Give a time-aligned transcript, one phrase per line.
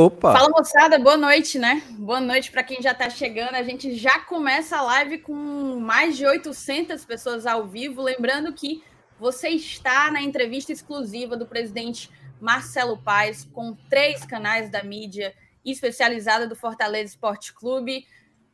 [0.00, 0.32] Opa!
[0.32, 1.82] Fala moçada, boa noite, né?
[1.90, 3.54] Boa noite para quem já está chegando.
[3.54, 5.34] A gente já começa a live com
[5.78, 8.00] mais de 800 pessoas ao vivo.
[8.00, 8.82] Lembrando que
[9.18, 12.08] você está na entrevista exclusiva do presidente
[12.40, 18.06] Marcelo Paes com três canais da mídia especializada do Fortaleza Esporte Clube.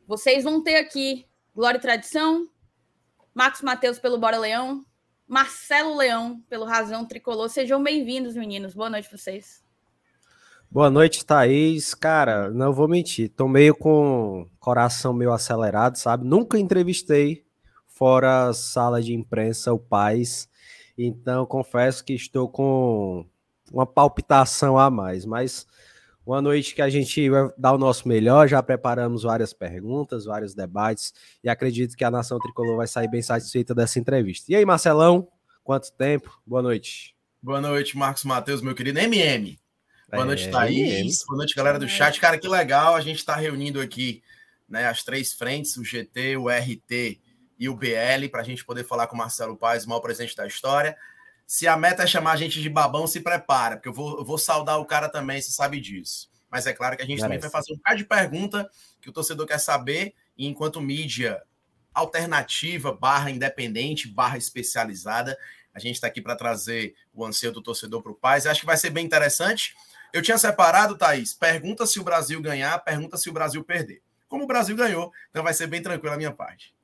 [0.05, 2.45] Vocês vão ter aqui Glória e Tradição,
[3.33, 4.85] Marcos Mateus pelo Bora Leão,
[5.25, 7.47] Marcelo Leão pelo Razão Tricolor.
[7.47, 8.73] Sejam bem-vindos, meninos.
[8.73, 9.65] Boa noite para vocês.
[10.69, 11.95] Boa noite, Thaís.
[11.95, 16.25] Cara, não vou mentir, tô meio com coração meio acelerado, sabe?
[16.25, 17.45] Nunca entrevistei
[17.87, 20.49] fora sala de imprensa o Paz,
[20.97, 23.25] então confesso que estou com
[23.71, 25.65] uma palpitação a mais, mas
[26.25, 30.53] uma noite que a gente vai dar o nosso melhor, já preparamos várias perguntas, vários
[30.53, 34.51] debates, e acredito que a Nação Tricolor vai sair bem satisfeita dessa entrevista.
[34.51, 35.29] E aí, Marcelão,
[35.63, 36.29] quanto tempo?
[36.45, 37.15] Boa noite.
[37.41, 39.57] Boa noite, Marcos Matheus, meu querido MM.
[40.09, 41.25] Boa noite, é, Thaís.
[41.27, 42.17] Boa noite, galera do chat.
[42.21, 42.95] Cara, que legal.
[42.95, 44.23] A gente está reunindo aqui
[44.67, 47.19] né, as três frentes, o GT, o RT
[47.59, 50.33] e o BL, para a gente poder falar com o Marcelo Paz, o maior presente
[50.33, 50.95] da história.
[51.45, 54.23] Se a meta é chamar a gente de babão, se prepara, porque eu vou, eu
[54.23, 56.29] vou saudar o cara também, você sabe disso.
[56.49, 58.69] Mas é claro que a gente também vai fazer um bocado de pergunta
[59.01, 61.41] que o torcedor quer saber, e enquanto mídia
[61.93, 65.37] alternativa, barra independente, barra especializada,
[65.73, 68.47] a gente está aqui para trazer o anseio do torcedor para o Paz.
[68.47, 69.75] Acho que vai ser bem interessante.
[70.13, 74.01] Eu tinha separado, Thaís, pergunta se o Brasil ganhar, pergunta se o Brasil perder.
[74.27, 76.75] Como o Brasil ganhou, então vai ser bem tranquilo a minha parte.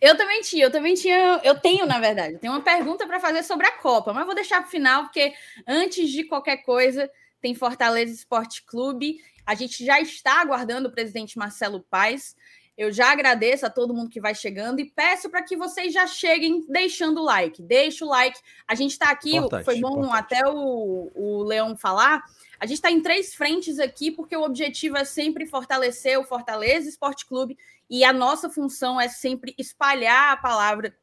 [0.00, 3.42] Eu também tinha, eu também tinha, eu tenho, na verdade, tenho uma pergunta para fazer
[3.42, 5.34] sobre a Copa, mas vou deixar para o final, porque
[5.66, 7.10] antes de qualquer coisa,
[7.40, 9.18] tem Fortaleza Esporte Clube.
[9.44, 12.34] A gente já está aguardando o presidente Marcelo Paes.
[12.76, 16.06] Eu já agradeço a todo mundo que vai chegando e peço para que vocês já
[16.06, 17.62] cheguem deixando o like.
[17.62, 18.38] Deixa o like.
[18.66, 20.34] A gente está aqui, importante, foi bom importante.
[20.34, 22.24] até o, o Leão falar.
[22.58, 26.88] A gente está em três frentes aqui, porque o objetivo é sempre fortalecer o Fortaleza
[26.88, 27.56] Esporte Clube
[27.88, 30.96] e a nossa função é sempre espalhar a palavra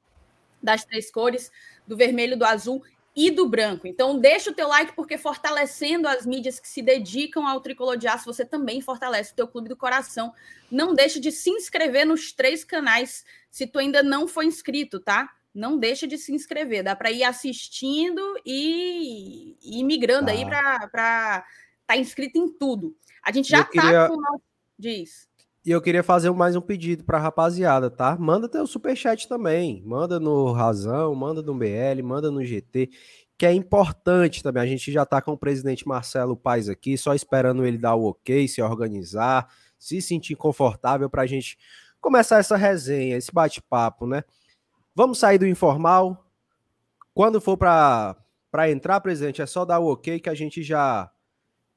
[0.62, 1.52] das três cores,
[1.88, 2.84] do vermelho, do azul
[3.16, 3.88] e do branco.
[3.88, 8.08] Então, deixa o teu like, porque fortalecendo as mídias que se dedicam ao tricolor de
[8.08, 10.34] aço, você também fortalece o teu clube do coração.
[10.72, 15.30] Não deixa de se inscrever nos três canais, se tu ainda não foi inscrito, tá?
[15.54, 20.32] Não deixa de se inscrever, dá para ir assistindo e, e migrando tá.
[20.32, 21.46] aí para estar
[21.86, 22.96] tá inscrito em tudo.
[23.22, 24.08] A gente já está queria...
[24.08, 24.18] com
[24.80, 25.30] Diz.
[25.64, 28.18] E eu queria fazer mais um pedido para a rapaziada, tá?
[28.20, 29.84] Manda teu superchat também.
[29.86, 32.90] Manda no Razão, manda no BL, manda no GT,
[33.38, 34.64] que é importante também.
[34.64, 38.06] A gente já está com o presidente Marcelo Paes aqui, só esperando ele dar o
[38.06, 39.48] ok, se organizar,
[39.78, 41.60] se sentir confortável para a gente
[42.00, 44.24] começar essa resenha, esse bate-papo, né?
[44.96, 46.26] Vamos sair do informal.
[47.14, 48.16] Quando for para
[48.72, 51.12] entrar, presidente, é só dar o ok que a gente já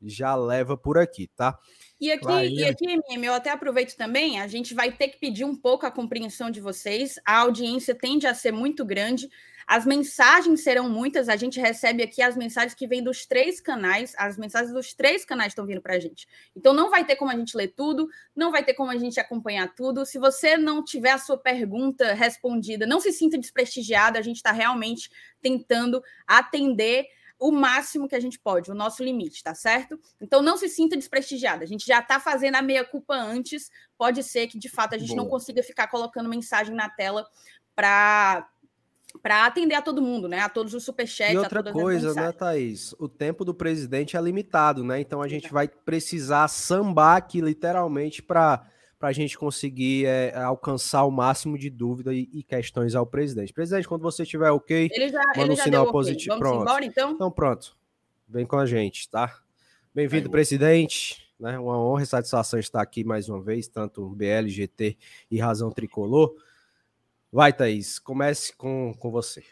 [0.07, 1.59] já leva por aqui, tá?
[2.05, 5.47] E aqui, e aqui, MM, eu até aproveito também, a gente vai ter que pedir
[5.47, 7.19] um pouco a compreensão de vocês.
[7.25, 9.27] A audiência tende a ser muito grande.
[9.67, 14.13] As mensagens serão muitas, a gente recebe aqui as mensagens que vêm dos três canais,
[14.19, 16.29] as mensagens dos três canais estão vindo para a gente.
[16.55, 19.19] Então não vai ter como a gente ler tudo, não vai ter como a gente
[19.19, 20.05] acompanhar tudo.
[20.05, 24.53] Se você não tiver a sua pergunta respondida, não se sinta desprestigiado, a gente está
[24.53, 25.09] realmente
[25.41, 27.07] tentando atender
[27.39, 29.99] o máximo que a gente pode, o nosso limite, tá certo?
[30.21, 31.65] Então não se sinta desprestigiada.
[31.65, 33.71] A gente já está fazendo a meia-culpa antes.
[33.99, 35.23] Pode ser que, de fato, a gente Boa.
[35.23, 37.27] não consiga ficar colocando mensagem na tela
[37.75, 38.49] para
[39.23, 40.41] para atender a todo mundo, né?
[40.41, 41.35] A todos os superchats.
[41.35, 42.93] E outra coisa, né, Thaís?
[42.99, 45.01] O tempo do presidente é limitado, né?
[45.01, 48.67] Então a gente vai precisar sambar aqui literalmente para
[49.05, 53.53] para a gente conseguir é, alcançar o máximo de dúvida e, e, questões ao presidente.
[53.53, 56.37] Presidente, quando você tiver ok, ele já, manda ele um sinal positivo.
[56.37, 56.43] Okay.
[56.43, 56.63] Vamos pronto.
[56.63, 57.11] embora, então?
[57.11, 57.77] Então pronto.
[58.27, 59.43] Vem com a gente, tá?
[59.95, 61.23] Bem-vindo, presidente.
[61.39, 61.59] Né?
[61.59, 64.97] Uma honra e satisfação estar aqui mais uma vez, tanto BL, GT
[65.31, 66.35] e Razão Tricolor.
[67.31, 69.45] Vai, Thaís, comece com, com você.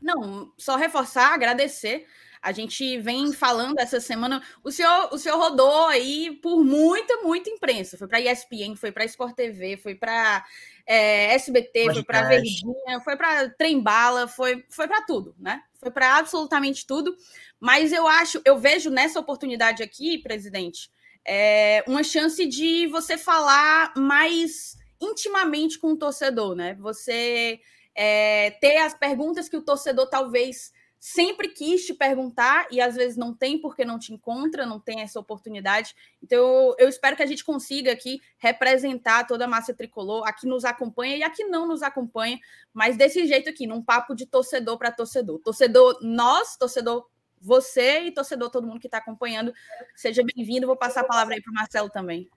[0.00, 2.06] Não, só reforçar, agradecer
[2.44, 4.42] a gente vem falando essa semana.
[4.62, 7.96] O senhor, o senhor rodou aí por muita, muita imprensa.
[7.96, 10.44] Foi para ESPN, foi para Sport TV, foi para
[10.86, 15.62] é, SBT, foi para Verdinha, foi para Trembala, foi, foi para tudo, né?
[15.80, 17.16] Foi para absolutamente tudo.
[17.58, 20.90] Mas eu acho, eu vejo nessa oportunidade aqui, presidente,
[21.24, 26.74] é, uma chance de você falar mais intimamente com o torcedor, né?
[26.74, 27.58] Você
[27.94, 30.73] é, ter as perguntas que o torcedor talvez
[31.06, 35.02] sempre quis te perguntar e às vezes não tem porque não te encontra, não tem
[35.02, 35.94] essa oportunidade.
[36.22, 40.64] Então eu, espero que a gente consiga aqui representar toda a massa tricolor, aqui nos
[40.64, 42.40] acompanha e aqui não nos acompanha,
[42.72, 45.38] mas desse jeito aqui, num papo de torcedor para torcedor.
[45.40, 47.06] Torcedor nós, torcedor
[47.38, 49.52] você e torcedor, todo mundo que está acompanhando.
[49.94, 50.66] Seja bem-vindo.
[50.66, 52.30] Vou passar a palavra aí para o Marcelo também.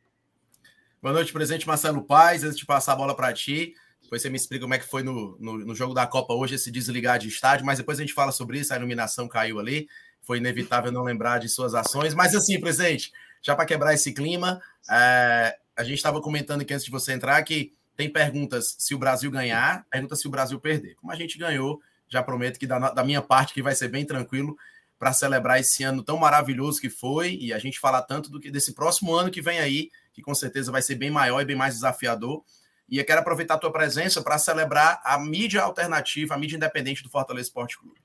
[1.01, 2.43] Boa noite, presidente Marcelo Paz.
[2.43, 3.75] Antes de passar a bola para ti,
[4.07, 6.55] depois você me explica como é que foi no, no, no, jogo da Copa hoje
[6.55, 8.73] esse desligar de estádio, mas depois a gente fala sobre isso.
[8.73, 9.89] A iluminação caiu ali,
[10.21, 12.13] foi inevitável não lembrar de suas ações.
[12.13, 13.11] Mas assim, presidente,
[13.41, 17.43] já para quebrar esse clima, é, a gente estava comentando aqui antes de você entrar
[17.43, 20.95] que tem perguntas se o Brasil ganhar, pergunta se o Brasil perder.
[20.95, 24.05] Como a gente ganhou, já prometo que da, da minha parte que vai ser bem
[24.05, 24.57] tranquilo
[24.97, 28.49] para celebrar esse ano tão maravilhoso que foi e a gente falar tanto do que
[28.49, 31.57] desse próximo ano que vem aí, que com certeza vai ser bem maior e bem
[31.57, 32.41] mais desafiador.
[32.89, 37.03] E eu quero aproveitar a tua presença para celebrar a mídia alternativa, a mídia independente
[37.03, 37.99] do Fortaleza Esporte Clube.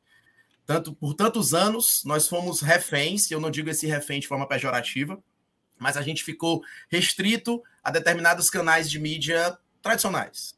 [0.67, 4.47] Tanto, por tantos anos, nós fomos reféns, e eu não digo esse refém de forma
[4.47, 5.23] pejorativa,
[5.79, 10.57] mas a gente ficou restrito a determinados canais de mídia tradicionais.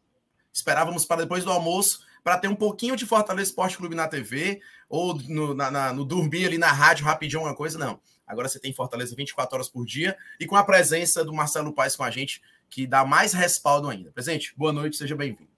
[0.52, 4.60] Esperávamos para depois do almoço para ter um pouquinho de Fortaleza Esporte Clube na TV
[4.88, 8.00] ou no, na, na, no dormir ali na rádio rapidinho uma coisa, não.
[8.26, 11.96] Agora você tem Fortaleza 24 horas por dia e com a presença do Marcelo Paes
[11.96, 12.40] com a gente,
[12.74, 14.10] que dá mais respaldo ainda.
[14.10, 15.48] Presente, boa noite, seja bem-vindo.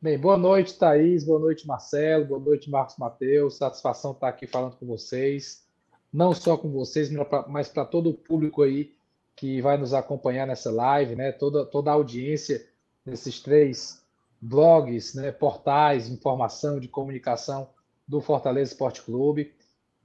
[0.00, 3.58] Bem, boa noite, Thaís, boa noite, Marcelo, boa noite, Marcos Mateus.
[3.58, 5.66] Satisfação estar aqui falando com vocês.
[6.10, 7.10] Não só com vocês,
[7.48, 8.94] mas para todo o público aí
[9.36, 11.32] que vai nos acompanhar nessa live, né?
[11.32, 12.66] Toda, toda a audiência
[13.04, 14.02] desses três
[14.40, 15.30] blogs, né?
[15.32, 17.68] portais informação, de comunicação
[18.06, 19.52] do Fortaleza Esporte Clube.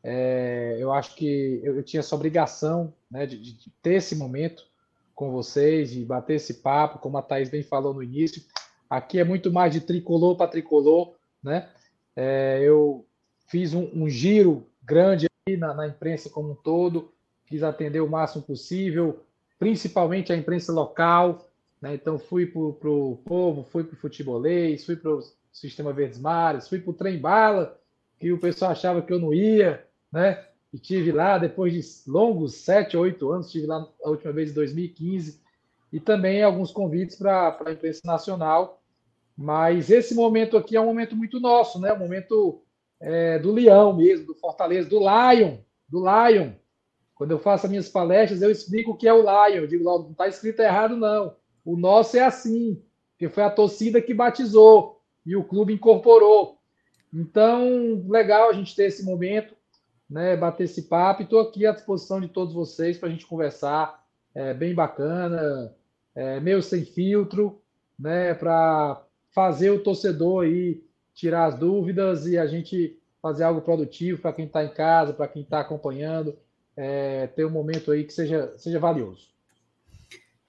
[0.04, 4.73] É, eu acho que eu, eu, tinha essa obrigação né, de, de, ter esse momento
[5.15, 8.43] com vocês, de bater esse papo, como a Thaís bem falou no início.
[8.89, 11.15] Aqui é muito mais de tricolor para tricolor.
[11.41, 11.70] Né?
[12.15, 13.05] É, eu
[13.48, 15.27] fiz um, um, giro grande
[15.58, 17.12] na, na imprensa como um todo,
[17.46, 19.24] quis atender o máximo possível,
[19.60, 21.50] principalmente a imprensa local.
[21.82, 21.96] Né?
[21.96, 26.67] Então, fui para o povo, fui para o futebolês, fui para o Sistema Verdes Mares,
[26.67, 27.79] fui para o Trem Bala,
[28.20, 30.43] que o pessoal achava que eu não ia, né?
[30.74, 34.56] E tive lá, depois de longos sete, oito anos, estive lá a última vez em
[34.56, 35.39] 2015,
[35.92, 38.82] e também alguns convites para a imprensa nacional.
[39.38, 41.94] Mas esse momento aqui é um momento muito nosso, né?
[41.94, 42.63] Um momento
[43.00, 46.53] é, do Leão mesmo, do Fortaleza, do Lion, do Lion,
[47.15, 49.62] quando eu faço as minhas palestras, eu explico o que é o Lion.
[49.62, 51.36] Eu digo, não está escrito errado, não.
[51.63, 52.82] O nosso é assim,
[53.18, 56.58] que foi a torcida que batizou e o clube incorporou.
[57.13, 59.56] Então, legal a gente ter esse momento,
[60.10, 61.24] né, bater esse papo.
[61.24, 64.04] Estou aqui à disposição de todos vocês para a gente conversar.
[64.36, 65.74] É bem bacana,
[66.16, 67.62] é, meio sem filtro,
[67.98, 70.84] né, para fazer o torcedor aí
[71.14, 75.28] tirar as dúvidas e a gente fazer algo produtivo para quem está em casa, para
[75.28, 76.38] quem está acompanhando
[76.76, 79.32] é, ter um momento aí que seja, seja valioso.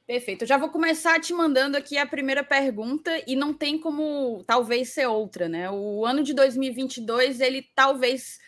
[0.07, 0.43] Perfeito.
[0.43, 4.91] Eu já vou começar te mandando aqui a primeira pergunta e não tem como talvez
[4.91, 5.71] ser outra, né?
[5.71, 8.39] O ano de 2022 ele talvez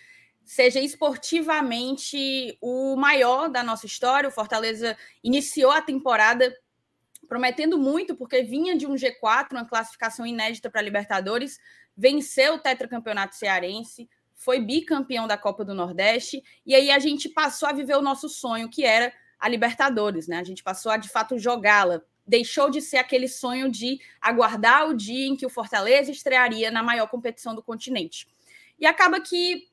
[0.47, 4.29] seja esportivamente o maior da nossa história.
[4.29, 6.57] O Fortaleza iniciou a temporada
[7.29, 11.59] prometendo muito, porque vinha de um G4, uma classificação inédita para Libertadores,
[11.97, 17.69] venceu o tetracampeonato cearense, foi bicampeão da Copa do Nordeste, e aí a gente passou
[17.69, 20.39] a viver o nosso sonho, que era a Libertadores, né?
[20.39, 22.03] A gente passou a de fato jogá-la.
[22.25, 26.83] Deixou de ser aquele sonho de aguardar o dia em que o Fortaleza estrearia na
[26.83, 28.29] maior competição do continente.
[28.79, 29.69] E acaba que,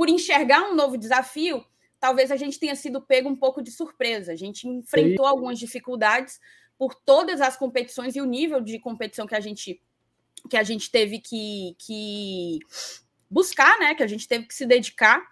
[0.00, 1.62] por enxergar um novo desafio,
[2.00, 4.32] talvez a gente tenha sido pego um pouco de surpresa.
[4.32, 5.30] A gente enfrentou Sim.
[5.30, 6.40] algumas dificuldades
[6.78, 9.78] por todas as competições e o nível de competição que a gente
[10.48, 12.60] que a gente teve que, que
[13.28, 13.94] buscar, né?
[13.94, 15.22] Que a gente teve que se dedicar.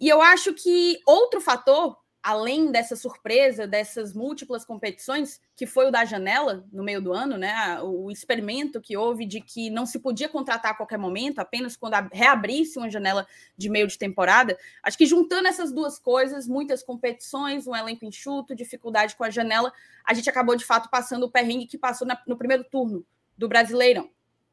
[0.00, 5.90] E eu acho que outro fator, além dessa surpresa, dessas múltiplas competições, que foi o
[5.90, 7.80] da janela no meio do ano, né?
[7.82, 11.94] O experimento que houve de que não se podia contratar a qualquer momento, apenas quando
[12.12, 13.26] reabrisse uma janela
[13.56, 14.56] de meio de temporada.
[14.82, 19.72] Acho que juntando essas duas coisas, muitas competições, um elenco enxuto, dificuldade com a janela,
[20.04, 23.04] a gente acabou de fato passando o perrengue que passou na, no primeiro turno
[23.36, 24.08] do Brasileirão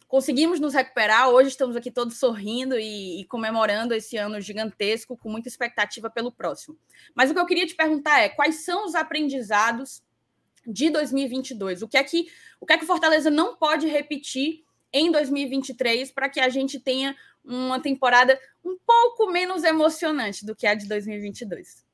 [0.10, 1.30] conseguimos nos recuperar.
[1.30, 6.32] Hoje estamos aqui todos sorrindo e, e, comemorando esse ano gigantesco, com muita expectativa pelo
[6.32, 6.78] próximo.
[7.16, 10.04] Mas o que eu queria te perguntar é: quais são os aprendizados
[10.68, 11.84] de 2022?
[11.84, 12.28] O que é que
[12.60, 17.16] o que é que Fortaleza não pode repetir em 2023 para que a gente tenha
[17.46, 21.88] uma temporada um pouco menos emocionante do que a de 2022?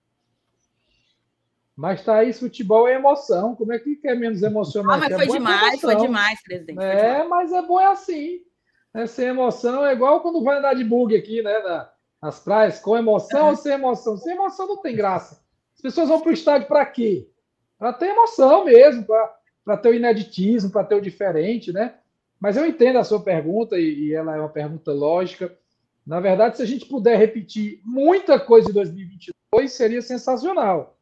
[1.76, 3.56] Mas tá aí, futebol é emoção.
[3.56, 4.96] Como é que é menos emocionante?
[4.96, 6.82] Ah, mas é foi demais, foi demais, presidente.
[6.82, 7.30] É, demais.
[7.30, 8.40] mas é bom é assim.
[8.94, 11.60] É, sem emoção é igual quando vai andar de bug aqui, né?
[11.60, 11.92] Na,
[12.22, 14.16] nas praias, com emoção ou sem emoção?
[14.18, 15.44] Sem emoção não tem graça.
[15.76, 17.30] As pessoas vão para o estádio para quê?
[17.78, 21.96] Para ter emoção mesmo, para ter o ineditismo, para ter o diferente, né?
[22.40, 25.54] Mas eu entendo a sua pergunta e, e ela é uma pergunta lógica.
[26.08, 30.95] Na verdade, se a gente puder repetir muita coisa de 2022, seria sensacional,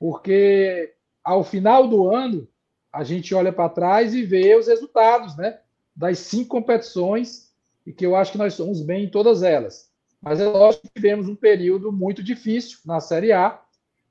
[0.00, 2.48] porque ao final do ano
[2.90, 5.60] a gente olha para trás e vê os resultados, né?
[5.94, 7.52] Das cinco competições
[7.86, 9.90] e que eu acho que nós somos bem em todas elas.
[10.20, 13.60] Mas é lógico que tivemos um período muito difícil na Série A,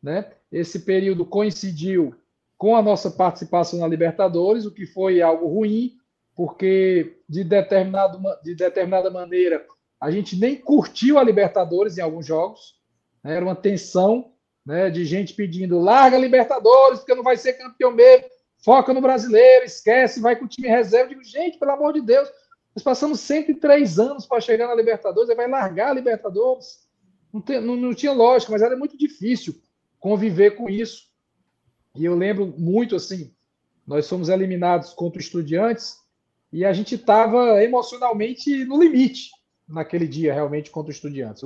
[0.01, 0.31] né?
[0.51, 2.15] Esse período coincidiu
[2.55, 5.97] com a nossa participação na Libertadores, o que foi algo ruim,
[6.35, 9.65] porque de, determinado, de determinada maneira
[9.99, 12.79] a gente nem curtiu a Libertadores em alguns jogos,
[13.23, 13.35] né?
[13.35, 14.31] era uma tensão
[14.69, 18.27] né, de gente pedindo larga Libertadores, porque não vai ser campeão mesmo,
[18.63, 21.05] foca no brasileiro, esquece, vai com o time reserva.
[21.05, 22.29] Eu digo, gente, pelo amor de Deus,
[22.75, 26.87] nós passamos 103 anos para chegar na Libertadores, aí vai largar a Libertadores.
[27.33, 29.59] Não, tem, não, não tinha lógica, mas era muito difícil
[29.99, 31.07] conviver com isso.
[31.95, 33.33] E eu lembro muito assim,
[33.87, 35.97] nós fomos eliminados contra o Estudiantes
[36.53, 39.31] e a gente estava emocionalmente no limite
[39.67, 41.41] naquele dia, realmente, contra o Estudiantes.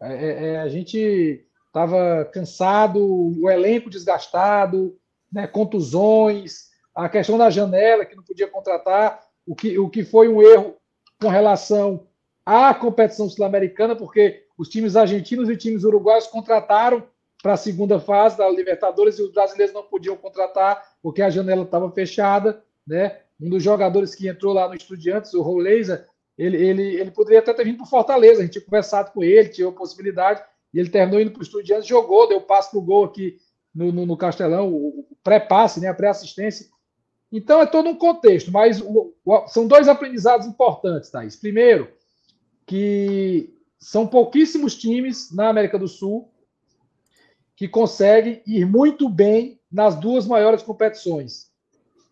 [0.00, 4.94] É, é, é, a gente estava cansado, o elenco desgastado,
[5.32, 10.28] né, contusões, a questão da janela que não podia contratar, o que, o que foi
[10.28, 10.76] um erro
[11.18, 12.06] com relação
[12.44, 17.02] à competição sul-americana, porque os times argentinos e times uruguaios contrataram
[17.42, 21.62] para a segunda fase da Libertadores e os brasileiros não podiam contratar porque a janela
[21.62, 23.20] estava fechada, né?
[23.40, 26.06] Um dos jogadores que entrou lá no Estudiantes, o Roleiza,
[26.38, 29.48] ele, ele, ele poderia até ter vindo para Fortaleza, a gente tinha conversado com ele,
[29.48, 32.82] tinha a possibilidade, e ele terminou indo para o Estudiantes, jogou, deu passe para o
[32.82, 33.36] gol aqui
[33.74, 36.66] no, no, no Castelão, o, pré-passe, né, a pré-assistência.
[37.30, 41.36] Então é todo um contexto, mas o, o, são dois aprendizados importantes, Thaís.
[41.36, 41.90] Primeiro,
[42.66, 46.30] que são pouquíssimos times na América do Sul
[47.56, 51.50] que consegue ir muito bem nas duas maiores competições,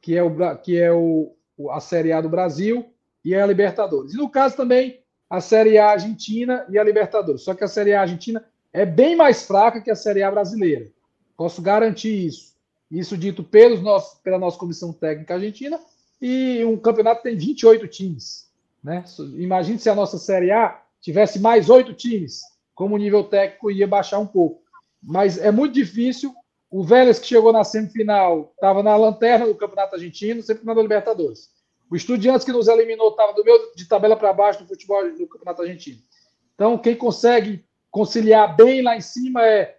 [0.01, 1.35] que é, o, que é o,
[1.71, 2.93] a Série A do Brasil
[3.25, 4.15] e a Libertadores.
[4.15, 5.00] E no caso também
[5.31, 7.43] a Série A Argentina e a Libertadores.
[7.43, 10.89] Só que a Série A Argentina é bem mais fraca que a Série A brasileira.
[11.37, 12.51] Posso garantir isso.
[12.91, 15.79] Isso dito pelos nossos, pela nossa comissão técnica argentina.
[16.21, 18.51] E um campeonato tem 28 times.
[18.83, 19.05] Né?
[19.37, 22.43] Imagine se a nossa Série A tivesse mais oito times,
[22.75, 24.61] como o nível técnico ia baixar um pouco
[25.03, 26.35] mas é muito difícil.
[26.71, 31.49] O Vélez, que chegou na semifinal, estava na lanterna do Campeonato Argentino, semifinal da Libertadores.
[31.91, 35.27] O Estudiantes, que nos eliminou, estava do meio de tabela para baixo do futebol do
[35.27, 35.99] Campeonato Argentino.
[36.55, 39.79] Então, quem consegue conciliar bem lá em cima é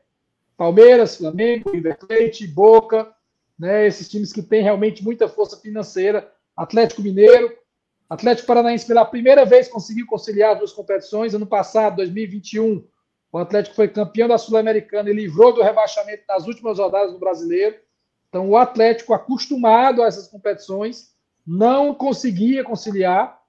[0.58, 3.16] Palmeiras, Flamengo, River Plate, Boca,
[3.58, 7.56] né, esses times que têm realmente muita força financeira, Atlético Mineiro,
[8.10, 11.34] Atlético Paranaense pela primeira vez conseguiu conciliar as duas competições.
[11.34, 12.86] Ano passado, 2021,
[13.32, 17.78] o Atlético foi campeão da Sul-Americana e livrou do rebaixamento nas últimas rodadas do Brasileiro.
[18.28, 21.11] Então, o Atlético, acostumado a essas competições,
[21.46, 23.42] não conseguia conciliar.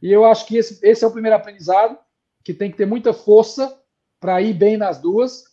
[0.00, 1.98] E eu acho que esse, esse é o primeiro aprendizado,
[2.44, 3.80] que tem que ter muita força
[4.20, 5.44] para ir bem nas duas.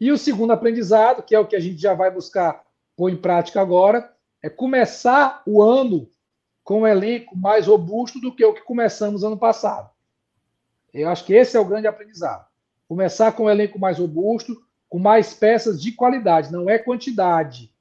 [0.00, 2.64] E o segundo aprendizado, que é o que a gente já vai buscar
[2.96, 6.10] pôr em prática agora, é começar o ano
[6.64, 9.90] com um elenco mais robusto do que o que começamos ano passado.
[10.92, 12.46] Eu acho que esse é o grande aprendizado.
[12.86, 14.54] Começar com um elenco mais robusto,
[14.88, 17.71] com mais peças de qualidade, não é quantidade.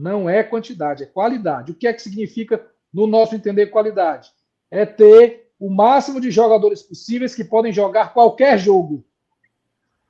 [0.00, 1.72] Não é quantidade, é qualidade.
[1.72, 4.30] O que é que significa, no nosso entender, qualidade?
[4.70, 9.04] É ter o máximo de jogadores possíveis que podem jogar qualquer jogo.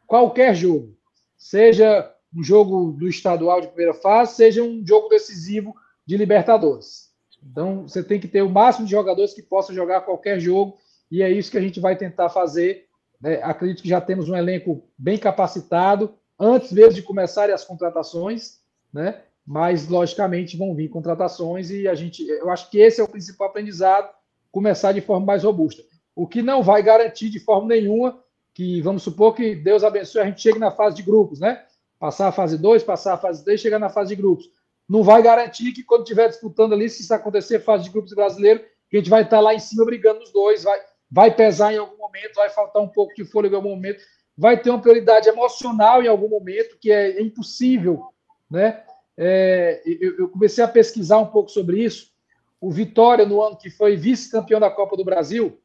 [0.07, 0.97] Qualquer jogo.
[1.37, 5.75] Seja um jogo do estadual de primeira fase, seja um jogo decisivo
[6.07, 7.11] de Libertadores.
[7.43, 10.79] Então, você tem que ter o máximo de jogadores que possam jogar qualquer jogo,
[11.11, 12.89] e é isso que a gente vai tentar fazer
[13.21, 13.41] né?
[13.43, 18.61] Acredito que já temos um elenco bem capacitado, antes mesmo de começarem as contratações,
[18.93, 19.23] né?
[19.51, 23.49] Mas logicamente vão vir contratações e a gente, eu acho que esse é o principal
[23.49, 24.09] aprendizado,
[24.53, 25.83] começar de forma mais robusta.
[26.15, 28.23] O que não vai garantir de forma nenhuma
[28.55, 31.65] que, vamos supor que Deus abençoe, a gente chegue na fase de grupos, né?
[31.99, 34.49] Passar a fase 2, passar a fase 3, chegar na fase de grupos.
[34.89, 38.61] Não vai garantir que quando estiver disputando ali, se isso acontecer, fase de grupos brasileiro,
[38.89, 40.79] que a gente vai estar lá em cima brigando nos dois, vai,
[41.11, 44.01] vai pesar em algum momento, vai faltar um pouco de fôlego em algum momento,
[44.39, 48.05] vai ter uma prioridade emocional em algum momento, que é impossível.
[48.49, 48.85] Né?
[49.23, 52.11] É, eu, eu, comecei a pesquisar um pouco sobre isso.
[52.59, 55.61] O Vitória, no ano que foi vice-campeão da Copa do Brasil,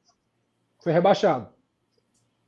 [0.84, 1.48] foi rebaixado.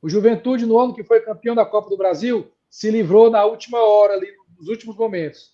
[0.02, 3.78] O Juventude, no ano que foi campeão da Copa do Brasil, se livrou na última
[3.78, 5.50] hora, ali, nos últimos momentos.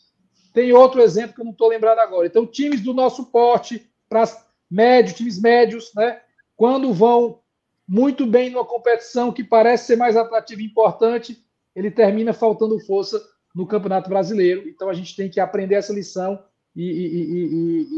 [0.52, 2.26] Tem outro exemplo que eu não estou lembrando agora.
[2.26, 4.24] Então, times do nosso porte, para
[4.68, 6.20] médios, times médios, né?
[6.56, 7.38] Quando vão
[7.86, 11.44] muito bem numa competição que parece ser mais atrativa e importante,
[11.76, 13.22] ele termina faltando força
[13.54, 14.68] no Campeonato Brasileiro.
[14.68, 16.42] Então a gente tem que aprender essa lição
[16.74, 17.88] e, e, e,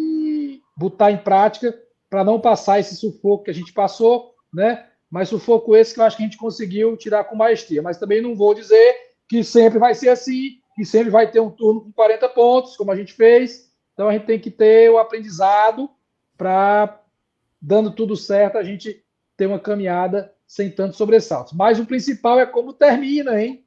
[0.55, 1.77] e botar em prática
[2.11, 4.87] para não passar esse sufoco que a gente passou, né?
[5.11, 7.83] mas sufoco esse que eu acho que a gente conseguiu tirar com maestria.
[7.83, 8.95] Mas também não vou dizer
[9.29, 12.91] que sempre vai ser assim, que sempre vai ter um turno com 40 pontos, como
[12.91, 13.71] a gente fez.
[13.93, 15.91] Então a gente tem que ter o aprendizado
[16.37, 17.01] para,
[17.61, 19.03] dando tudo certo, a gente
[19.37, 21.53] ter uma caminhada sem tantos sobressaltos.
[21.53, 23.66] Mas o principal é como termina, hein?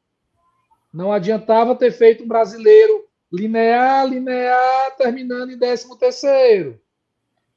[0.91, 6.79] Não adiantava ter feito um brasileiro linear, linear, terminando em 13 terceiro.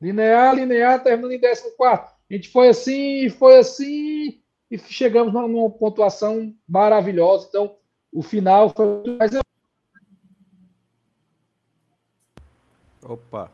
[0.01, 1.75] Linear, linear, terminando em 14.
[1.79, 4.41] A gente foi assim, foi assim,
[4.71, 7.47] e chegamos numa pontuação maravilhosa.
[7.49, 7.77] Então,
[8.13, 9.33] o final foi mais.
[13.05, 13.51] Opa,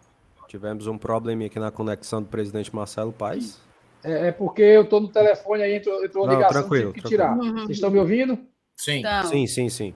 [0.47, 3.61] tivemos um problema aqui na conexão do presidente Marcelo Paes.
[4.05, 7.09] É, é porque eu estou no telefone aí, entrou, entrou Não, ligação, tranquilo, tive que
[7.09, 7.37] tirar.
[7.37, 7.55] Uhum.
[7.55, 8.38] Vocês estão me ouvindo?
[8.79, 9.01] Sim.
[9.01, 9.27] Então...
[9.27, 9.95] Sim, sim, sim.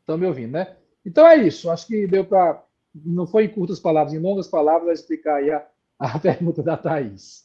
[0.00, 0.76] Estão me ouvindo, né?
[1.06, 1.70] Então é isso.
[1.70, 2.62] Acho que deu para.
[2.94, 5.64] Não foi em curtas palavras, em longas palavras, explicar aí a,
[5.98, 7.44] a pergunta da Thaís.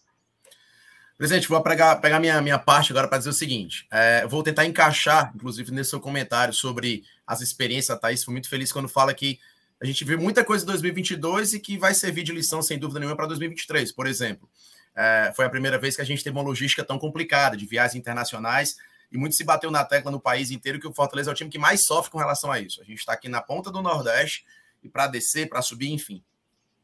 [1.17, 3.85] Presidente, vou pegar, pegar minha, minha parte agora para dizer o seguinte.
[3.91, 8.23] É, vou tentar encaixar, inclusive, nesse seu comentário sobre as experiências da Thaís.
[8.23, 9.37] Fui muito feliz quando fala que
[9.81, 12.99] a gente viu muita coisa em 2022 e que vai servir de lição, sem dúvida
[12.99, 13.91] nenhuma, para 2023.
[13.91, 14.49] Por exemplo,
[14.95, 17.95] é, foi a primeira vez que a gente teve uma logística tão complicada de viagens
[17.95, 18.77] internacionais
[19.11, 21.49] e muito se bateu na tecla no país inteiro que o Fortaleza é o time
[21.49, 22.81] que mais sofre com relação a isso.
[22.81, 24.45] A gente está aqui na ponta do Nordeste
[24.83, 26.23] e para descer, para subir, enfim.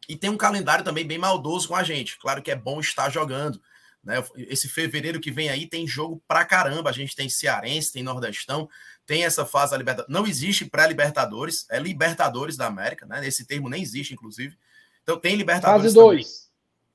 [0.07, 2.17] E tem um calendário também bem maldoso com a gente.
[2.17, 3.61] Claro que é bom estar jogando.
[4.03, 4.23] Né?
[4.35, 6.89] Esse fevereiro que vem aí tem jogo pra caramba.
[6.89, 8.69] A gente tem Cearense, tem Nordestão,
[9.05, 10.13] tem essa fase da Libertadores.
[10.13, 13.25] Não existe pré-Libertadores, é Libertadores da América, né?
[13.27, 14.57] Esse termo nem existe, inclusive.
[15.01, 15.93] Então tem Libertadores.
[15.93, 16.51] Fase 2.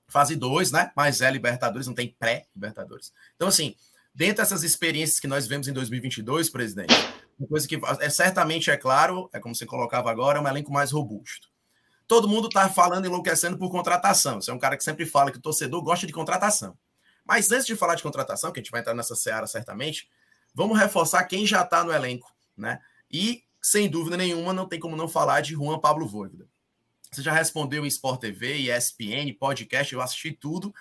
[0.07, 0.93] Fase 2, né?
[0.95, 3.13] Mas é Libertadores, não tem pré-Libertadores.
[3.35, 3.75] Então, assim,
[4.21, 6.93] dentro dessas experiências que nós vemos em 2022, presidente,
[7.39, 10.71] uma coisa que é certamente é claro, é como você colocava agora, é um elenco
[10.71, 11.49] mais robusto.
[12.07, 14.39] Todo mundo está falando enlouquecendo por contratação.
[14.39, 16.77] Você é um cara que sempre fala que o torcedor gosta de contratação.
[17.25, 20.07] Mas antes de falar de contratação, que a gente vai entrar nessa seara certamente,
[20.55, 22.79] vamos reforçar quem já está no elenco, né?
[23.11, 26.47] E, sem dúvida nenhuma, não tem como não falar de Juan Pablo Voivoda.
[27.11, 30.75] Você já respondeu em Sport TV, ESPN, podcast, eu assisti tudo.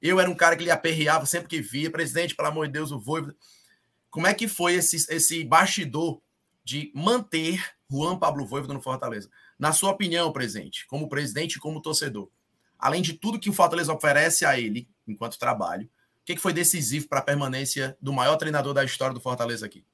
[0.00, 1.90] Eu era um cara que lhe aperreava sempre que via.
[1.90, 3.34] Presidente, pelo amor de Deus, o Voivoda.
[4.10, 6.20] Como é que foi esse, esse bastidor
[6.64, 9.30] de manter Juan Pablo Voivoda no Fortaleza?
[9.58, 12.28] Na sua opinião, presidente, como presidente e como torcedor,
[12.78, 15.88] além de tudo que o Fortaleza oferece a ele enquanto trabalho,
[16.20, 19.84] o que foi decisivo para a permanência do maior treinador da história do Fortaleza aqui?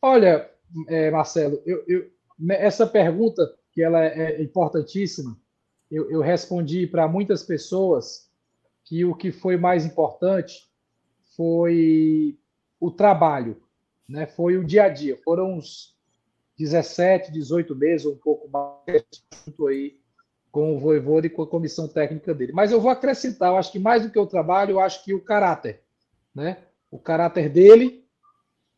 [0.00, 0.48] Olha,
[0.86, 2.10] é, Marcelo, eu, eu,
[2.50, 5.36] essa pergunta, que ela é, é importantíssima,
[5.90, 8.28] eu, eu respondi para muitas pessoas
[8.84, 10.68] que o que foi mais importante
[11.36, 12.38] foi
[12.80, 13.62] o trabalho,
[14.08, 14.26] né?
[14.26, 15.16] foi o dia a dia.
[15.24, 15.96] Foram uns
[16.58, 19.04] 17, 18 meses, um pouco mais,
[19.46, 20.00] junto aí
[20.50, 22.52] com o Voivoda e com a comissão técnica dele.
[22.52, 25.14] Mas eu vou acrescentar, eu acho que mais do que o trabalho, eu acho que
[25.14, 25.82] o caráter,
[26.34, 26.64] né?
[26.90, 28.04] O caráter dele,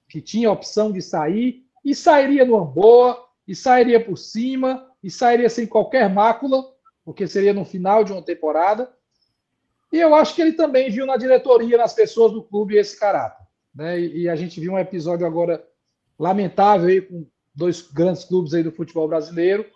[0.08, 5.10] que tinha a opção de sair, e sairia numa boa, e sairia por cima, e
[5.10, 6.64] sairia sem qualquer mácula,
[7.04, 8.92] porque seria no final de uma temporada.
[9.92, 13.44] E eu acho que ele também viu na diretoria, nas pessoas do clube, esse caráter.
[13.74, 14.00] Né?
[14.00, 15.64] E, e a gente viu um episódio agora
[16.18, 19.66] lamentável aí, com dois grandes clubes aí do futebol brasileiro,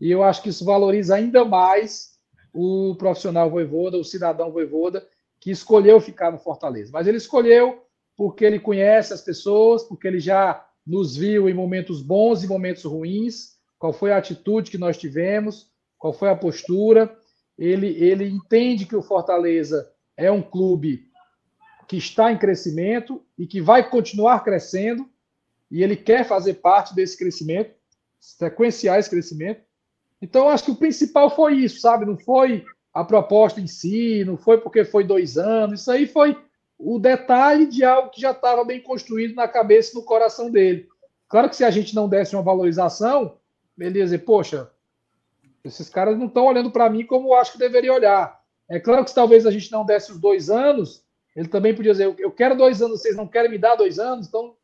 [0.00, 2.14] e eu acho que isso valoriza ainda mais
[2.52, 5.06] o profissional voivoda, o cidadão voivoda,
[5.40, 6.90] que escolheu ficar no Fortaleza.
[6.92, 7.82] Mas ele escolheu
[8.16, 12.84] porque ele conhece as pessoas, porque ele já nos viu em momentos bons e momentos
[12.84, 15.70] ruins, qual foi a atitude que nós tivemos,
[16.04, 17.16] qual foi a postura.
[17.58, 21.08] Ele, ele entende que o Fortaleza é um clube
[21.88, 25.08] que está em crescimento e que vai continuar crescendo,
[25.70, 27.74] e ele quer fazer parte desse crescimento,
[28.20, 29.62] sequenciar esse crescimento.
[30.20, 32.04] Então, acho que o principal foi isso, sabe?
[32.04, 36.36] Não foi a proposta em si, não foi porque foi dois anos, isso aí foi
[36.78, 40.86] o detalhe de algo que já estava bem construído na cabeça e no coração dele.
[41.28, 43.38] Claro que se a gente não desse uma valorização,
[43.78, 44.70] ele ia dizer, poxa,
[45.64, 48.38] esses caras não estão olhando para mim como eu acho que deveria olhar.
[48.68, 51.92] É claro que se talvez a gente não desse os dois anos, ele também podia
[51.92, 54.54] dizer, eu quero dois anos, vocês não querem me dar dois anos, então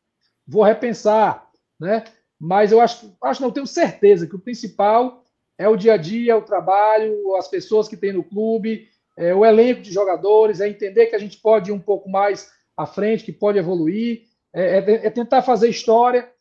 [0.47, 2.03] vou repensar, né?
[2.39, 5.23] Mas eu acho, acho não tenho certeza que o principal
[5.57, 8.87] é o dia a dia, o trabalho, as pessoas que tem no clube,
[9.17, 12.51] é o elenco de jogadores, é entender que a gente pode ir um pouco mais
[12.75, 16.31] à frente, que pode evoluir, é, é, é tentar fazer história,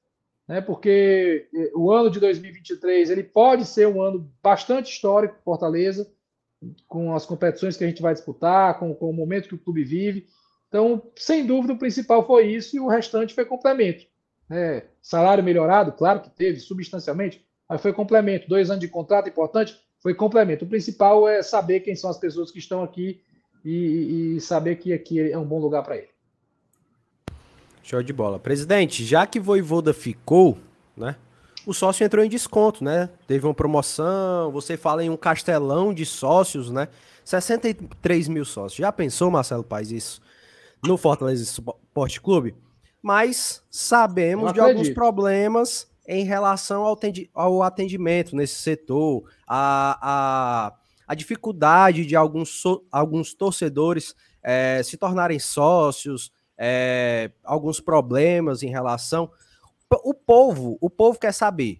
[0.50, 0.60] né?
[0.60, 6.12] Porque é, o ano de 2023 ele pode ser um ano bastante histórico para Fortaleza,
[6.88, 9.84] com as competições que a gente vai disputar, com, com o momento que o clube
[9.84, 10.26] vive.
[10.66, 14.04] Então, sem dúvida, o principal foi isso e o restante foi complemento.
[14.48, 14.82] Né?
[15.00, 18.48] Salário melhorado, claro que teve, substancialmente, mas foi complemento.
[18.48, 20.64] Dois anos de contrato importante, foi complemento.
[20.64, 23.22] O principal é saber quem são as pessoas que estão aqui
[23.64, 26.09] e, e saber que aqui é um bom lugar para ele.
[27.82, 28.38] Show de bola.
[28.38, 30.58] Presidente, já que Voivoda ficou,
[30.96, 31.16] né?
[31.66, 33.10] O sócio entrou em desconto, né?
[33.26, 36.88] Teve uma promoção, você fala em um castelão de sócios, né?
[37.24, 38.78] 63 mil sócios.
[38.78, 40.20] Já pensou, Marcelo Paz, isso
[40.82, 42.54] no Fortaleza Esporte Clube?
[43.02, 46.82] Mas sabemos de alguns problemas em relação
[47.34, 50.74] ao atendimento nesse setor, a, a,
[51.06, 59.30] a dificuldade de alguns, alguns torcedores é, se tornarem sócios, é, alguns problemas em relação.
[60.04, 61.78] O povo, o povo quer saber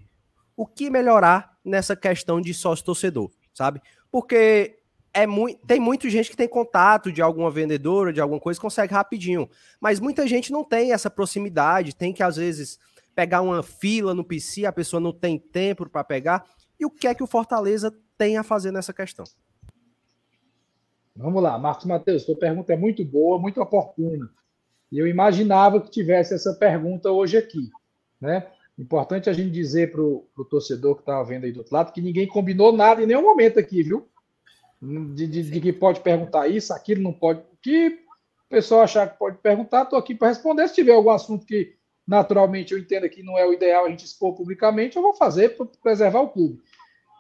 [0.57, 3.83] o que melhorar nessa questão de sócio torcedor, sabe?
[4.11, 4.79] Porque
[5.13, 8.95] é muito, tem muita gente que tem contato de alguma vendedora, de alguma coisa, consegue
[8.95, 9.49] rapidinho.
[9.79, 12.79] Mas muita gente não tem essa proximidade, tem que às vezes
[13.15, 16.45] pegar uma fila no PC, a pessoa não tem tempo para pegar.
[16.79, 19.27] E o que é que o Fortaleza tem a fazer nessa questão?
[21.15, 24.31] Vamos lá, Marcos Matheus, sua pergunta é muito boa, muito oportuna.
[24.91, 27.71] E eu imaginava que tivesse essa pergunta hoje aqui.
[28.21, 28.47] Né?
[28.79, 32.01] Importante a gente dizer para o torcedor que estava vendo aí do outro lado que
[32.01, 34.09] ninguém combinou nada em nenhum momento aqui, viu?
[34.81, 37.43] De, de, de que pode perguntar isso, aquilo não pode.
[37.61, 40.67] Que o pessoal achar que pode perguntar, estou aqui para responder.
[40.67, 41.75] Se tiver algum assunto que
[42.07, 45.51] naturalmente eu entendo que não é o ideal a gente expor publicamente, eu vou fazer
[45.51, 46.61] para preservar o clube.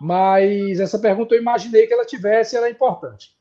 [0.01, 3.37] Mas essa pergunta eu imaginei que ela tivesse, ela é importante.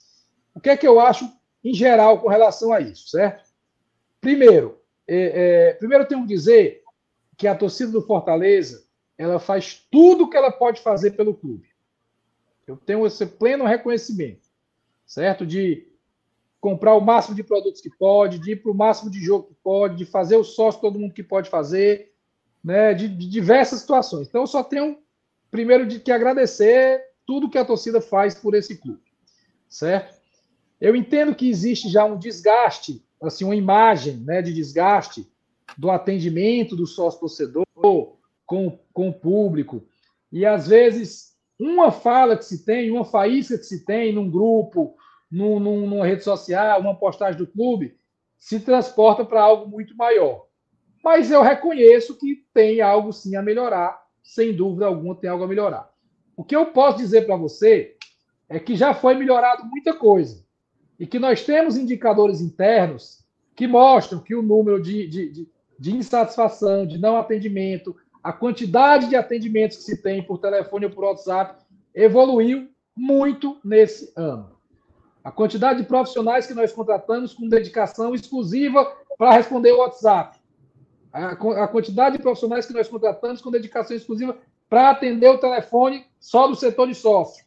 [0.53, 1.31] O que é que eu acho
[1.63, 3.48] em geral com relação a isso, certo?
[4.21, 6.83] Primeiro, é, é, primeiro eu tenho que dizer
[7.37, 8.85] que a torcida do Fortaleza
[9.17, 11.67] ela faz tudo o que ela pode fazer pelo clube.
[12.65, 14.47] Eu tenho esse pleno reconhecimento,
[15.05, 15.45] certo?
[15.45, 15.87] De
[16.61, 19.55] comprar o máximo de produtos que pode, de ir para o máximo de jogo que
[19.55, 22.13] pode, de fazer o sócio todo mundo que pode fazer,
[22.63, 22.93] né?
[22.93, 24.27] De, de diversas situações.
[24.27, 24.99] Então, eu só tenho,
[25.49, 29.03] primeiro, de que agradecer tudo que a torcida faz por esse clube,
[29.67, 30.17] certo?
[30.79, 35.27] Eu entendo que existe já um desgaste assim, uma imagem né, de desgaste
[35.77, 37.65] do atendimento do sócio-torcedor
[38.45, 39.85] com, com o público.
[40.31, 44.95] E, às vezes, uma fala que se tem, uma faísca que se tem num grupo,
[45.29, 47.97] num, num, numa rede social, uma postagem do clube,
[48.37, 50.47] se transporta para algo muito maior.
[51.03, 55.47] Mas eu reconheço que tem algo sim a melhorar, sem dúvida alguma tem algo a
[55.47, 55.89] melhorar.
[56.35, 57.95] O que eu posso dizer para você
[58.47, 60.43] é que já foi melhorado muita coisa
[60.99, 63.23] e que nós temos indicadores internos
[63.55, 69.07] que mostram que o número de, de, de, de insatisfação, de não atendimento, a quantidade
[69.07, 71.63] de atendimentos que se tem por telefone ou por WhatsApp
[71.95, 74.51] evoluiu muito nesse ano.
[75.23, 80.37] A quantidade de profissionais que nós contratamos com dedicação exclusiva para responder o WhatsApp.
[81.11, 84.37] A, a quantidade de profissionais que nós contratamos com dedicação exclusiva
[84.69, 87.45] para atender o telefone só do setor de sócio.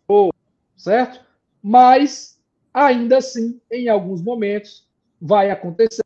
[0.76, 1.20] Certo?
[1.62, 2.31] Mas
[2.72, 4.88] Ainda assim, em alguns momentos,
[5.20, 6.02] vai acontecer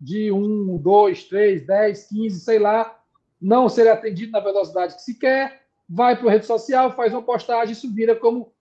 [0.00, 2.98] de um, dois, três, dez, quinze, sei lá,
[3.40, 7.22] não ser atendido na velocidade que se quer, vai para a rede social, faz uma
[7.22, 8.52] postagem, isso vira como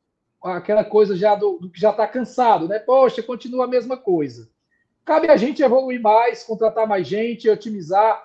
[0.41, 2.79] aquela coisa já do, do que já está cansado, né?
[2.79, 4.49] Poxa, continua a mesma coisa.
[5.05, 8.23] Cabe a gente evoluir mais, contratar mais gente, otimizar.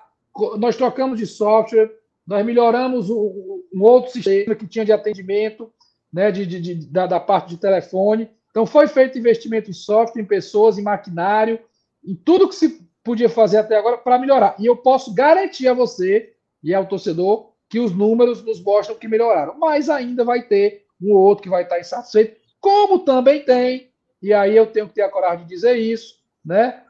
[0.57, 1.91] Nós trocamos de software,
[2.25, 5.71] nós melhoramos o, um outro sistema que tinha de atendimento,
[6.11, 8.29] né, de, de, de da, da parte de telefone.
[8.55, 11.59] Então, foi feito investimento em software, em pessoas, em maquinário,
[12.01, 14.55] em tudo que se podia fazer até agora para melhorar.
[14.57, 19.09] E eu posso garantir a você e ao torcedor que os números nos mostram que
[19.09, 19.59] melhoraram.
[19.59, 23.91] Mas ainda vai ter um ou outro que vai estar insatisfeito, como também tem,
[24.21, 26.81] e aí eu tenho que ter a coragem de dizer isso, né?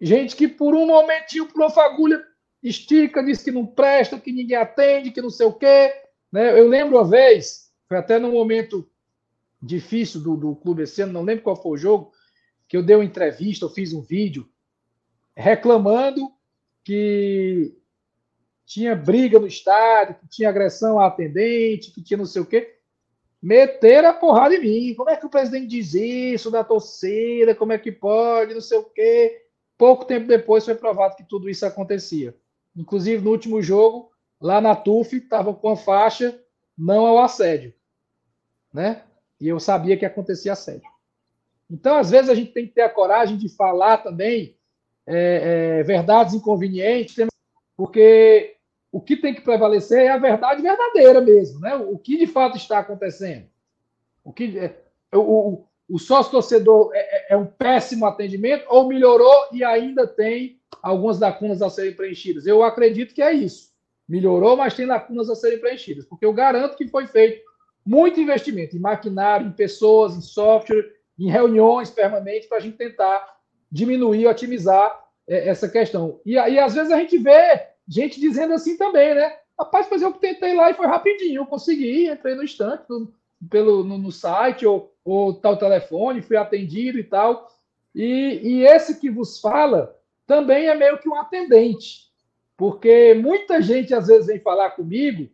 [0.00, 2.24] Gente que por um momentinho, por uma fagulha,
[2.62, 5.92] estica, diz que não presta, que ninguém atende, que não sei o quê.
[6.32, 6.58] Né?
[6.58, 8.88] Eu lembro uma vez, foi até no momento
[9.66, 12.12] difícil do, do clube esse ano, não lembro qual foi o jogo,
[12.68, 14.48] que eu dei uma entrevista, eu fiz um vídeo
[15.34, 16.30] reclamando
[16.82, 17.76] que
[18.64, 22.78] tinha briga no estádio, que tinha agressão a atendente, que tinha não sei o quê.
[23.40, 24.94] Meteram a porrada em mim.
[24.94, 27.54] Como é que o presidente diz isso da torcida?
[27.54, 28.54] Como é que pode?
[28.54, 29.42] Não sei o quê.
[29.78, 32.34] Pouco tempo depois foi provado que tudo isso acontecia.
[32.74, 36.40] Inclusive, no último jogo, lá na TUF, estava com a faixa
[36.76, 37.72] não ao assédio.
[38.72, 39.02] Né?
[39.40, 40.88] E eu sabia que acontecia assédio.
[41.70, 44.56] Então, às vezes, a gente tem que ter a coragem de falar também
[45.06, 47.26] é, é, verdades inconvenientes,
[47.76, 48.56] porque
[48.90, 51.74] o que tem que prevalecer é a verdade verdadeira mesmo, né?
[51.74, 53.46] O que de fato está acontecendo.
[54.24, 54.74] O que é,
[55.12, 60.06] o, o, o sócio torcedor é, é, é, um péssimo atendimento ou melhorou e ainda
[60.06, 62.46] tem algumas lacunas a serem preenchidas.
[62.46, 63.70] Eu acredito que é isso.
[64.08, 67.45] Melhorou, mas tem lacunas a serem preenchidas, porque eu garanto que foi feito
[67.86, 73.36] muito investimento em maquinário, em pessoas, em software, em reuniões permanentes para a gente tentar
[73.70, 76.20] diminuir, otimizar é, essa questão.
[76.26, 79.36] E aí, às vezes, a gente vê gente dizendo assim também, né?
[79.58, 83.14] Rapaz, mas eu tentei lá e foi rapidinho, eu consegui, entrei no instante, no,
[83.48, 87.48] pelo, no, no, site ou, ou tal telefone, fui atendido e tal.
[87.94, 89.96] E, e esse que vos fala
[90.26, 92.10] também é meio que um atendente,
[92.56, 95.30] porque muita gente às vezes vem falar comigo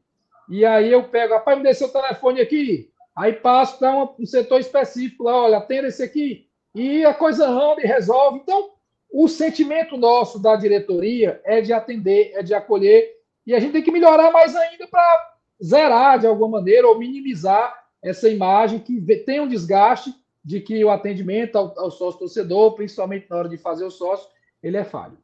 [0.53, 4.61] e aí eu pego, rapaz, me dê seu telefone aqui, aí passo para um setor
[4.61, 8.41] específico lá, olha, atenda esse aqui, e a coisa anda e resolve.
[8.41, 8.73] Então,
[9.11, 13.13] o sentimento nosso da diretoria é de atender, é de acolher,
[13.47, 17.75] e a gente tem que melhorar mais ainda para zerar de alguma maneira ou minimizar
[18.03, 20.13] essa imagem que tem um desgaste
[20.45, 24.29] de que o atendimento ao, ao sócio torcedor, principalmente na hora de fazer o sócio,
[24.63, 25.17] ele é falho.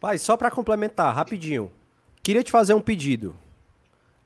[0.00, 1.70] Pai, só para complementar, rapidinho.
[2.22, 3.36] Queria te fazer um pedido.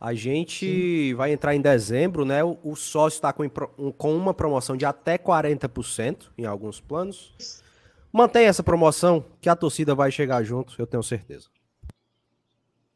[0.03, 1.15] A gente Sim.
[1.15, 2.43] vai entrar em dezembro, né?
[2.43, 7.63] O, o sócio está com, com uma promoção de até 40% em alguns planos.
[8.13, 11.47] Mantenha essa promoção, que a torcida vai chegar junto, eu tenho certeza.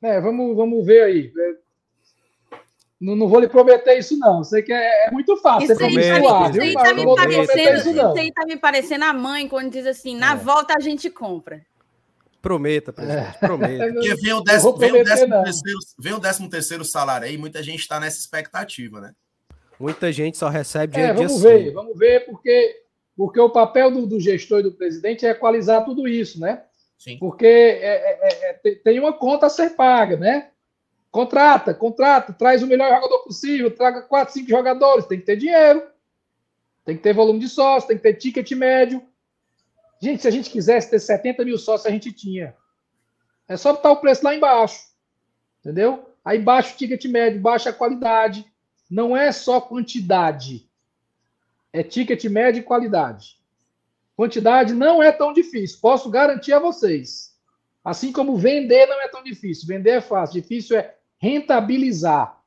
[0.03, 1.33] É, vamos, vamos ver aí.
[3.01, 4.42] Não, não vou lhe prometer isso, não.
[4.42, 5.73] Sei que é, é muito fácil.
[5.73, 9.12] Isso, aí, tá, isso aí tá me parecendo, isso, isso aí tá me parecendo a
[9.12, 10.37] mãe quando diz assim: na é.
[10.37, 11.64] volta a gente compra.
[12.40, 13.38] Prometa, presidente, é.
[13.38, 13.92] prometa.
[13.92, 17.62] Porque vem o, décimo, vem, o décimo terceiro, vem o décimo terceiro salário aí, muita
[17.62, 19.12] gente está nessa expectativa, né?
[19.79, 22.83] Muita gente só recebe é, Vamos ver, vamos ver, porque,
[23.16, 26.62] porque o papel do, do, gestor e do presidente é equalizar tudo isso, né?
[26.96, 27.18] Sim.
[27.18, 30.49] Porque é, é, é tem uma conta a ser paga, né?
[31.11, 35.83] Contrata, contrata, traz o melhor jogador possível, traga quatro, cinco jogadores, tem que ter dinheiro,
[36.85, 39.03] tem que ter volume de sócio, tem que ter ticket médio.
[40.00, 42.54] Gente, se a gente quisesse ter 70 mil sócios, a gente tinha.
[43.48, 44.88] É só botar o preço lá embaixo.
[45.61, 46.11] Entendeu?
[46.24, 48.44] Aí baixa o ticket médio, baixa a qualidade.
[48.90, 50.68] Não é só quantidade.
[51.72, 53.38] É ticket médio e qualidade.
[54.16, 55.78] Quantidade não é tão difícil.
[55.80, 57.35] Posso garantir a vocês.
[57.85, 59.68] Assim como vender não é tão difícil.
[59.68, 60.40] Vender é fácil.
[60.40, 62.42] Difícil é rentabilizar.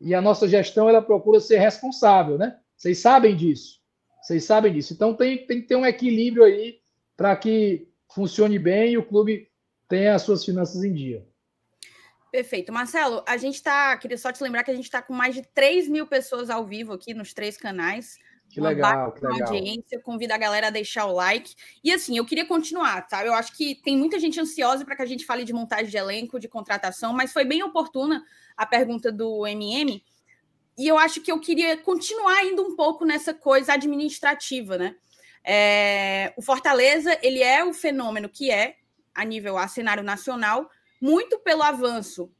[0.00, 2.58] E a nossa gestão ela procura ser responsável, né?
[2.76, 3.77] Vocês sabem disso.
[4.28, 4.92] Vocês sabem disso.
[4.92, 6.82] Então tem, tem que ter um equilíbrio aí
[7.16, 9.48] para que funcione bem e o clube
[9.88, 11.26] tenha as suas finanças em dia.
[12.30, 12.70] Perfeito.
[12.70, 13.96] Marcelo, a gente está.
[13.96, 16.66] Queria só te lembrar que a gente está com mais de 3 mil pessoas ao
[16.66, 18.18] vivo aqui nos três canais.
[18.50, 19.48] Que uma legal, que legal.
[19.48, 19.98] audiência.
[20.02, 21.54] Convido a galera a deixar o like.
[21.82, 23.24] E assim, eu queria continuar, tá?
[23.24, 25.96] Eu acho que tem muita gente ansiosa para que a gente fale de montagem de
[25.96, 28.22] elenco, de contratação, mas foi bem oportuna
[28.58, 30.02] a pergunta do MM.
[30.78, 34.94] E eu acho que eu queria continuar indo um pouco nessa coisa administrativa, né?
[35.44, 38.76] É, o Fortaleza, ele é o fenômeno que é,
[39.12, 42.30] a nível a cenário nacional, muito pelo avanço,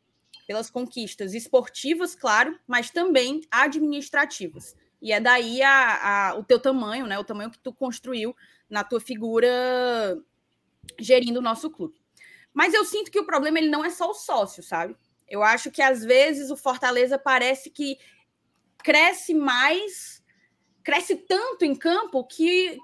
[0.47, 4.77] pelas conquistas esportivas, claro, mas também administrativas.
[5.03, 7.19] E é daí a, a, o teu tamanho, né?
[7.19, 8.37] O tamanho que tu construiu
[8.71, 9.49] na tua figura
[10.99, 12.01] gerindo o nosso clube.
[12.55, 14.97] Mas eu sinto que o problema ele não é só o sócio, sabe?
[15.29, 17.99] Eu acho que às vezes o Fortaleza parece que
[18.83, 20.23] cresce mais,
[20.83, 22.79] cresce tanto em campo que,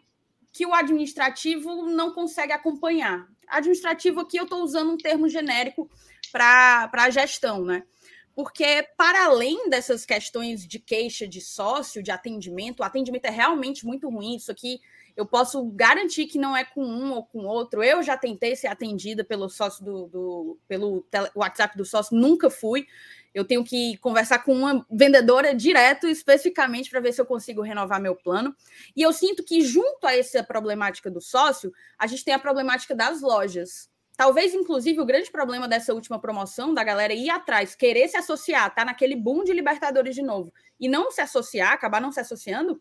[0.52, 3.28] que o administrativo não consegue acompanhar.
[3.46, 5.88] Administrativo aqui eu estou usando um termo genérico
[6.32, 7.84] para a gestão, né?
[8.34, 13.86] porque para além dessas questões de queixa de sócio, de atendimento, o atendimento é realmente
[13.86, 14.34] muito ruim.
[14.34, 14.80] Isso aqui
[15.16, 17.82] eu posso garantir que não é com um ou com outro.
[17.82, 22.86] Eu já tentei ser atendida pelo sócio do, do pelo WhatsApp do sócio, nunca fui.
[23.34, 28.00] Eu tenho que conversar com uma vendedora direto, especificamente, para ver se eu consigo renovar
[28.00, 28.54] meu plano.
[28.94, 32.94] E eu sinto que, junto a essa problemática do sócio, a gente tem a problemática
[32.94, 33.90] das lojas.
[34.16, 38.72] Talvez, inclusive, o grande problema dessa última promoção, da galera ir atrás, querer se associar,
[38.72, 42.80] tá naquele boom de Libertadores de novo, e não se associar, acabar não se associando,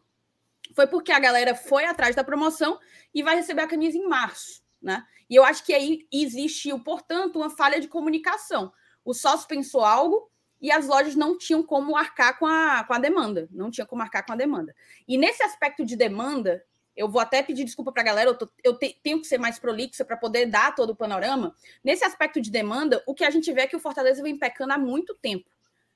[0.76, 2.80] foi porque a galera foi atrás da promoção
[3.14, 5.04] e vai receber a camisa em março, né?
[5.28, 8.72] E eu acho que aí existiu, portanto, uma falha de comunicação.
[9.04, 10.32] O sócio pensou algo
[10.64, 14.02] e as lojas não tinham como arcar com a, com a demanda, não tinha como
[14.02, 14.74] arcar com a demanda.
[15.06, 16.64] E nesse aspecto de demanda,
[16.96, 19.38] eu vou até pedir desculpa para a galera, eu, tô, eu te, tenho que ser
[19.38, 21.54] mais prolixa para poder dar todo o panorama.
[21.84, 24.72] Nesse aspecto de demanda, o que a gente vê é que o Fortaleza vem pecando
[24.72, 25.52] há muito tempo.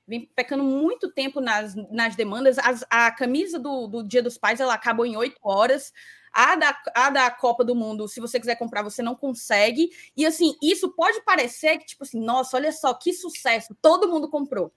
[0.06, 2.58] Vem pecando muito tempo nas, nas demandas.
[2.58, 5.94] As, a camisa do, do Dia dos Pais ela acabou em oito horas.
[6.32, 9.90] A da, a da Copa do Mundo, se você quiser comprar, você não consegue.
[10.16, 14.28] E assim, isso pode parecer que, tipo assim, nossa, olha só que sucesso, todo mundo
[14.28, 14.72] comprou.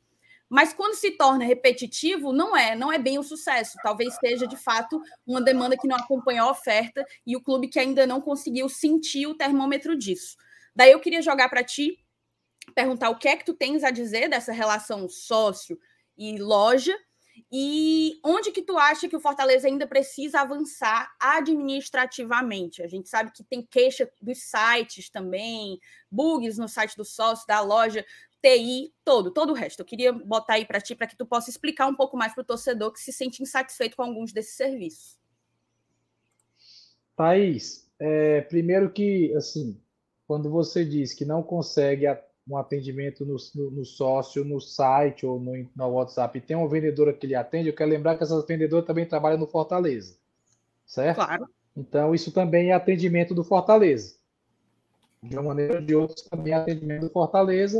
[0.51, 3.77] Mas quando se torna repetitivo, não é, não é bem o sucesso.
[3.81, 7.79] Talvez seja de fato uma demanda que não acompanha a oferta e o clube que
[7.79, 10.35] ainda não conseguiu sentir o termômetro disso.
[10.75, 11.97] Daí eu queria jogar para ti,
[12.75, 15.79] perguntar o que é que tu tens a dizer dessa relação sócio
[16.17, 16.97] e loja
[17.51, 22.81] E onde que tu acha que o Fortaleza ainda precisa avançar administrativamente?
[22.81, 25.77] A gente sabe que tem queixa dos sites também,
[26.09, 28.05] bugs no site do sócio, da loja,
[28.41, 29.81] TI, todo, todo o resto.
[29.81, 32.41] Eu queria botar aí para ti para que tu possa explicar um pouco mais para
[32.41, 35.19] o torcedor que se sente insatisfeito com alguns desses serviços.
[37.17, 39.77] Thaís, é, primeiro que, assim,
[40.25, 42.07] quando você diz que não consegue
[42.51, 46.67] um atendimento no, no, no sócio, no site ou no, no, WhatsApp e tem uma
[46.67, 50.15] vendedora que lhe atende, eu quero lembrar que essa vendedora também trabalha no Fortaleza.
[50.85, 51.15] Certo?
[51.15, 51.47] Claro.
[51.75, 54.15] Então, isso também é atendimento do Fortaleza.
[55.23, 57.79] De uma maneira ou de outra, também é atendimento do Fortaleza.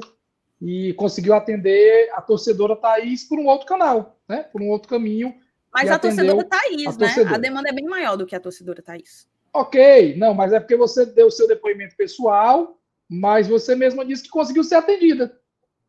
[0.61, 4.43] E conseguiu atender a torcedora Thaís por um outro canal, né?
[4.43, 5.35] Por um outro caminho.
[5.73, 6.97] Mas a torcedora Thaís, a né?
[6.97, 7.35] Torcedora.
[7.35, 9.27] A demanda é bem maior do que a torcedora Thaís.
[9.51, 12.79] Ok, não, mas é porque você deu o seu depoimento pessoal
[13.13, 15.37] mas você mesma disse que conseguiu ser atendida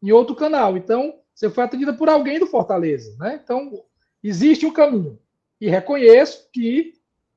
[0.03, 0.77] em outro canal.
[0.77, 3.39] Então, você foi atendida por alguém do Fortaleza, né?
[3.41, 3.85] Então,
[4.21, 5.17] existe um caminho.
[5.61, 6.95] E reconheço que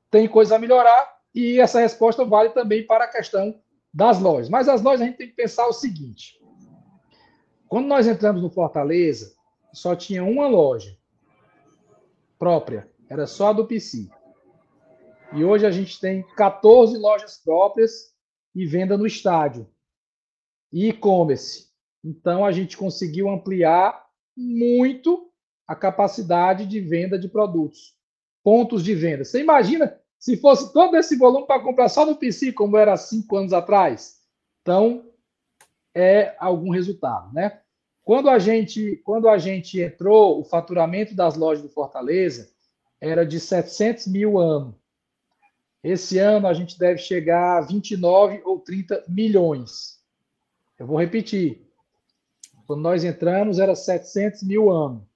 [0.10, 3.62] tem coisa a melhorar e essa resposta vale também para a questão
[3.94, 4.50] das lojas.
[4.50, 6.42] Mas as lojas a gente tem que pensar o seguinte:
[7.68, 9.36] quando nós entramos no Fortaleza,
[9.72, 10.98] só tinha uma loja
[12.40, 14.10] própria, era só a do PC.
[15.32, 18.16] E hoje a gente tem 14 lojas próprias
[18.56, 19.70] e venda no estádio
[20.72, 21.68] e e-commerce.
[22.04, 24.06] Então, a gente conseguiu ampliar
[24.36, 25.32] muito
[25.68, 27.96] a capacidade de venda de produtos,
[28.44, 29.24] pontos de venda.
[29.24, 33.38] Você imagina se fosse todo esse volume para comprar só no PC, como era cinco
[33.38, 34.22] anos atrás?
[34.62, 35.12] Então,
[35.96, 37.62] é algum resultado, né?
[38.04, 42.52] Quando a gente, quando a gente entrou, o faturamento das lojas do Fortaleza
[43.02, 44.80] era de 700 mil ano.
[45.84, 49.95] Esse ano a gente deve chegar a 29 ou 30 milhões.
[50.78, 51.66] Eu vou repetir.
[52.68, 55.08] Quando nós entramos, era 700 mil ano.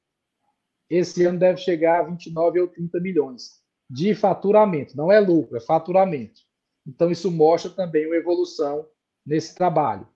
[0.89, 4.95] Esse ano deve chegar a 29 ou 30 milhões de faturamento.
[4.95, 6.41] Não é lucro, é faturamento.
[6.88, 8.86] Então, isso mostra também uma evolução
[9.26, 10.07] nesse trabalho.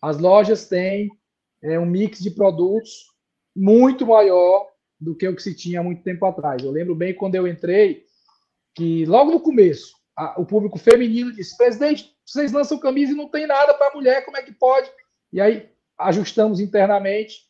[0.00, 1.10] As lojas têm
[1.62, 3.12] é, um mix de produtos
[3.54, 4.68] muito maior
[5.00, 6.62] do que o que se tinha há muito tempo atrás.
[6.62, 8.04] Eu lembro bem quando eu entrei,
[8.74, 13.28] que logo no começo, a, o público feminino disse: presidente, vocês lançam camisa e não
[13.28, 14.90] tem nada para mulher, como é que pode?
[15.32, 17.42] E aí ajustamos internamente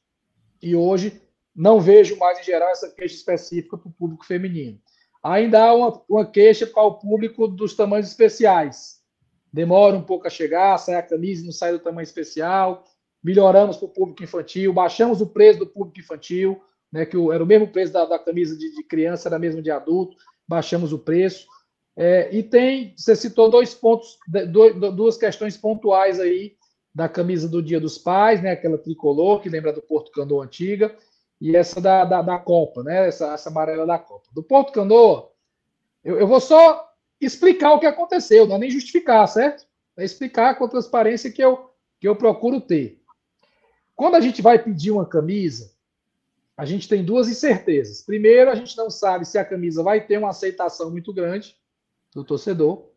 [0.60, 1.22] e hoje
[1.54, 4.78] não vejo mais em geral essa queixa específica para o público feminino.
[5.22, 9.00] Ainda há uma, uma queixa para o público dos tamanhos especiais.
[9.52, 12.84] Demora um pouco a chegar, sai a camisa não sai do tamanho especial.
[13.24, 16.62] Melhoramos para o público infantil, baixamos o preço do público infantil,
[16.92, 19.70] né, que era o mesmo preço da, da camisa de, de criança, era mesmo de
[19.70, 21.46] adulto, baixamos o preço.
[21.96, 24.18] É, e tem, você citou dois pontos,
[24.94, 26.54] duas questões pontuais aí
[26.94, 28.50] da camisa do Dia dos Pais, né?
[28.50, 30.94] Aquela tricolor que lembra do Porto Canoa antiga,
[31.40, 33.08] e essa da, da, da Copa, né?
[33.08, 34.28] Essa, essa, amarela da Copa.
[34.34, 35.30] Do Porto Canoa,
[36.04, 36.86] eu, eu, vou só
[37.18, 39.66] explicar o que aconteceu, não é nem justificar, certo?
[39.96, 43.00] É explicar com a transparência que eu, que eu procuro ter.
[43.94, 45.72] Quando a gente vai pedir uma camisa,
[46.58, 48.02] a gente tem duas incertezas.
[48.02, 51.56] Primeiro, a gente não sabe se a camisa vai ter uma aceitação muito grande
[52.16, 52.88] do torcedor.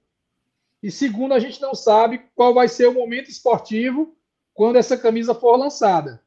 [0.81, 4.15] E segundo, a gente não sabe qual vai ser o momento esportivo
[4.53, 6.23] quando essa camisa for lançada.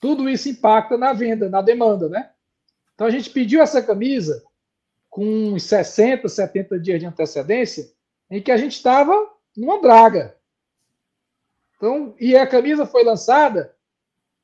[0.00, 2.30] Tudo isso impacta na venda, na demanda, né?
[2.94, 4.42] Então a gente pediu essa camisa
[5.10, 7.92] com uns 60, 70 dias de antecedência,
[8.30, 10.34] em que a gente estava numa draga.
[11.76, 13.76] Então, e a camisa foi lançada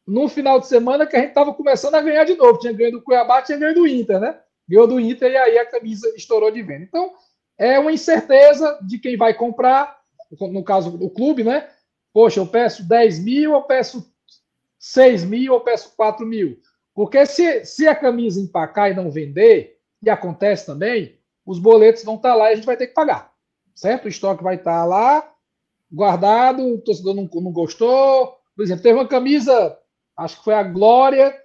[0.06, 2.58] no final de semana que a gente estava começando a ganhar de novo.
[2.58, 4.38] Tinha ganho do Cuiabá, tinha ganho do Inter, né?
[4.68, 6.84] Ganhou do Inter e aí a camisa estourou de venda.
[6.84, 7.14] Então,
[7.60, 10.00] é uma incerteza de quem vai comprar,
[10.40, 11.68] no caso do clube, né?
[12.10, 14.10] Poxa, eu peço 10 mil, eu peço
[14.78, 16.58] 6 mil, eu peço 4 mil.
[16.94, 22.14] Porque se, se a camisa empacar e não vender, e acontece também, os boletos vão
[22.14, 23.30] estar lá e a gente vai ter que pagar.
[23.74, 24.06] Certo?
[24.06, 25.30] O estoque vai estar lá,
[25.92, 28.38] guardado, o torcedor não, não gostou.
[28.56, 29.78] Por exemplo, teve uma camisa,
[30.16, 31.38] acho que foi a Glória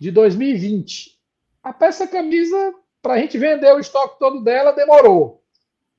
[0.00, 1.18] de 2020.
[1.62, 5.39] A peça camisa, para a gente vender o estoque todo dela, demorou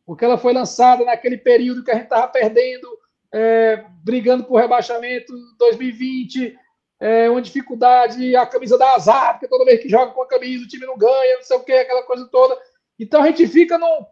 [0.05, 2.87] porque ela foi lançada naquele período que a gente estava perdendo,
[3.31, 6.57] é, brigando por rebaixamento 2020,
[6.99, 10.63] é, uma dificuldade, a camisa da azar, porque toda vez que joga com a camisa
[10.63, 12.57] o time não ganha, não sei o que, aquela coisa toda.
[12.99, 14.05] Então a gente fica num,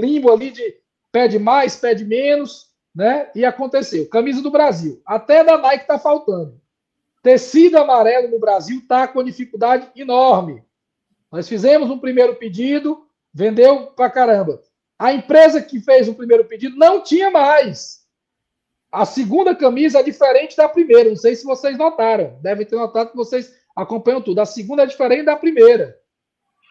[0.00, 3.30] limbo ali de pede mais, pede menos, né?
[3.34, 4.08] E aconteceu.
[4.08, 6.60] Camisa do Brasil, até da Nike está faltando.
[7.22, 10.64] Tecido amarelo no Brasil está com dificuldade enorme.
[11.30, 14.60] Nós fizemos um primeiro pedido, Vendeu pra caramba.
[14.98, 18.02] A empresa que fez o primeiro pedido não tinha mais.
[18.90, 21.08] A segunda camisa é diferente da primeira.
[21.08, 22.38] Não sei se vocês notaram.
[22.42, 24.40] Devem ter notado que vocês acompanham tudo.
[24.40, 25.98] A segunda é diferente da primeira.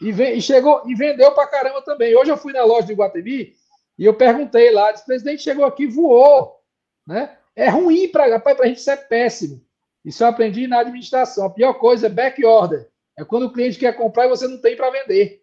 [0.02, 2.16] E, vem, e chegou e vendeu pra caramba também.
[2.16, 3.54] Hoje eu fui na loja de Guatemi
[3.98, 6.60] e eu perguntei lá, disse, presidente chegou aqui voou,
[7.06, 7.38] né?
[7.56, 9.64] É ruim para a gente, isso é péssimo.
[10.04, 11.46] Isso eu aprendi na administração.
[11.46, 12.90] A pior coisa é back order.
[13.18, 15.41] É quando o cliente quer comprar e você não tem para vender.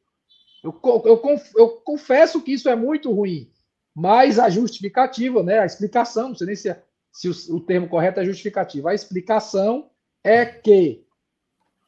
[0.62, 1.22] Eu, eu,
[1.56, 3.50] eu, confesso que isso é muito ruim,
[3.94, 6.82] mas a justificativa, né, a explicação, não sei nem se, é,
[7.12, 9.90] se o, o termo correto é justificativa, a explicação
[10.24, 11.04] é que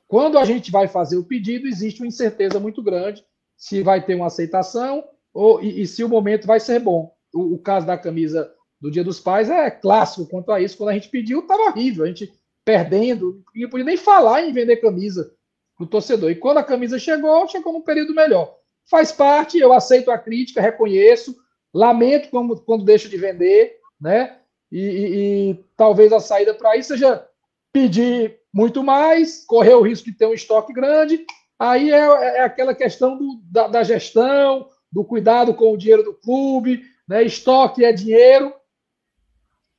[0.07, 3.25] quando a gente vai fazer o pedido, existe uma incerteza muito grande
[3.57, 7.15] se vai ter uma aceitação ou, e, e se o momento vai ser bom.
[7.33, 10.77] O, o, caso da camisa do Dia dos Pais é clássico quanto a isso.
[10.77, 12.05] Quando a gente pediu, estava horrível.
[12.05, 12.33] A gente
[12.65, 15.33] perdendo, não podia nem falar em vender camisa
[15.77, 16.31] para o torcedor.
[16.31, 18.59] E quando a camisa chegou, chegou num período melhor.
[18.91, 21.37] Faz parte, eu aceito a crítica, reconheço,
[21.73, 24.39] lamento quando, quando deixo de vender, né?
[24.71, 27.25] E, e, e talvez a saída para isso seja
[27.73, 31.25] pedir muito mais, correr o risco de ter um estoque grande.
[31.57, 36.15] Aí é, é aquela questão do, da, da, gestão, do cuidado com o dinheiro do
[36.15, 37.23] clube, né?
[37.23, 38.53] Estoque é dinheiro.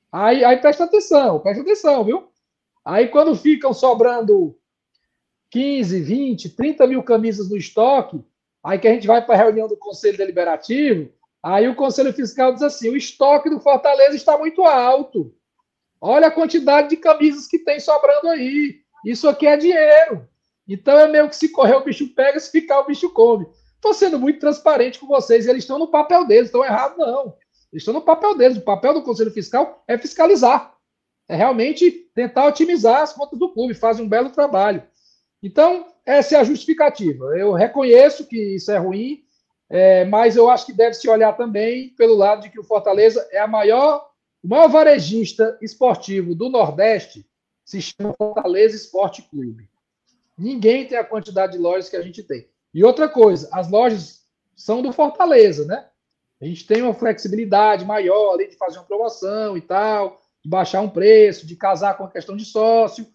[0.10, 2.32] Aí, aí presta atenção, presta atenção, viu?
[2.86, 4.58] Aí quando ficam sobrando
[5.50, 8.24] 15, 20, 30 mil camisas no estoque,
[8.64, 11.12] aí que a gente vai para a reunião do Conselho Deliberativo,
[11.44, 15.34] aí o Conselho Fiscal diz assim: o estoque do Fortaleza está muito alto.
[16.00, 18.82] Olha a quantidade de camisas que tem sobrando aí.
[19.06, 20.28] Isso aqui é dinheiro.
[20.68, 23.46] Então é meio que se correr o bicho pega, se ficar o bicho come.
[23.76, 25.48] Estou sendo muito transparente com vocês.
[25.48, 27.36] Eles estão no papel deles, estão errados, não.
[27.72, 28.58] Eles estão no papel deles.
[28.58, 30.76] O papel do Conselho Fiscal é fiscalizar.
[31.28, 33.74] É realmente tentar otimizar as contas do clube.
[33.74, 34.84] Fazem um belo trabalho.
[35.42, 37.38] Então, essa é a justificativa.
[37.38, 39.24] Eu reconheço que isso é ruim,
[39.70, 43.28] é, mas eu acho que deve se olhar também pelo lado de que o Fortaleza
[43.32, 44.10] é a maior,
[44.44, 47.26] o maior varejista esportivo do Nordeste,
[47.64, 49.70] se chama Fortaleza Esporte Clube.
[50.38, 52.50] Ninguém tem a quantidade de lojas que a gente tem.
[52.74, 54.22] E outra coisa, as lojas
[54.56, 55.88] são do Fortaleza, né?
[56.42, 60.82] A gente tem uma flexibilidade maior, além de fazer uma promoção e tal, de baixar
[60.82, 63.06] um preço, de casar com a questão de sócio.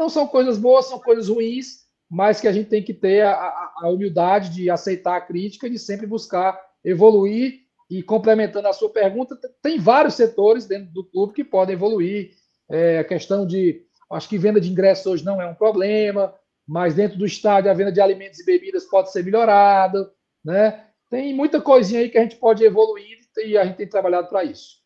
[0.00, 1.80] Então são coisas boas, são coisas ruins,
[2.10, 3.34] mas que a gente tem que ter a,
[3.82, 7.66] a, humildade de aceitar a crítica e de sempre buscar evoluir.
[7.90, 12.30] E complementando a sua pergunta, tem vários setores dentro do clube que podem evoluir.
[12.70, 16.34] É, a questão de, acho que venda de ingressos hoje não é um problema,
[16.66, 20.10] mas dentro do estádio a venda de alimentos e bebidas pode ser melhorada,
[20.42, 20.82] né?
[21.10, 24.44] Tem muita coisinha aí que a gente pode evoluir e a gente tem trabalhado para
[24.44, 24.79] isso.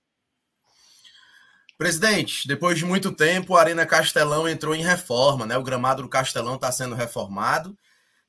[1.77, 5.57] Presidente, depois de muito tempo, a Arena Castelão entrou em reforma, né?
[5.57, 7.77] O gramado do Castelão está sendo reformado.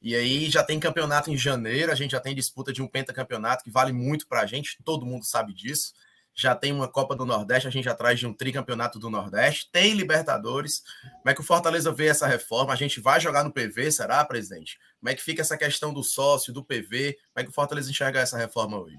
[0.02, 3.64] E aí já tem campeonato em janeiro, a gente já tem disputa de um pentacampeonato
[3.64, 5.94] que vale muito para a gente, todo mundo sabe disso.
[6.34, 9.94] Já tem uma Copa do Nordeste, a gente atrás de um tricampeonato do Nordeste, tem
[9.94, 10.84] Libertadores.
[11.20, 12.74] Como é que o Fortaleza vê essa reforma?
[12.74, 14.78] A gente vai jogar no PV, será, presidente?
[15.00, 17.14] Como é que fica essa questão do sócio, do PV?
[17.34, 18.98] Como é que o Fortaleza enxerga essa reforma hoje?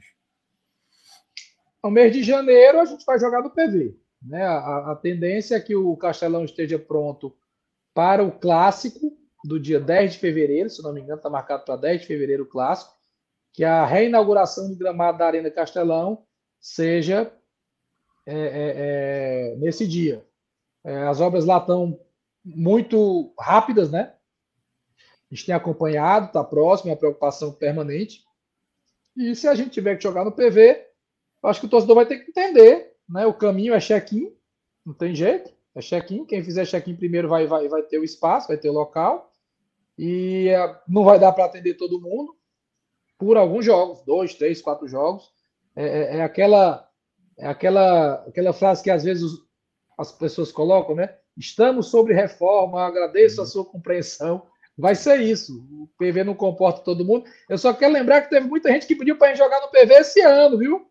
[1.84, 4.05] No mês de janeiro, a gente vai jogar no PV.
[4.22, 4.44] Né?
[4.44, 7.36] A, a tendência é que o Castelão esteja pronto
[7.94, 11.76] para o clássico do dia 10 de fevereiro, se não me engano, está marcado para
[11.76, 12.94] 10 de fevereiro o clássico,
[13.52, 16.26] que a reinauguração do gramado da Arena Castelão
[16.60, 17.32] seja
[18.26, 20.26] é, é, é, nesse dia.
[20.84, 21.98] É, as obras lá estão
[22.44, 24.14] muito rápidas, né?
[25.30, 28.24] A gente tem acompanhado, está próximo, é uma preocupação permanente.
[29.16, 30.86] E se a gente tiver que jogar no PV,
[31.44, 33.26] acho que o torcedor vai ter que entender né?
[33.26, 34.32] O caminho é check-in,
[34.84, 36.24] não tem jeito, é check-in.
[36.24, 39.32] Quem fizer check-in primeiro vai, vai, vai ter o espaço, vai ter o local.
[39.98, 42.36] E uh, não vai dar para atender todo mundo
[43.18, 45.30] por alguns jogos, dois, três, quatro jogos.
[45.74, 46.88] É, é, é, aquela,
[47.38, 49.46] é aquela, aquela frase que às vezes os,
[49.98, 51.14] as pessoas colocam, né?
[51.36, 53.50] Estamos sobre reforma, agradeço a uhum.
[53.50, 54.46] sua compreensão.
[54.76, 55.66] Vai ser isso.
[55.70, 57.24] O PV não comporta todo mundo.
[57.48, 60.20] Eu só quero lembrar que teve muita gente que pediu para jogar no PV esse
[60.20, 60.90] ano, viu?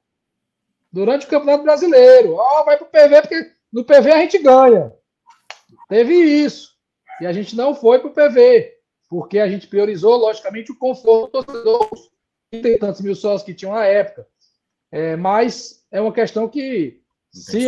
[0.95, 2.35] Durante o Campeonato Brasileiro.
[2.35, 4.93] Ó, oh, vai pro PV, porque no PV a gente ganha.
[5.89, 6.69] Teve isso.
[7.19, 8.73] E a gente não foi pro PV,
[9.09, 12.09] porque a gente priorizou, logicamente, o conforto dos torcedores.
[12.49, 14.25] Tem tantos mil sócios que tinham na época.
[14.89, 17.67] É, mas é uma questão que, se,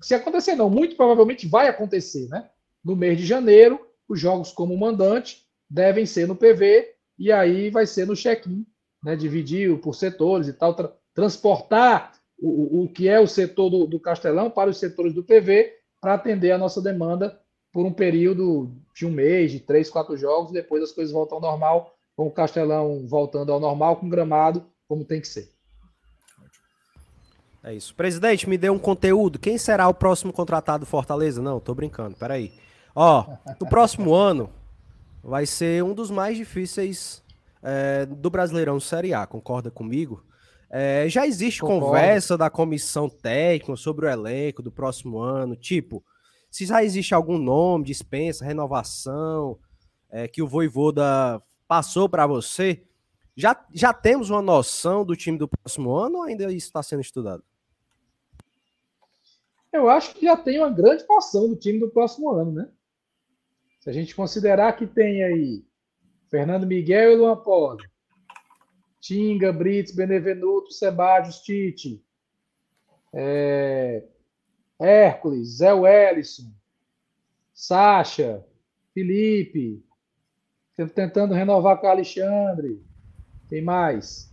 [0.00, 2.48] se acontecer, não, muito provavelmente vai acontecer, né?
[2.82, 7.86] No mês de janeiro, os jogos como mandante devem ser no PV, e aí vai
[7.86, 8.66] ser no check-in,
[9.04, 9.14] né?
[9.14, 14.50] Dividir por setores e tal, tra transportar o, que é o setor do, do Castelão
[14.50, 17.38] para os setores do PV, para atender a nossa demanda
[17.72, 21.42] por um período de um mês, de três, quatro jogos, depois as coisas voltam ao
[21.42, 25.48] normal, com o Castelão voltando ao normal, com gramado como tem que ser.
[27.64, 27.94] É isso.
[27.94, 29.38] Presidente, me dê um conteúdo.
[29.38, 31.40] Quem será o próximo contratado do Fortaleza?
[31.40, 32.52] Não, tô brincando, peraí.
[32.94, 33.24] Ó,
[33.60, 34.50] no próximo ano,
[35.22, 37.22] vai ser um dos mais difíceis
[37.62, 40.24] é, do Brasileirão Série A, concorda comigo?
[40.74, 41.86] É, já existe Concordo.
[41.86, 46.02] conversa da comissão técnica sobre o elenco do próximo ano, tipo,
[46.50, 49.58] se já existe algum nome, dispensa, renovação,
[50.08, 52.82] é, que o Voivoda passou para você,
[53.36, 57.02] já, já temos uma noção do time do próximo ano ou ainda isso está sendo
[57.02, 57.44] estudado?
[59.70, 62.68] Eu acho que já tem uma grande noção do time do próximo ano, né?
[63.80, 65.64] Se a gente considerar que tem aí
[66.30, 67.84] Fernando Miguel e Luan Poli,
[69.02, 72.00] Tinga, Brits, Benevenuto, Sebadios, Tite,
[73.12, 74.04] é,
[74.80, 76.52] Hércules, Zé Wellison,
[77.52, 78.46] Sacha,
[78.94, 79.84] Felipe,
[80.94, 82.80] tentando renovar com o Alexandre.
[83.48, 84.32] Tem mais?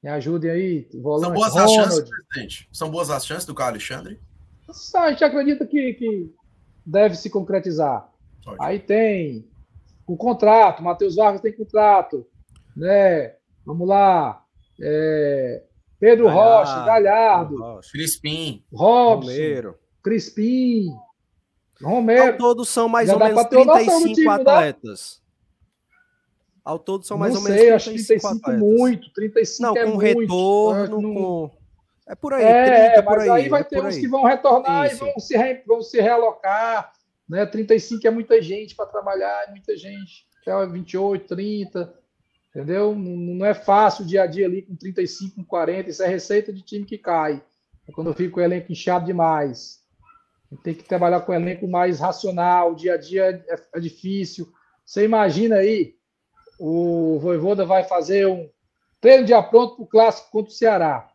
[0.00, 0.88] Me ajudem aí.
[0.94, 1.70] Volante, São boas Ronald.
[1.70, 2.68] as chances, presidente?
[2.72, 4.20] São boas as chances do Carlos Alexandre?
[4.94, 6.32] A gente acredita que, que
[6.86, 8.08] deve se concretizar.
[8.44, 8.56] Pode.
[8.60, 9.50] Aí tem
[10.06, 12.24] o contrato, Matheus Vargas tem contrato,
[12.76, 13.39] né?
[13.64, 14.44] Vamos lá.
[14.80, 15.62] É,
[15.98, 17.90] Pedro Galhardo, Rocha, Galhardo, Rocha.
[17.92, 19.78] Crispim, Robson, Romero.
[20.02, 20.86] Crispim,
[21.82, 22.32] Romero.
[22.32, 25.20] Ao todo são mais Já ou menos 35 time, atletas.
[25.22, 25.30] Né?
[26.64, 28.60] Ao todo são mais não ou menos sei, 35 acho 35 atletas.
[28.60, 30.20] muito, 35 não, é com muito.
[30.20, 31.14] retorno, não...
[31.14, 31.60] com...
[32.08, 34.00] É por aí, é, 30, mas aí, aí vai é ter uns aí.
[34.00, 34.96] que vão retornar Isso.
[34.96, 35.62] e vão se, re...
[35.66, 36.92] vão se realocar.
[37.28, 37.46] Né?
[37.46, 40.26] 35 é muita gente para trabalhar, é muita gente.
[40.44, 41.99] É 28, 30.
[42.50, 42.94] Entendeu?
[42.94, 45.88] Não é fácil o dia a dia ali com 35, com 40.
[45.88, 47.42] Isso é receita de time que cai.
[47.88, 49.80] É quando eu fico com o elenco inchado demais.
[50.64, 52.72] Tem que trabalhar com o elenco mais racional.
[52.72, 54.52] O dia a dia é, é difícil.
[54.84, 55.94] Você imagina aí,
[56.58, 58.50] o Voivoda vai fazer um
[59.00, 61.08] treino de pronto para o clássico contra o Ceará.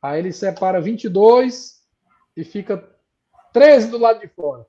[0.00, 1.82] Aí ele separa 22
[2.34, 2.82] e fica
[3.52, 4.66] 13 do lado de fora.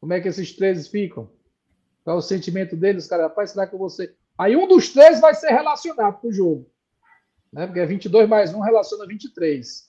[0.00, 1.30] Como é que esses 13 ficam?
[2.02, 3.24] Qual é o sentimento deles, cara?
[3.24, 4.16] Rapaz, será que eu vou ser.
[4.36, 6.70] Aí um dos três vai ser relacionado para o jogo.
[7.52, 7.66] Né?
[7.66, 9.88] Porque é 22 mais 1 relaciona 23.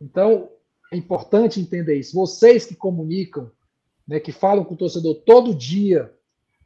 [0.00, 0.50] Então,
[0.92, 2.16] é importante entender isso.
[2.16, 3.50] Vocês que comunicam,
[4.06, 6.12] né, que falam com o torcedor todo dia,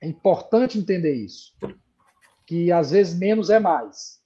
[0.01, 1.53] é importante entender isso.
[2.47, 4.21] Que às vezes menos é mais.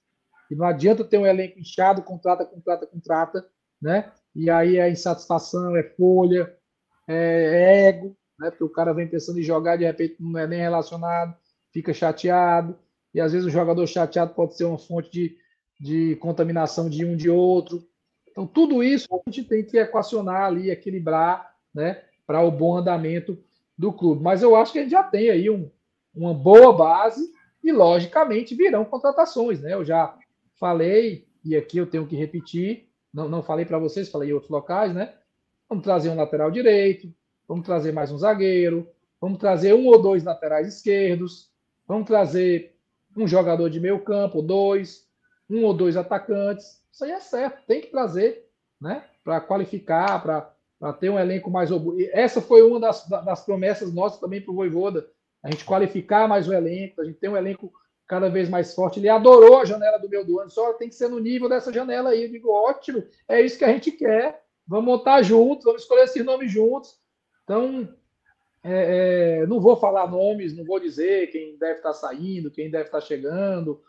[0.49, 3.45] E não adianta ter um elenco inchado, contrata, contrata, contrata,
[3.81, 4.11] né?
[4.33, 6.55] E aí é insatisfação, é folha,
[7.07, 8.49] é ego, né?
[8.49, 11.35] Porque o cara vem pensando em jogar, de repente não é nem relacionado
[11.77, 12.75] fica chateado,
[13.13, 15.37] e às vezes o jogador chateado pode ser uma fonte de,
[15.79, 17.87] de contaminação de um de outro.
[18.27, 23.37] Então, tudo isso a gente tem que equacionar ali, equilibrar, né, para o bom andamento
[23.77, 24.23] do clube.
[24.23, 25.69] Mas eu acho que a gente já tem aí um,
[26.15, 27.31] uma boa base
[27.63, 29.75] e, logicamente, virão contratações, né?
[29.75, 30.17] Eu já
[30.59, 34.49] falei, e aqui eu tenho que repetir, não, não falei para vocês, falei em outros
[34.49, 35.13] locais, né?
[35.69, 37.13] Vamos trazer um lateral direito,
[37.47, 38.89] vamos trazer mais um zagueiro,
[39.21, 41.55] vamos trazer um ou dois laterais esquerdos,
[41.87, 42.75] Vamos trazer
[43.15, 45.07] um jogador de meio campo, dois,
[45.49, 46.83] um ou dois atacantes.
[46.91, 49.03] Isso aí é certo, tem que trazer, né?
[49.23, 51.69] Para qualificar, para ter um elenco mais.
[52.11, 55.07] Essa foi uma das, das promessas nossas também para o Voivoda.
[55.43, 57.71] A gente qualificar mais o elenco, a gente ter um elenco
[58.07, 58.99] cada vez mais forte.
[58.99, 61.71] Ele adorou a janela do meu do ano, só tem que ser no nível dessa
[61.71, 62.23] janela aí.
[62.23, 64.43] Eu digo, ótimo, é isso que a gente quer.
[64.65, 66.97] Vamos montar juntos, vamos escolher esses nomes juntos.
[67.43, 67.87] Então,
[68.67, 72.85] é, é, não vou falar nomes, não vou dizer quem deve estar saindo, quem deve
[72.85, 73.81] estar chegando,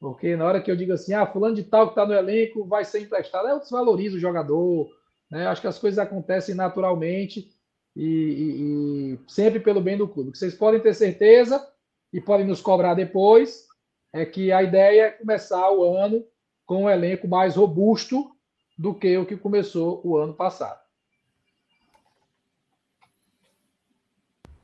[0.00, 2.64] porque na hora que eu digo assim, ah, fulano de tal que está no elenco
[2.66, 4.90] vai ser emprestado, eu desvalorizo o jogador.
[5.30, 5.46] Né?
[5.46, 7.50] Acho que as coisas acontecem naturalmente
[7.96, 10.28] e, e, e sempre pelo bem do clube.
[10.28, 11.66] O que vocês podem ter certeza
[12.12, 13.66] e podem nos cobrar depois
[14.12, 16.24] é que a ideia é começar o ano
[16.66, 18.30] com um elenco mais robusto
[18.76, 20.83] do que o que começou o ano passado.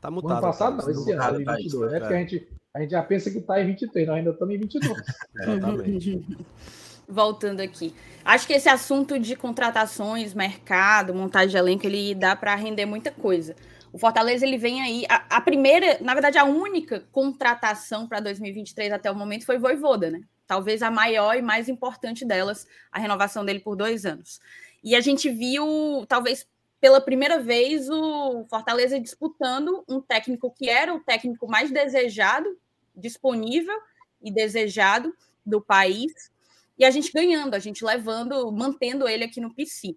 [0.01, 0.32] Tá mutado.
[0.32, 1.90] ano passado, não, esse ano, em 22.
[1.90, 4.30] Tá é porque a gente, a gente já pensa que está em 23, nós ainda
[4.30, 4.98] estamos em 22.
[5.36, 6.26] Exatamente.
[7.07, 7.92] Voltando aqui.
[8.24, 13.11] Acho que esse assunto de contratações, mercado, montagem de elenco, ele dá para render muita
[13.11, 13.57] coisa.
[13.92, 15.05] O Fortaleza ele vem aí.
[15.09, 20.09] A, a primeira, na verdade, a única contratação para 2023 até o momento foi Voivoda,
[20.09, 20.20] né?
[20.46, 24.40] Talvez a maior e mais importante delas, a renovação dele por dois anos.
[24.82, 26.46] E a gente viu, talvez
[26.81, 32.59] pela primeira vez o Fortaleza disputando um técnico que era o técnico mais desejado,
[32.97, 33.78] disponível
[34.22, 35.14] e desejado
[35.45, 36.31] do país,
[36.78, 39.95] e a gente ganhando, a gente levando, mantendo ele aqui no PC.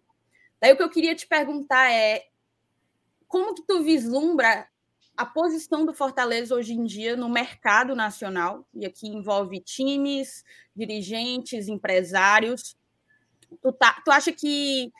[0.59, 2.25] Daí o que eu queria te perguntar é
[3.27, 4.67] como que tu vislumbra
[5.15, 10.43] a posição do Fortaleza hoje em dia no mercado nacional, e aqui envolve times,
[10.75, 12.75] dirigentes, empresários.
[13.61, 14.91] Tu, tá, tu acha que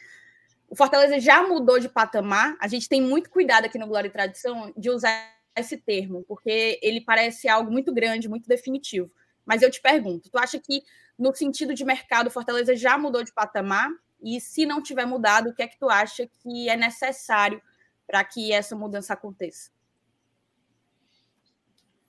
[0.74, 2.58] o Fortaleza já mudou de patamar.
[2.60, 6.80] A gente tem muito cuidado aqui no Glória e Tradição de usar esse termo, porque
[6.82, 9.08] ele parece algo muito grande, muito definitivo.
[9.46, 10.82] Mas eu te pergunto, tu acha que
[11.16, 13.88] no sentido de mercado, Fortaleza já mudou de patamar?
[14.20, 17.62] E se não tiver mudado, o que é que tu acha que é necessário
[18.08, 19.70] para que essa mudança aconteça?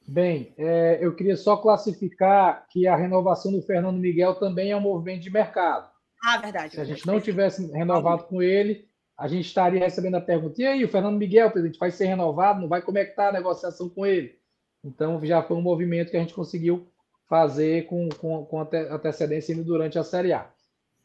[0.08, 4.80] Bem, é, eu queria só classificar que a renovação do Fernando Miguel também é um
[4.80, 5.93] movimento de mercado.
[6.24, 6.74] Ah, verdade.
[6.74, 10.66] Se a gente não tivesse renovado com ele, a gente estaria recebendo a pergunta: e
[10.66, 12.60] aí, o Fernando Miguel, presidente, vai ser renovado?
[12.60, 12.80] Não vai?
[12.82, 14.38] Como é que está a negociação com ele?
[14.82, 16.88] Então, já foi um movimento que a gente conseguiu
[17.28, 20.50] fazer com, com, com antecedência durante a Série A.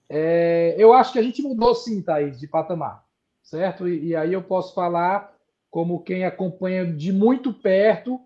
[0.10, 3.06] É, eu acho que a gente mudou sim, Thaís, de patamar,
[3.44, 3.88] certo?
[3.88, 5.34] E, e aí eu posso falar
[5.70, 8.20] como quem acompanha de muito perto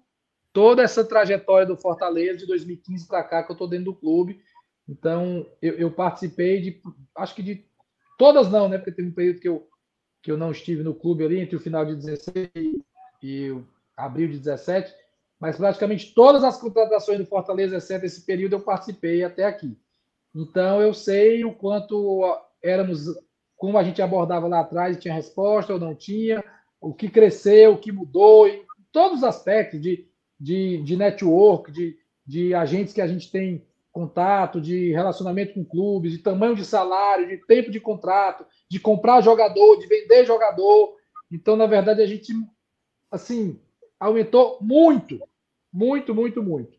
[0.54, 4.40] toda essa trajetória do Fortaleza de 2015 para cá, que eu estou dentro do clube.
[4.88, 6.82] Então, eu, eu, participei de,
[7.16, 7.66] acho que de
[8.18, 8.78] todas não, né?
[8.78, 9.68] Porque teve um período que eu,
[10.22, 12.50] que eu não estive no clube ali, entre o final de 16
[13.22, 13.66] e o
[13.96, 14.94] abril de 17,
[15.40, 19.78] mas praticamente todas as contratações do Fortaleza, exceto esse período, eu participei até aqui.
[20.36, 22.22] Então, eu sei o quanto
[22.62, 23.06] éramos,
[23.56, 26.44] como a gente abordava lá atrás, tinha resposta ou não tinha,
[26.82, 30.12] o que cresceu, o que mudou, em todos os aspectos de
[30.44, 36.12] de, de network, de, de agentes que a gente tem contato, de relacionamento com clubes,
[36.12, 40.98] de tamanho de salário, de tempo de contrato, de comprar jogador, de vender jogador.
[41.32, 42.34] Então, na verdade, a gente
[43.12, 43.60] assim
[44.00, 45.22] aumentou muito,
[45.72, 46.78] muito, muito, muito.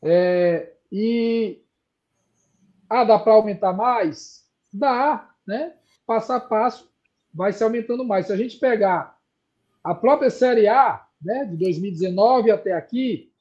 [0.00, 1.60] É, e
[2.88, 4.48] ah, dá para aumentar mais?
[4.72, 5.74] Dá, né?
[6.06, 6.88] Passo a passo
[7.34, 8.26] vai se aumentando mais.
[8.26, 9.18] Se a gente pegar
[9.82, 13.32] a própria Série A, né, de 2019 até aqui,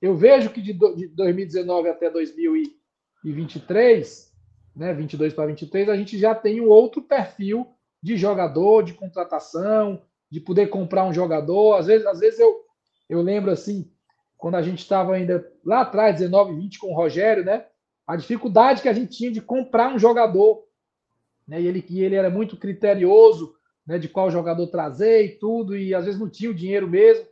[0.00, 4.32] eu vejo que de, de 2019 até 2023,
[4.74, 7.66] né, 22 para 23, a gente já tem um outro perfil
[8.02, 11.74] de jogador, de contratação, de poder comprar um jogador.
[11.74, 12.64] Às vezes, às vezes eu,
[13.08, 13.90] eu lembro assim,
[14.38, 17.66] quando a gente estava ainda lá atrás, 19, 20, com o Rogério, né?
[18.06, 20.64] A dificuldade que a gente tinha de comprar um jogador.
[21.46, 21.60] Né?
[21.60, 23.54] E ele, ele era muito criterioso
[23.86, 27.26] né, de qual jogador trazer e tudo, e às vezes não tinha o dinheiro mesmo.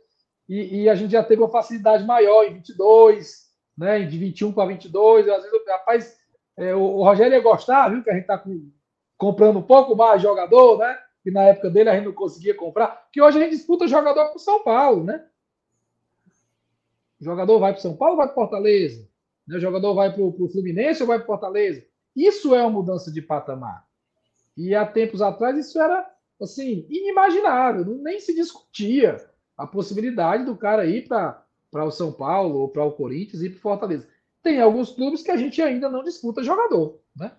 [0.49, 3.47] E, e a gente já teve uma facilidade maior em 22,
[3.77, 5.29] né, de 21 para 22.
[5.29, 6.17] Às vezes, rapaz,
[6.57, 8.43] é, o, o, Rogério ia gostar, viu, que a gente está
[9.15, 10.97] comprando um pouco mais jogador, né?
[11.23, 14.29] Que na época dele a gente não conseguia comprar, que hoje a gente disputa jogador
[14.31, 15.23] com São Paulo, né?
[17.21, 19.07] O jogador vai para São Paulo ou vai para Fortaleza?
[19.45, 19.57] Né?
[19.57, 21.85] O jogador vai para o Fluminense ou vai para Fortaleza?
[22.15, 23.85] Isso é uma mudança de patamar.
[24.57, 26.09] E há tempos atrás isso era
[26.41, 29.28] assim, inimaginável, nem se discutia
[29.59, 31.43] a possibilidade do cara ir para
[31.73, 34.07] o São Paulo ou para o Corinthians e para o Fortaleza.
[34.41, 37.33] Tem alguns clubes que a gente ainda não disputa jogador, né?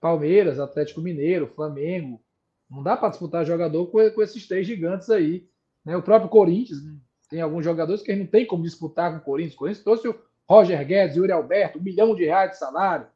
[0.00, 2.20] Palmeiras, Atlético Mineiro, Flamengo.
[2.68, 5.48] Não dá para disputar jogador com, com, esses três gigantes aí.
[5.84, 5.96] Né?
[5.96, 6.96] O próprio Corinthians, né?
[7.30, 9.54] tem alguns jogadores que não tem como disputar com o Corinthians.
[9.54, 13.06] O Corinthians trouxe o Roger Guedes, Yuri Alberto, um milhão de reais de salário.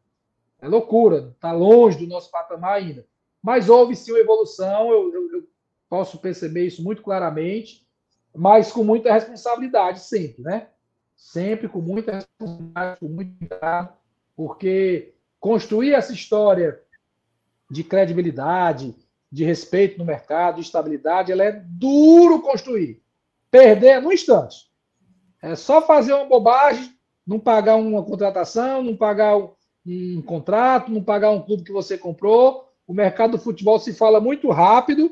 [0.60, 3.04] É loucura, está longe do nosso patamar ainda.
[3.42, 5.48] Mas houve sim uma evolução, eu, eu, eu
[5.88, 7.85] posso perceber isso muito claramente,
[8.36, 10.68] mas com muita responsabilidade sempre, né?
[11.16, 13.92] Sempre com muita responsabilidade, com muito cuidado,
[14.36, 16.80] porque construir essa história
[17.70, 18.94] de credibilidade,
[19.32, 23.02] de respeito no mercado, de estabilidade, ela é duro construir.
[23.50, 24.70] Perder no instante.
[25.42, 26.92] É só fazer uma bobagem,
[27.26, 32.72] não pagar uma contratação, não pagar um contrato, não pagar um clube que você comprou,
[32.86, 35.10] o mercado do futebol se fala muito rápido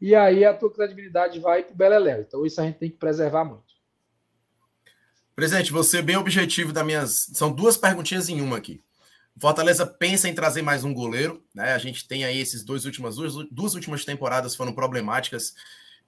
[0.00, 2.20] e aí a tua credibilidade vai para o beleléu.
[2.20, 3.74] Então isso a gente tem que preservar muito.
[5.34, 7.12] Presidente, você é bem objetivo das minhas.
[7.32, 8.80] São duas perguntinhas em uma aqui.
[9.40, 11.74] Fortaleza pensa em trazer mais um goleiro, né?
[11.74, 15.54] A gente tem aí esses dois últimas duas, duas últimas temporadas foram problemáticas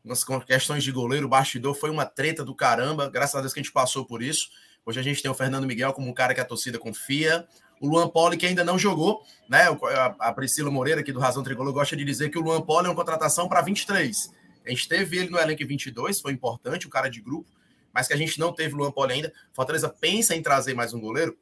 [0.04, 3.10] nas questões de goleiro, bastidor foi uma treta do caramba.
[3.10, 4.48] Graças a Deus que a gente passou por isso.
[4.84, 7.44] Hoje a gente tem o Fernando Miguel como um cara que a torcida confia,
[7.80, 9.64] o Luan Poli, que ainda não jogou, né?
[10.18, 12.90] A Priscila Moreira, aqui do Razão Tricolor, gosta de dizer que o Luan Poli é
[12.90, 14.32] uma contratação para 23.
[14.64, 17.50] A gente teve ele no elenco 22, foi importante, o cara de grupo,
[17.92, 19.32] mas que a gente não teve o Luan Poli ainda.
[19.52, 21.36] Fortaleza pensa em trazer mais um goleiro.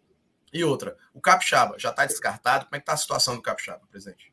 [0.52, 2.66] E outra, o Capixaba já está descartado.
[2.66, 4.32] Como é que está a situação do Capixaba, presidente?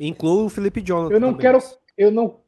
[0.00, 1.14] Inclui o Felipe Jonathan.
[1.14, 1.42] Eu não também.
[1.42, 1.58] quero,
[1.96, 2.40] eu não,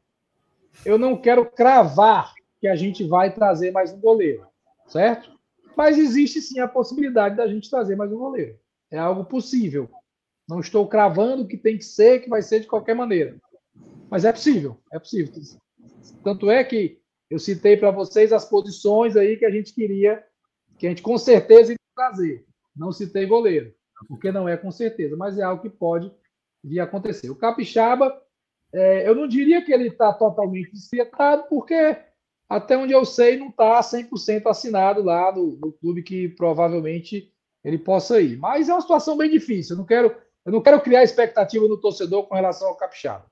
[0.83, 4.45] eu não quero cravar que a gente vai trazer mais um goleiro,
[4.87, 5.31] certo?
[5.77, 8.59] Mas existe sim a possibilidade da gente trazer mais um goleiro.
[8.91, 9.89] É algo possível.
[10.47, 13.37] Não estou cravando que tem que ser, que vai ser de qualquer maneira.
[14.09, 15.33] Mas é possível, é possível.
[16.23, 20.23] Tanto é que eu citei para vocês as posições aí que a gente queria,
[20.77, 22.45] que a gente com certeza ia trazer.
[22.75, 23.73] Não citei goleiro,
[24.07, 26.11] porque não é com certeza, mas é algo que pode
[26.63, 27.29] vir a acontecer.
[27.29, 28.21] O Capixaba,
[28.73, 31.97] é, eu não diria que ele está totalmente desfietado, porque
[32.47, 37.33] até onde eu sei, não está 100% assinado lá no, no, clube que provavelmente
[37.65, 38.37] ele possa ir.
[38.37, 39.73] Mas é uma situação bem difícil.
[39.73, 43.25] Eu não quero, eu não quero criar expectativa no torcedor com relação ao Capixaba.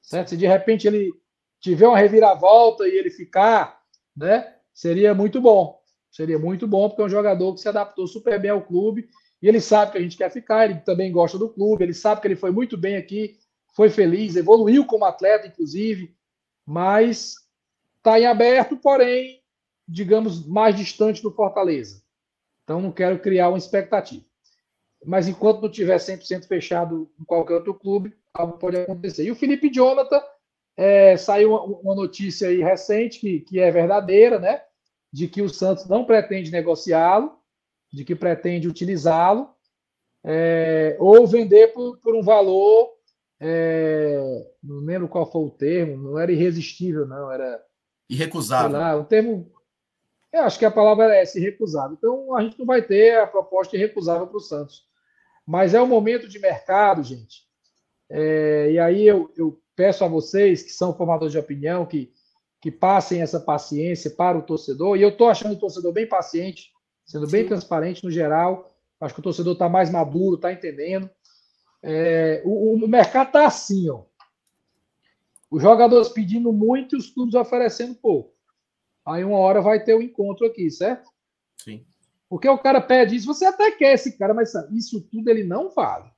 [0.00, 0.28] Certo?
[0.28, 1.12] Se de repente ele
[1.60, 3.82] tiver uma reviravolta e ele ficar,
[4.16, 5.80] né, seria muito bom.
[6.10, 9.08] Seria muito bom, porque é um jogador que se adaptou super bem ao clube
[9.40, 12.20] e ele sabe que a gente quer ficar, ele também gosta do clube, ele sabe
[12.20, 13.38] que ele foi muito bem aqui,
[13.74, 16.14] foi feliz, evoluiu como atleta, inclusive,
[16.66, 17.34] mas
[17.96, 19.42] está em aberto, porém,
[19.88, 22.01] digamos, mais distante do Fortaleza.
[22.64, 24.24] Então, não quero criar uma expectativa.
[25.04, 29.24] Mas enquanto não tiver 100% fechado em qualquer outro clube, algo pode acontecer.
[29.24, 30.22] E o Felipe Jonathan,
[30.76, 34.62] é, saiu uma, uma, notícia aí recente, que, que é verdadeira, né?
[35.12, 37.36] De que o Santos não pretende negociá-lo,
[37.92, 39.50] de que pretende utilizá-lo,
[40.24, 42.90] é, ou vender por, por um valor,
[43.38, 47.62] é, não lembro qual foi o termo, não era irresistível, não, era.
[48.08, 48.78] Irrecusável.
[48.78, 49.51] Lá, o termo.
[50.32, 51.96] Eu acho que a palavra é essa, irrecusável.
[51.96, 54.84] Então a gente não vai ter a proposta irrecusável para o Santos.
[55.46, 57.42] Mas é um momento de mercado, gente.
[58.08, 62.12] É, e aí eu, eu peço a vocês, que são formadores de opinião, que,
[62.60, 64.96] que passem essa paciência para o torcedor.
[64.96, 66.72] E eu estou achando o torcedor bem paciente
[67.04, 67.48] sendo bem Sim.
[67.48, 68.74] transparente no geral.
[69.00, 71.10] Acho que o torcedor está mais maduro, está entendendo.
[71.82, 74.04] É, o, o, mercado está assim, ó.
[75.50, 78.31] Os jogadores pedindo muito e os clubes oferecendo pouco.
[79.04, 81.10] Aí uma hora vai ter o um encontro aqui, certo?
[81.56, 81.84] Sim.
[82.28, 85.70] Porque o cara pede isso, você até quer esse cara, mas isso tudo ele não
[85.70, 86.10] vale.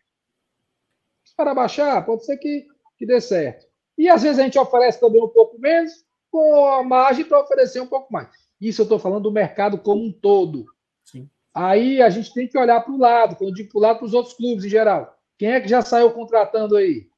[1.36, 2.66] Para baixar, pode ser que,
[2.96, 3.66] que dê certo.
[3.98, 7.80] E às vezes a gente oferece também um pouco menos, com a margem para oferecer
[7.80, 8.28] um pouco mais.
[8.60, 10.66] Isso eu estou falando do mercado como um todo.
[11.04, 11.28] Sim.
[11.52, 13.98] Aí a gente tem que olhar para o lado, quando eu digo para o lado,
[13.98, 15.16] para os outros clubes em geral.
[15.38, 17.08] Quem é que já saiu contratando aí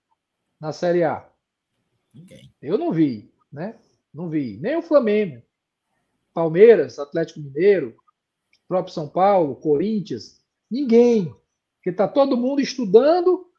[0.61, 1.27] na Série A?
[2.13, 2.53] Ninguém.
[2.63, 3.79] Eu não vi, né?
[4.13, 4.59] Não vi.
[4.59, 5.43] Nem o Flamengo.
[6.37, 7.97] Palmeiras, Atlético Mineiro,
[8.69, 10.39] próprio São Paulo, Corinthians.
[10.71, 11.35] Ninguém.
[11.77, 13.51] Porque está todo mundo estudando,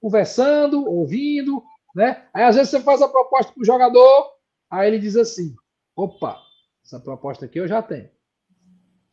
[0.00, 1.62] conversando, ouvindo,
[1.94, 2.26] né?
[2.32, 4.32] Aí às vezes você faz a proposta para o jogador,
[4.70, 5.54] aí ele diz assim:
[5.94, 6.40] opa,
[6.82, 8.08] essa proposta aqui eu já tenho.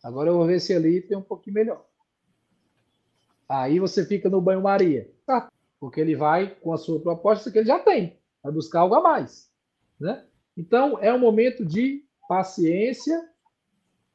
[0.01, 1.85] Agora eu vou ver se ali tem um pouquinho melhor.
[3.49, 5.13] Aí você fica no banho-maria.
[5.25, 5.51] Tá.
[5.77, 8.17] Porque ele vai com a sua proposta que ele já tem.
[8.41, 9.51] Vai buscar algo a mais.
[9.99, 10.25] Né?
[10.55, 13.27] Então, é um momento de paciência,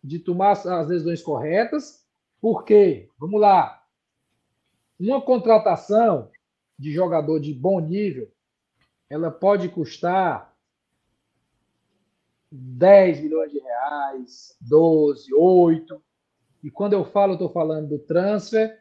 [0.02, 2.06] de tomar as decisões corretas.
[2.40, 3.82] Porque, vamos lá,
[5.00, 6.30] uma contratação
[6.78, 8.30] de jogador de bom nível,
[9.10, 10.54] ela pode custar
[12.52, 16.00] 10 milhões de reais, 12, 8.
[16.62, 18.80] E quando eu falo, eu estou falando do transfer,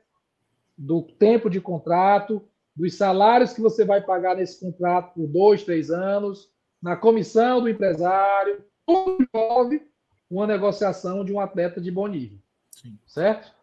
[0.78, 5.90] do tempo de contrato, dos salários que você vai pagar nesse contrato por dois, três
[5.90, 9.86] anos, na comissão do empresário, envolve
[10.30, 12.40] uma negociação de um atleta de bom nível.
[12.72, 12.98] Sim.
[13.06, 13.54] Certo?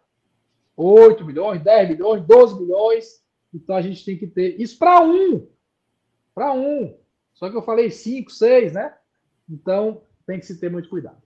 [0.76, 3.22] 8 milhões, 10 milhões, 12 milhões.
[3.52, 5.46] Então a gente tem que ter isso para um.
[6.34, 6.96] Para um.
[7.34, 8.94] Só que eu falei 5, 6, né?
[9.48, 11.20] Então, tem que se ter muito cuidado.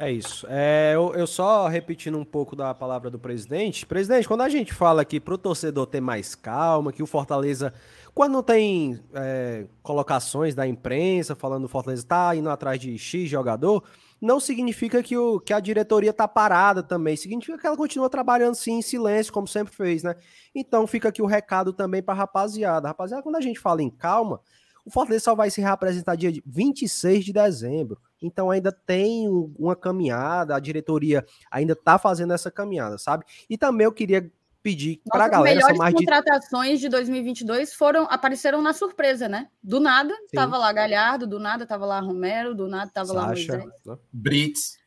[0.00, 0.46] É isso.
[0.48, 3.84] É, eu, eu, só repetindo um pouco da palavra do presidente.
[3.84, 7.74] Presidente, quando a gente fala aqui para o torcedor ter mais calma, que o Fortaleza,
[8.18, 13.30] quando não tem é, colocações da imprensa falando o Fortaleza está indo atrás de X
[13.30, 13.84] jogador,
[14.20, 17.14] não significa que, o, que a diretoria está parada também.
[17.14, 20.16] Significa que ela continua trabalhando sim em silêncio, como sempre fez, né?
[20.52, 22.88] Então fica aqui o recado também para rapaziada.
[22.88, 24.40] Rapaziada, quando a gente fala em calma,
[24.84, 28.00] o Fortaleza só vai se reapresentar dia 26 de dezembro.
[28.20, 33.24] Então ainda tem uma caminhada, a diretoria ainda está fazendo essa caminhada, sabe?
[33.48, 34.28] E também eu queria
[34.68, 35.60] pedir para a galera.
[35.60, 36.86] As melhores contratações de...
[36.86, 39.48] de 2022 foram apareceram na surpresa, né?
[39.62, 40.36] Do nada Sim.
[40.36, 43.64] tava lá Galhardo, do nada tava lá Romero, do nada tava lá Moisés.
[43.86, 43.96] Né?
[44.12, 44.78] Brits.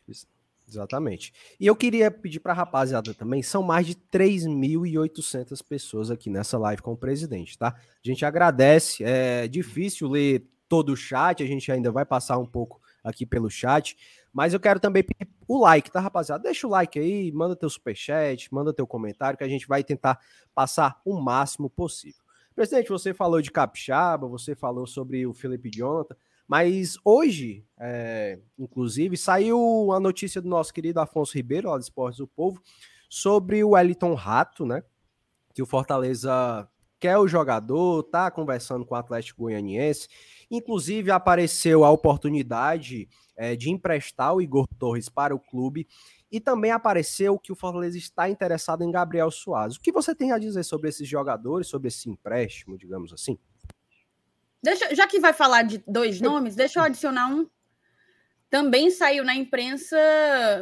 [0.67, 1.33] Exatamente.
[1.59, 6.57] E eu queria pedir para a rapaziada também, são mais de 3.800 pessoas aqui nessa
[6.57, 7.75] live com o presidente, tá?
[7.75, 12.45] A gente agradece, é difícil ler todo o chat, a gente ainda vai passar um
[12.45, 13.97] pouco aqui pelo chat,
[14.31, 16.43] mas eu quero também pedir o like, tá, rapaziada?
[16.43, 20.19] Deixa o like aí, manda teu superchat, manda teu comentário, que a gente vai tentar
[20.53, 22.21] passar o máximo possível.
[22.55, 26.15] Presidente, você falou de Capixaba, você falou sobre o Felipe Jonathan,
[26.47, 32.17] mas hoje, é, inclusive, saiu a notícia do nosso querido Afonso Ribeiro, lá do Esportes
[32.17, 32.61] do Povo,
[33.09, 34.83] sobre o Wellington Rato, né?
[35.53, 36.67] Que o Fortaleza
[36.99, 40.07] quer o jogador, tá conversando com o Atlético Goianiense.
[40.51, 45.87] Inclusive, apareceu a oportunidade é, de emprestar o Igor Torres para o clube.
[46.29, 49.77] E também apareceu que o Fortaleza está interessado em Gabriel Soares.
[49.77, 53.39] O que você tem a dizer sobre esses jogadores, sobre esse empréstimo, digamos assim?
[54.61, 57.49] Deixa, já que vai falar de dois nomes, deixa eu adicionar um.
[58.49, 59.97] também saiu na imprensa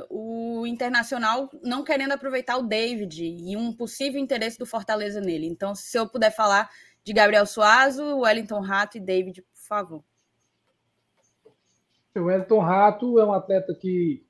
[0.10, 5.48] o Internacional não querendo aproveitar o David e um possível interesse do Fortaleza nele.
[5.48, 6.70] Então, se eu puder falar
[7.04, 10.04] de Gabriel Suazo, Wellington Rato e David, favor.
[12.16, 14.26] O Wellington Rato é um atleta que,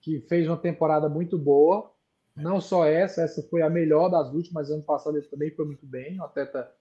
[0.00, 1.92] que fez uma temporada muito boa.
[2.36, 4.70] Não só essa, essa foi a melhor das últimas.
[4.70, 6.18] Ano passado ele também foi muito bem.
[6.18, 6.72] Um atleta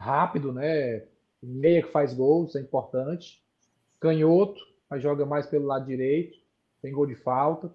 [0.00, 1.06] rápido, né?
[1.40, 3.44] Meia que faz gols, é importante.
[4.00, 4.60] Canhoto,
[4.90, 6.36] mas joga mais pelo lado direito,
[6.80, 7.72] tem gol de falta.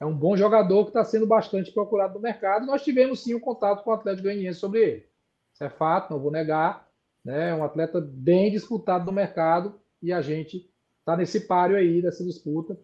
[0.00, 2.66] É um bom jogador que está sendo bastante procurado no mercado.
[2.66, 5.06] Nós tivemos sim um contato com o Atlético Goianiense sobre ele.
[5.52, 6.85] Isso é fato, não vou negar.
[7.26, 7.50] Né?
[7.50, 10.70] É um atleta bem disputado no mercado e a gente
[11.00, 12.78] está nesse páreo aí dessa disputa.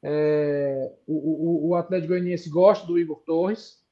[0.00, 3.84] É, o, o, o Atlético Goianiense gosta do Igor Torres,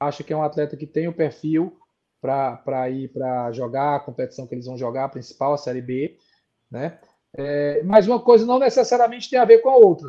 [0.00, 1.78] acha que é um atleta que tem o perfil
[2.18, 6.16] para ir para jogar a competição que eles vão jogar, a principal, a Série B.
[6.70, 6.98] Né?
[7.34, 10.08] É, mas uma coisa não necessariamente tem a ver com a outra.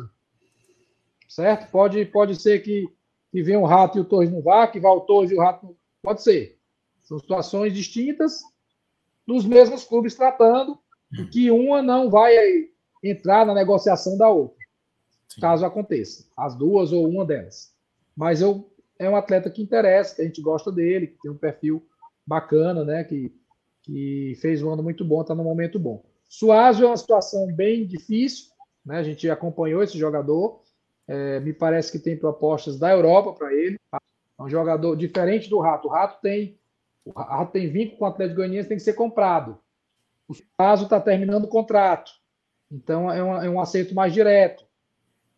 [1.28, 1.70] Certo?
[1.70, 2.88] Pode, pode ser que,
[3.30, 5.40] que venha um rato e o Torres não vá, que vá o Torres e o
[5.40, 5.76] rato não.
[6.00, 6.58] Pode ser.
[7.02, 8.40] São situações distintas
[9.26, 10.78] dos mesmos clubes tratando,
[11.12, 12.34] e que uma não vai
[13.02, 14.58] entrar na negociação da outra,
[15.28, 15.40] Sim.
[15.40, 16.26] caso aconteça.
[16.36, 17.72] As duas ou uma delas.
[18.16, 21.36] Mas eu, é um atleta que interessa, que a gente gosta dele, que tem um
[21.36, 21.86] perfil
[22.26, 23.04] bacana, né?
[23.04, 23.32] Que,
[23.82, 26.04] que fez um ano muito bom, está num momento bom.
[26.28, 28.46] Suárez é uma situação bem difícil,
[28.84, 28.98] né?
[28.98, 30.62] A gente acompanhou esse jogador.
[31.06, 33.78] É, me parece que tem propostas da Europa para ele.
[33.92, 35.88] É um jogador diferente do Rato.
[35.88, 36.58] O Rato tem,
[37.04, 39.58] o Rato tem vínculo com o Atlético Goianiense, tem que ser comprado.
[40.26, 42.10] O Suárez está terminando o contrato.
[42.70, 44.64] Então é um, é um acerto mais direto.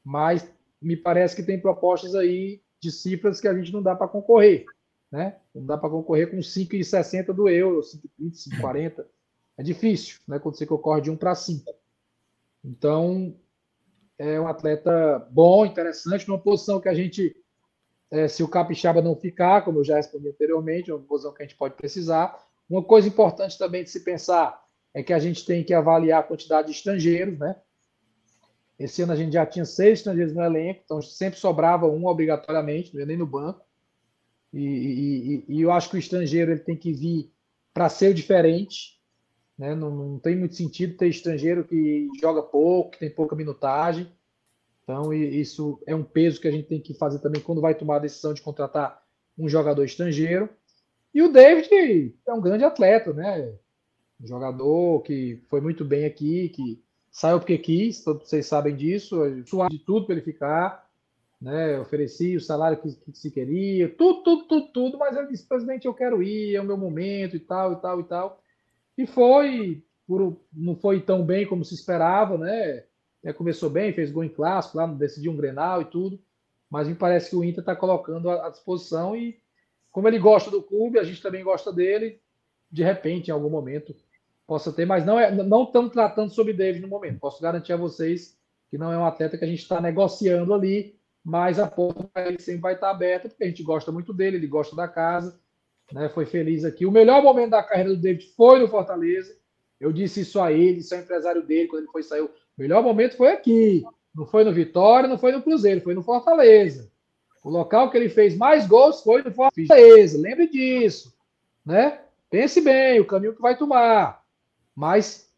[0.05, 0.49] Mas
[0.81, 4.65] me parece que tem propostas aí de cifras que a gente não dá para concorrer.
[5.11, 5.37] Né?
[5.55, 9.05] Não dá para concorrer com 5,60 do euro, 5,20, 5,40.
[9.59, 10.39] É difícil, né?
[10.39, 11.73] Quando você concorre de 1 para 5.
[12.63, 13.35] Então,
[14.19, 17.35] é um atleta bom, interessante, numa posição que a gente,
[18.11, 21.43] é, se o Capixaba não ficar, como eu já respondi anteriormente, é uma posição que
[21.43, 22.39] a gente pode precisar.
[22.69, 24.63] Uma coisa importante também de se pensar
[24.95, 27.57] é que a gente tem que avaliar a quantidade de estrangeiros, né?
[28.79, 32.93] Esse ano a gente já tinha seis estrangeiros no elenco, então sempre sobrava um obrigatoriamente,
[32.93, 33.65] não ia nem no banco.
[34.53, 37.33] E, e, e eu acho que o estrangeiro ele tem que vir
[37.73, 38.97] para ser o diferente,
[39.59, 39.75] né?
[39.75, 44.11] Não, não, tem muito sentido ter estrangeiro que joga pouco, que tem pouca minutagem.
[44.87, 47.97] Então, isso é um peso que a gente tem que fazer também quando vai tomar
[47.97, 49.03] a decisão de contratar
[49.37, 50.49] um jogador estrangeiro.
[51.13, 53.53] E o David é um grande atleta, né?
[54.23, 56.81] Um jogador que foi muito bem aqui, que
[57.11, 60.89] saiu porque quis, todos vocês sabem disso, suave de tudo para ele ficar,
[61.43, 61.81] né?
[61.81, 65.87] Ofereci o salário que, que, se queria, tudo, tudo, tudo, tudo, mas ele disse, presidente,
[65.87, 68.43] eu quero ir, é o meu momento e tal, e tal, e tal.
[68.97, 72.85] E foi, por, não foi tão bem como se esperava, né?
[73.27, 76.17] É, começou bem, fez gol em clássico, lá decidiu um Grenal e tudo,
[76.71, 79.37] mas me parece que o Inter está colocando à disposição e,
[79.91, 82.21] como ele gosta do clube, a gente também gosta dele,
[82.71, 83.97] de repente, em algum momento,
[84.47, 87.19] possa ter, mas não é, não estamos tratando sobre David no momento.
[87.19, 88.39] Posso garantir a vocês
[88.71, 92.29] que não é um atleta que a gente está negociando ali, mas a porta para
[92.29, 95.37] ele sempre vai estar aberta, porque a gente gosta muito dele, ele gosta da casa,
[95.93, 96.87] né, foi feliz aqui.
[96.87, 99.37] O melhor momento da carreira do David foi no Fortaleza.
[99.81, 102.29] Eu disse isso a ele, isso ao empresário dele, quando ele foi sair.
[102.57, 103.85] O melhor momento foi aqui.
[104.15, 106.91] Não foi no Vitória, não foi no Cruzeiro, foi no Fortaleza.
[107.45, 110.19] O local que ele fez mais gols foi no Fortaleza.
[110.19, 111.15] Lembre disso.
[111.65, 112.01] Né?
[112.31, 114.23] Pense bem, o caminho que vai tomar.
[114.75, 115.31] Mas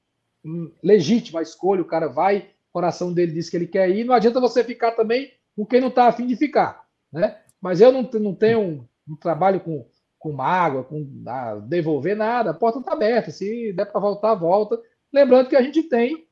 [0.45, 4.05] hum, legítima escolha, o cara vai, o coração dele diz que ele quer ir.
[4.05, 6.87] Não adianta você ficar também com quem não está afim de ficar.
[7.13, 7.37] Né?
[7.61, 9.85] Mas eu não, não tenho um, um trabalho com
[10.19, 13.31] com mágoa, com ah, devolver nada, a porta está aberta.
[13.31, 14.81] Se der para voltar, volta.
[15.13, 16.28] Lembrando que a gente tem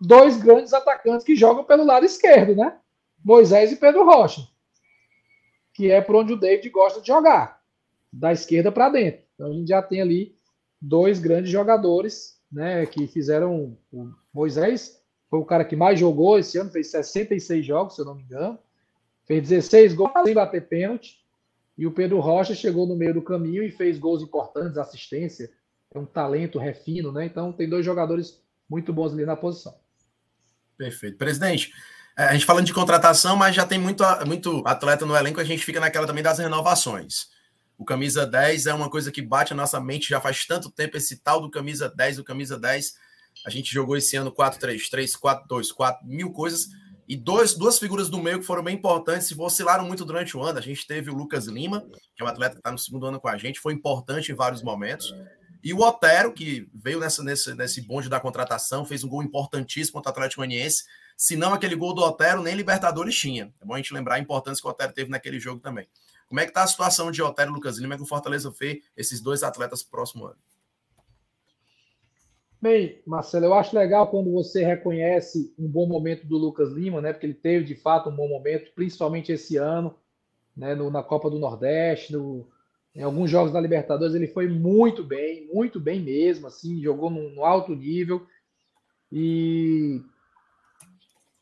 [0.00, 2.78] dois grandes atacantes que jogam pelo lado esquerdo, né?
[3.22, 4.48] Moisés e Pedro Rocha,
[5.74, 7.60] que é por onde o David gosta de jogar,
[8.12, 9.22] da esquerda para dentro.
[9.34, 10.34] Então a gente já tem ali
[10.80, 12.86] dois grandes jogadores, né?
[12.86, 13.76] Que fizeram.
[13.92, 18.06] O Moisés foi o cara que mais jogou esse ano, fez 66 jogos, se eu
[18.06, 18.58] não me engano,
[19.26, 21.20] fez 16 gols sem bater pênalti.
[21.76, 25.50] E o Pedro Rocha chegou no meio do caminho e fez gols importantes, assistência,
[25.94, 27.26] é um talento refino, né?
[27.26, 29.74] Então tem dois jogadores muito bons ali na posição.
[30.80, 31.18] Perfeito.
[31.18, 31.74] Presidente,
[32.16, 35.44] é, a gente falando de contratação, mas já tem muito, muito atleta no elenco, a
[35.44, 37.28] gente fica naquela também das renovações.
[37.76, 40.96] O camisa 10 é uma coisa que bate a nossa mente já faz tanto tempo,
[40.96, 42.94] esse tal do camisa 10, o camisa 10.
[43.44, 46.68] A gente jogou esse ano 4-3-3, 4-2, 4, mil coisas
[47.06, 50.42] e dois, duas figuras do meio que foram bem importantes e oscilaram muito durante o
[50.42, 50.58] ano.
[50.58, 51.82] A gente teve o Lucas Lima,
[52.16, 54.34] que é um atleta que está no segundo ano com a gente, foi importante em
[54.34, 55.14] vários momentos.
[55.62, 59.94] E o Otero, que veio nessa, nesse, nesse bonde da contratação, fez um gol importantíssimo
[59.94, 60.84] contra o Atlético Goianiense.
[61.16, 63.52] Se não aquele gol do Otero, nem Libertadores tinha.
[63.60, 65.86] É bom a gente lembrar a importância que o Otero teve naquele jogo também.
[66.26, 67.96] Como é que tá a situação de Otero e Lucas Lima?
[67.96, 70.38] Que o Fortaleza fez esses dois atletas pro próximo ano?
[72.62, 77.12] Bem, Marcelo, eu acho legal quando você reconhece um bom momento do Lucas Lima, né?
[77.12, 79.94] Porque ele teve de fato um bom momento, principalmente esse ano,
[80.56, 80.74] né?
[80.74, 82.48] No, na Copa do Nordeste, no,
[82.94, 87.44] em alguns jogos da Libertadores ele foi muito bem, muito bem mesmo, assim, jogou no,
[87.44, 88.26] alto nível
[89.12, 90.00] e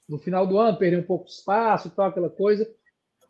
[0.09, 2.69] no final do ano perdeu um pouco de espaço, tal aquela coisa.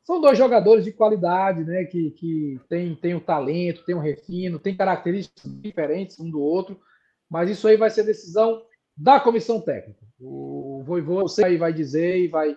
[0.04, 1.84] São dois jogadores de qualidade, né?
[1.84, 6.80] Que, que tem, tem o talento, tem o refino, tem características diferentes um do outro,
[7.28, 8.62] mas isso aí vai ser decisão
[8.96, 10.00] da comissão técnica.
[10.18, 12.56] O Voivô você aí vai dizer e vai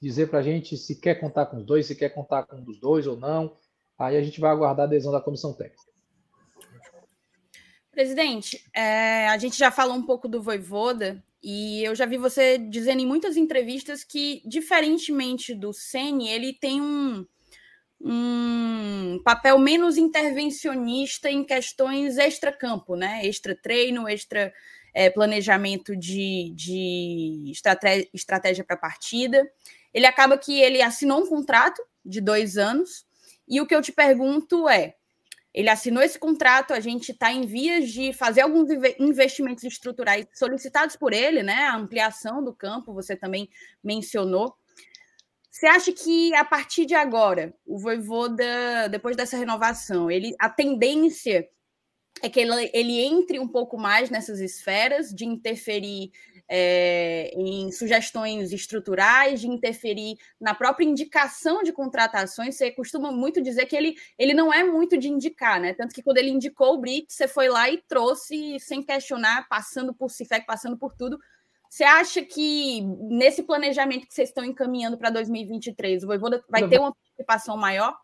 [0.00, 2.64] dizer para a gente se quer contar com os dois, se quer contar com um
[2.64, 3.56] dos dois ou não.
[3.98, 5.84] Aí a gente vai aguardar a adesão da comissão técnica.
[7.90, 12.58] Presidente, é, a gente já falou um pouco do Voivoda e eu já vi você
[12.58, 17.26] dizendo em muitas entrevistas que, diferentemente do Ceni, ele tem um,
[18.00, 23.24] um papel menos intervencionista em questões extra-campo, né?
[23.24, 24.52] Extra-treino, extra
[24.92, 27.52] é, planejamento de, de
[28.12, 29.50] estratégia, para partida.
[29.94, 33.06] Ele acaba que ele assinou um contrato de dois anos
[33.48, 34.94] e o que eu te pergunto é:
[35.56, 38.68] ele assinou esse contrato, a gente está em vias de fazer alguns
[38.98, 41.64] investimentos estruturais solicitados por ele, né?
[41.64, 43.48] A ampliação do campo, você também
[43.82, 44.54] mencionou.
[45.50, 51.48] Você acha que a partir de agora, o Voivoda, depois dessa renovação, ele, a tendência
[52.22, 56.10] é que ele, ele entre um pouco mais nessas esferas de interferir
[56.48, 62.56] é, em sugestões estruturais, de interferir na própria indicação de contratações.
[62.56, 65.74] Você costuma muito dizer que ele, ele não é muito de indicar, né?
[65.74, 69.94] Tanto que quando ele indicou o Brito, você foi lá e trouxe sem questionar, passando
[69.94, 71.18] por Cifec, passando por tudo.
[71.68, 76.78] Você acha que nesse planejamento que vocês estão encaminhando para 2023, o Voivoda vai ter
[76.78, 77.94] uma participação maior?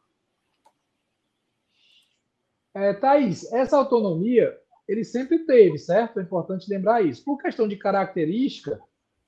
[2.74, 4.58] É, Thaís, essa autonomia
[4.92, 6.20] ele sempre teve, certo?
[6.20, 7.24] É importante lembrar isso.
[7.24, 8.80] Por questão de característica,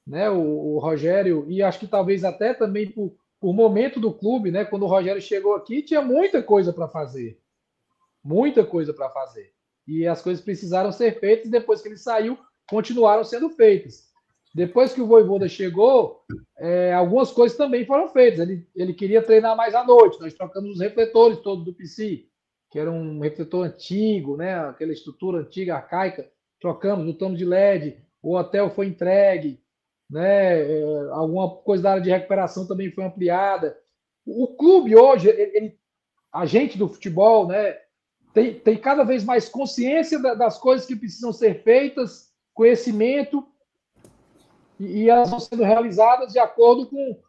[0.06, 4.50] né, o, o Rogério, e acho que talvez até também por, por momento do clube,
[4.50, 7.40] né, quando o Rogério chegou aqui, tinha muita coisa para fazer.
[8.22, 9.52] Muita coisa para fazer.
[9.86, 12.38] E as coisas precisaram ser feitas, depois que ele saiu,
[12.68, 14.12] continuaram sendo feitas.
[14.54, 16.22] Depois que o Voivoda chegou,
[16.58, 18.40] é, algumas coisas também foram feitas.
[18.40, 22.26] Ele, ele queria treinar mais à noite, nós trocamos os refletores todos do PC
[22.74, 24.58] que era um refletor antigo, né?
[24.58, 26.28] aquela estrutura antiga, arcaica,
[26.60, 29.62] trocamos, botamos de LED, o hotel foi entregue,
[30.10, 30.60] né?
[30.60, 33.78] É, alguma coisa da área de recuperação também foi ampliada.
[34.26, 35.78] O clube hoje, ele,
[36.32, 37.78] a gente do futebol, né,
[38.32, 43.46] tem, tem cada vez mais consciência das coisas que precisam ser feitas, conhecimento,
[44.80, 47.20] e, e elas vão sendo realizadas de acordo com,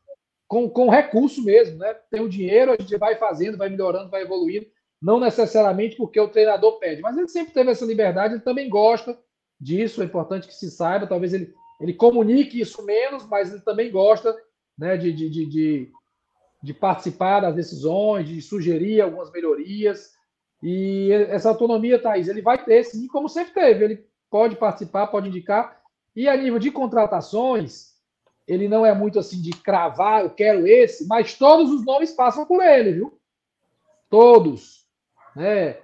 [0.47, 1.93] com, com recurso mesmo, né?
[2.09, 4.73] Tem o dinheiro, a gente vai fazendo, vai melhorando, vai evoluindo
[5.05, 9.15] não necessariamente porque o treinador pede, mas ele sempre teve essa liberdade, ele também gosta
[9.61, 13.91] disso, é importante que se saiba, talvez ele, ele comunique isso menos, mas ele também
[13.91, 14.35] gosta
[14.75, 15.91] né, de, de, de,
[16.63, 20.11] de, participar das decisões, de sugerir algumas melhorias,
[20.63, 25.27] e essa autonomia, Thaís, ele vai ter, sim, como sempre teve, ele pode participar, pode
[25.27, 25.79] indicar,
[26.15, 27.91] e a nível de contratações,
[28.47, 32.43] ele não é muito assim de cravar, eu quero esse, mas todos os nomes passam
[32.43, 33.19] por ele, viu?
[34.09, 34.84] Todos
[35.35, 35.77] né?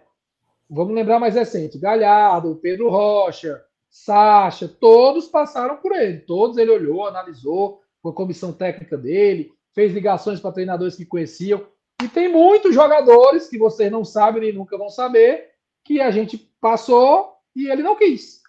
[0.70, 6.20] Vamos lembrar mais recente: Galhardo, Pedro Rocha, Sacha, todos passaram por ele.
[6.20, 11.68] Todos ele olhou, analisou com a comissão técnica dele, fez ligações para treinadores que conheciam.
[12.02, 15.52] E tem muitos jogadores que vocês não sabem nem nunca vão saber
[15.84, 18.42] que a gente passou e ele não quis.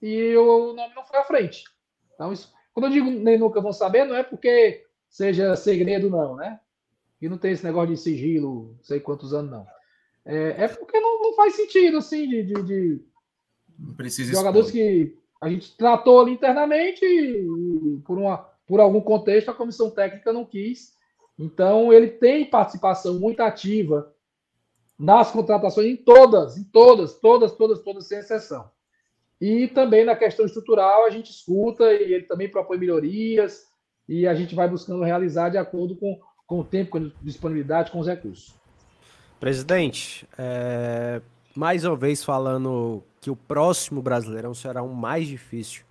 [0.00, 1.64] E o nome não foi à frente.
[2.14, 6.36] Então, isso, quando eu digo nem nunca vão saber, não é porque seja segredo, não,
[6.36, 6.60] né?
[7.20, 9.66] E não tem esse negócio de sigilo, sei quantos anos, não.
[10.24, 13.00] É, é porque não, não, faz sentido, assim, de, de, de
[14.32, 14.80] jogadores expor.
[14.80, 20.32] que a gente tratou ali internamente e, por, uma, por algum contexto a comissão técnica
[20.32, 20.94] não quis.
[21.38, 24.14] Então ele tem participação muito ativa
[24.98, 28.70] nas contratações em todas, em todas, todas, todas, todas, sem exceção.
[29.40, 33.66] E também na questão estrutural a gente escuta e ele também propõe melhorias
[34.08, 37.90] e a gente vai buscando realizar de acordo com, com o tempo, com a disponibilidade,
[37.90, 38.54] com os recursos.
[39.42, 41.20] Presidente, é,
[41.56, 45.82] mais uma vez falando que o próximo Brasileirão será um mais difícil.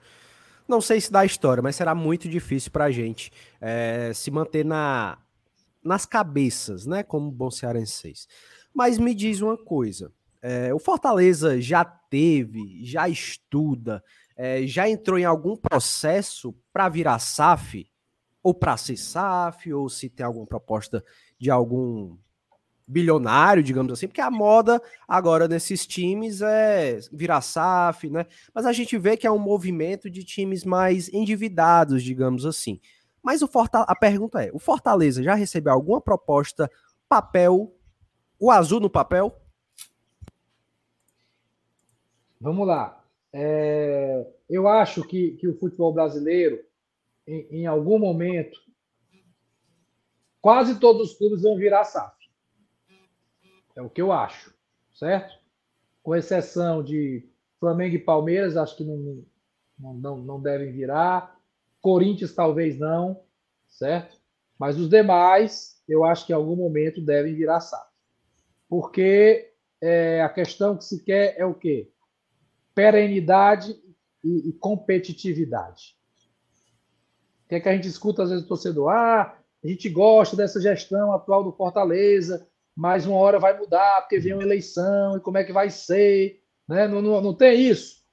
[0.66, 3.30] Não sei se dá história, mas será muito difícil para a gente
[3.60, 5.18] é, se manter na,
[5.84, 7.04] nas cabeças, né?
[7.04, 8.26] Como bom cearenseis.
[8.74, 14.02] Mas me diz uma coisa: é, o Fortaleza já teve, já estuda,
[14.38, 17.86] é, já entrou em algum processo para virar SAF?
[18.44, 21.04] ou para ser SAF, ou se tem alguma proposta
[21.38, 22.18] de algum
[22.88, 28.26] bilionário, digamos assim, porque a moda agora nesses times é virar SAF, né?
[28.54, 32.80] Mas a gente vê que é um movimento de times mais endividados, digamos assim.
[33.24, 36.70] Mas o Fortaleza, a pergunta é: o Fortaleza já recebeu alguma proposta
[37.08, 37.74] papel,
[38.40, 39.36] o azul no papel?
[42.40, 43.06] Vamos lá.
[43.32, 46.60] É, eu acho que, que o futebol brasileiro,
[47.28, 48.60] em, em algum momento,
[50.42, 52.21] quase todos os clubes vão virar SAF.
[53.76, 54.54] É o que eu acho,
[54.94, 55.34] certo?
[56.04, 57.28] Com exceção de
[57.60, 59.24] Flamengo e Palmeiras, acho que não,
[59.80, 61.40] não, não, devem virar.
[61.80, 63.24] Corinthians talvez não,
[63.68, 64.20] certo?
[64.60, 67.90] Mas os demais, eu acho que em algum momento devem virar SAF.
[68.68, 71.92] Porque é, a questão que se quer é o quê?
[72.74, 73.76] Perenidade
[74.24, 75.98] e, e competitividade.
[77.46, 78.90] O que é que a gente escuta às vezes do torcedor?
[78.90, 82.48] Ah, a gente gosta dessa gestão atual do Fortaleza,
[82.82, 86.42] mas uma hora vai mudar, porque vem uma eleição, e como é que vai ser?
[86.68, 86.88] Né?
[86.88, 88.04] Não, não, não tem isso.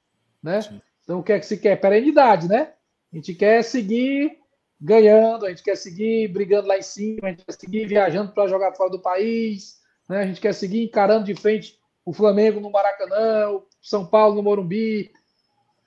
[0.42, 0.60] Né?
[1.02, 1.80] Então, o que é que se quer?
[1.80, 2.74] Perenidade, né?
[3.10, 4.38] A gente quer seguir
[4.78, 8.46] ganhando, a gente quer seguir brigando lá em cima, a gente quer seguir viajando para
[8.46, 10.18] jogar fora do país, né?
[10.18, 14.42] a gente quer seguir encarando de frente o Flamengo no Maracanã, o São Paulo no
[14.42, 15.10] Morumbi.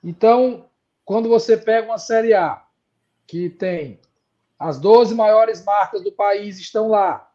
[0.02, 0.68] Então,
[1.04, 2.60] quando você pega uma Série A
[3.28, 4.00] que tem
[4.58, 7.31] as 12 maiores marcas do país estão lá,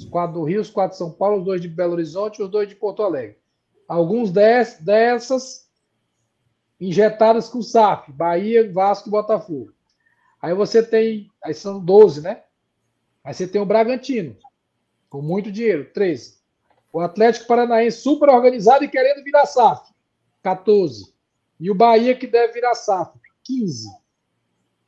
[0.00, 2.42] os quatro do Rio, os quatro de São Paulo, os dois de Belo Horizonte e
[2.42, 3.36] os dois de Porto Alegre.
[3.86, 5.68] Alguns dessas
[6.80, 9.72] injetadas com SAF, Bahia, Vasco e Botafogo.
[10.40, 12.44] Aí você tem, aí são 12, né?
[13.22, 14.36] Aí você tem o Bragantino,
[15.10, 16.40] com muito dinheiro, 13.
[16.90, 19.92] O Atlético Paranaense super organizado e querendo virar SAF,
[20.42, 21.12] 14.
[21.58, 23.90] E o Bahia que deve virar SAF, 15.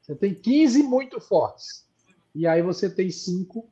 [0.00, 1.86] Você tem 15 muito fortes.
[2.34, 3.70] E aí você tem cinco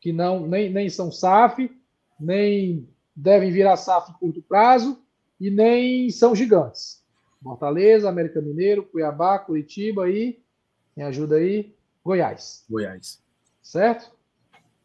[0.00, 1.70] que não nem, nem são SAF,
[2.18, 5.02] nem devem virar SAF em curto prazo
[5.38, 7.04] e nem são gigantes.
[7.42, 10.42] Fortaleza, América Mineiro, Cuiabá, Curitiba e.
[10.96, 11.74] Me ajuda aí.
[12.04, 12.64] Goiás.
[12.68, 13.22] Goiás.
[13.62, 14.10] Certo?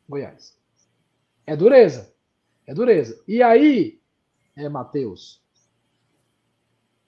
[0.07, 0.57] Goiás.
[1.45, 2.13] É dureza.
[2.65, 3.21] É dureza.
[3.27, 3.99] E aí,
[4.55, 5.43] é, Matheus,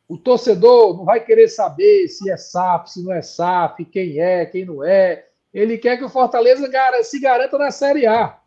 [0.08, 4.46] o torcedor não vai querer saber se é SAF, se não é SAF, quem é,
[4.46, 5.27] quem não é.
[5.60, 6.70] Ele quer que o Fortaleza
[7.04, 8.40] se garanta na Série A.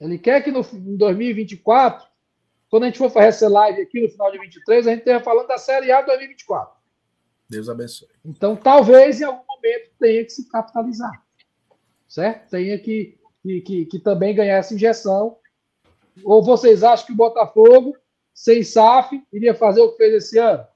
[0.00, 2.06] Ele quer que no, em 2024
[2.68, 5.20] quando a gente for fazer essa live aqui no final de 23, a gente esteja
[5.20, 6.76] falando da Série A 2024.
[7.48, 8.08] Deus abençoe.
[8.24, 11.24] Então, talvez em algum momento tenha que se capitalizar.
[12.08, 12.50] Certo?
[12.50, 15.38] Tenha que, que, que, que também ganhar essa injeção.
[16.24, 17.96] Ou vocês acham que o Botafogo,
[18.34, 20.66] sem SAF, iria fazer o que fez esse ano?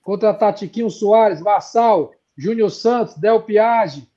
[0.00, 4.08] Contratar Tiquinho Soares, Vassal, Júnior Santos, Del Piage,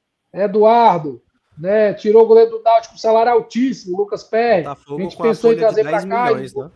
[0.44, 1.22] Eduardo,
[1.58, 1.94] né?
[1.94, 4.68] Tirou o goleiro do Náutico com salário altíssimo, Lucas Pérez.
[4.68, 6.26] A gente pensou em trazer para cá.
[6.26, 6.60] Milhões, e...
[6.60, 6.70] né?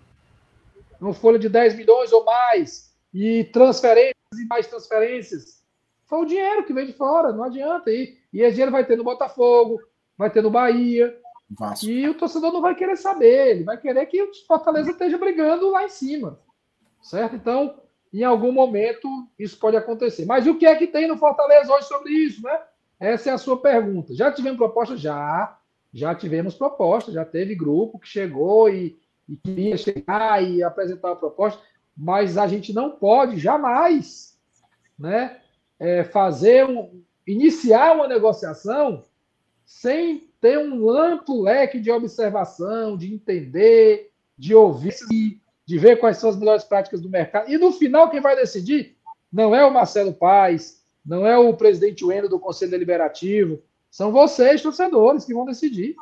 [1.02, 5.60] uma folha de 10 milhões ou mais, e transferências e mais transferências.
[6.06, 7.92] Foi o dinheiro que veio de fora, não adianta.
[7.92, 9.80] E, e esse dinheiro vai ter no Botafogo,
[10.18, 11.16] vai ter no Bahia.
[11.50, 11.86] Vasco.
[11.86, 15.72] E o torcedor não vai querer saber, ele vai querer que o Fortaleza esteja brigando
[15.72, 16.40] lá em cima.
[17.02, 17.36] Certo?
[17.36, 17.82] Então,
[18.14, 19.08] em algum momento,
[19.38, 20.26] isso pode acontecer.
[20.26, 22.60] Mas o que é que tem no Fortaleza hoje sobre isso, né?
[23.00, 24.14] Essa é a sua pergunta.
[24.14, 24.98] Já tivemos proposta?
[24.98, 25.58] Já.
[25.92, 31.16] Já tivemos proposta, já teve grupo que chegou e, e queria chegar e apresentar uma
[31.16, 31.60] proposta,
[31.98, 34.38] mas a gente não pode jamais
[34.98, 35.40] né,
[35.80, 39.04] é, fazer um, iniciar uma negociação
[39.66, 44.94] sem ter um amplo leque de observação, de entender, de ouvir,
[45.66, 47.50] de ver quais são as melhores práticas do mercado.
[47.50, 48.96] E no final, quem vai decidir
[49.32, 54.62] não é o Marcelo Paes, não é o presidente Wendel do Conselho Deliberativo, são vocês,
[54.62, 55.96] torcedores, que vão decidir.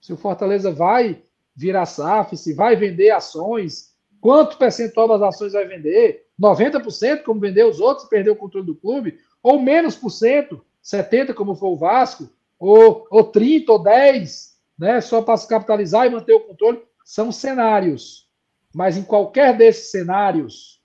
[0.00, 1.22] Se o Fortaleza vai
[1.54, 7.68] virar SAF, se vai vender ações, quanto percentual das ações vai vender, 90%, como vendeu
[7.68, 11.76] os outros, perdeu o controle do clube, ou menos por cento, 70%, como foi o
[11.76, 12.28] Vasco,
[12.58, 14.48] ou, ou 30% ou 10%,
[14.78, 18.28] né, só para se capitalizar e manter o controle, são cenários.
[18.72, 20.80] Mas em qualquer desses cenários,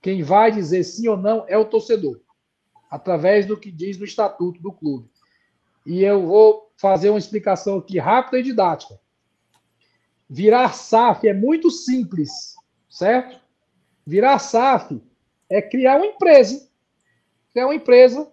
[0.00, 2.20] quem vai dizer sim ou não é o torcedor,
[2.94, 5.10] através do que diz no estatuto do clube.
[5.84, 9.00] E eu vou fazer uma explicação aqui rápida e didática.
[10.30, 12.54] Virar SAF é muito simples,
[12.88, 13.40] certo?
[14.06, 15.02] Virar SAF
[15.50, 16.68] é criar uma empresa.
[17.52, 18.30] Criar uma empresa,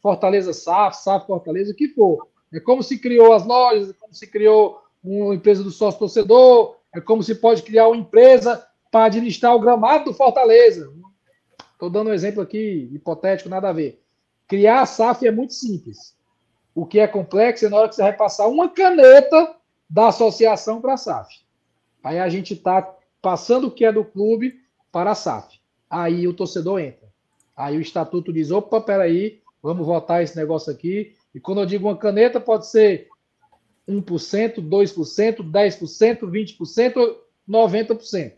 [0.00, 2.28] Fortaleza SAF, SAF Fortaleza, o que for.
[2.50, 6.76] É como se criou as lojas, é como se criou uma empresa do sócio torcedor,
[6.94, 10.90] é como se pode criar uma empresa para administrar o gramado do Fortaleza.
[11.80, 14.02] Estou dando um exemplo aqui hipotético, nada a ver.
[14.46, 16.14] criar a SAF é muito simples.
[16.74, 19.56] O que é complexo é na hora que você vai passar uma caneta
[19.88, 21.34] da associação para a SAF.
[22.04, 22.82] Aí a gente está
[23.22, 24.60] passando o que é do clube
[24.92, 25.58] para a SAF.
[25.88, 27.08] Aí o torcedor entra.
[27.56, 31.16] Aí o estatuto diz: opa, peraí, vamos votar esse negócio aqui.
[31.34, 33.08] E quando eu digo uma caneta, pode ser
[33.88, 37.16] 1%, 2%, 10%, 20%,
[37.48, 38.32] 90%.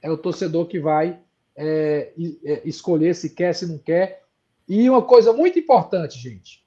[0.00, 1.20] É o torcedor que vai
[1.56, 2.12] é,
[2.44, 4.22] é, escolher se quer, se não quer.
[4.68, 6.64] E uma coisa muito importante, gente.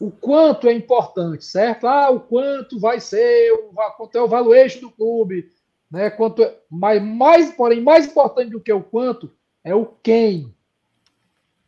[0.00, 1.86] O quanto é importante, certo?
[1.86, 3.52] Ah, o quanto vai ser,
[3.96, 5.48] quanto é o valuation do clube,
[5.88, 6.10] né?
[6.10, 9.30] Quanto é, mas mais, porém, mais importante do que o quanto
[9.62, 10.52] é o quem.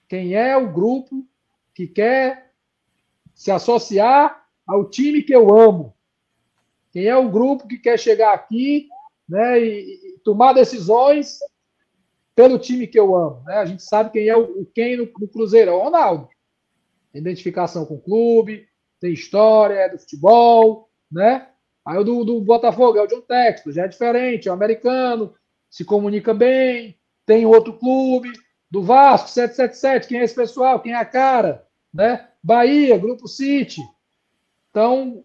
[0.08, 1.24] Quem é o grupo
[1.72, 2.52] que quer
[3.34, 5.94] se associar ao time que eu amo?
[6.90, 8.88] Quem é o grupo que quer chegar aqui
[9.28, 11.38] né, e, e tomar decisões
[12.34, 13.42] pelo time que eu amo?
[13.44, 13.54] Né?
[13.56, 16.28] A gente sabe quem é o, quem no, no Cruzeiro, é o Ronaldo.
[17.12, 18.66] Tem identificação com o clube,
[19.00, 21.48] tem história, é do futebol, né?
[21.86, 25.34] Aí o do, do Botafogo é o John Texto, já é diferente, é o americano,
[25.70, 28.32] se comunica bem, tem outro clube,
[28.74, 30.80] do Vasco, 777, quem é esse pessoal?
[30.80, 31.64] Quem é a cara?
[31.92, 32.28] Né?
[32.42, 33.80] Bahia, Grupo City.
[34.68, 35.24] Então,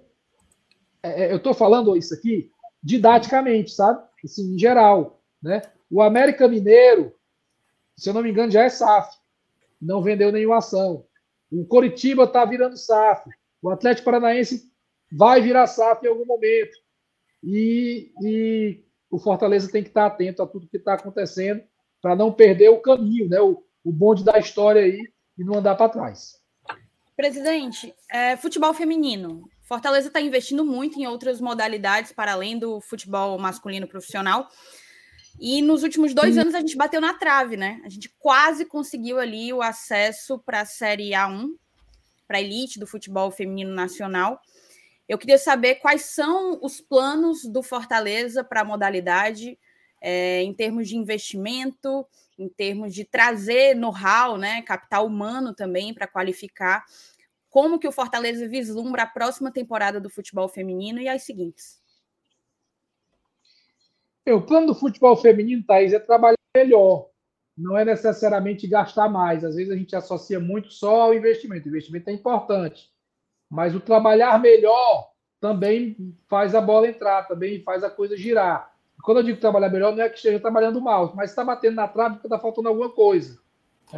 [1.01, 2.51] é, é eu estou falando isso aqui
[2.83, 4.03] didaticamente, sabe?
[4.23, 5.19] Assim, em geral.
[5.41, 5.63] Né?
[5.89, 7.13] O América Mineiro,
[7.95, 9.17] se eu não me engano, já é SAF.
[9.81, 11.05] Não vendeu nenhuma ação.
[11.51, 13.29] O Coritiba está virando SAF.
[13.61, 14.71] O Atlético Paranaense
[15.11, 16.77] vai virar SAF em algum momento.
[17.43, 21.63] E, e o Fortaleza tem que estar atento a tudo que está acontecendo
[22.01, 23.39] para não perder o caminho, né?
[23.41, 25.01] O, o bonde da história aí
[25.37, 26.39] e não andar para trás.
[27.15, 29.49] Presidente, é, futebol feminino.
[29.63, 34.47] Fortaleza está investindo muito em outras modalidades para além do futebol masculino profissional.
[35.39, 37.81] E nos últimos dois anos a gente bateu na trave, né?
[37.83, 41.49] A gente quase conseguiu ali o acesso para a Série A1,
[42.27, 44.41] para a elite do futebol feminino nacional.
[45.07, 49.57] Eu queria saber quais são os planos do Fortaleza para a modalidade,
[49.99, 52.05] é, em termos de investimento,
[52.37, 56.85] em termos de trazer know-how, né, capital humano também para qualificar.
[57.49, 61.78] Como que o Fortaleza vislumbra a próxima temporada do futebol feminino e as seguintes?
[64.29, 67.09] É, o plano do futebol feminino, Thaís, é trabalhar melhor.
[67.57, 69.43] Não é necessariamente gastar mais.
[69.43, 71.65] Às vezes a gente associa muito só ao investimento.
[71.65, 72.91] O investimento é importante.
[73.49, 75.09] Mas o trabalhar melhor
[75.41, 78.71] também faz a bola entrar, também faz a coisa girar.
[79.03, 81.87] Quando eu digo trabalhar melhor, não é que esteja trabalhando mal, mas está batendo na
[81.87, 83.39] trave porque está faltando alguma coisa.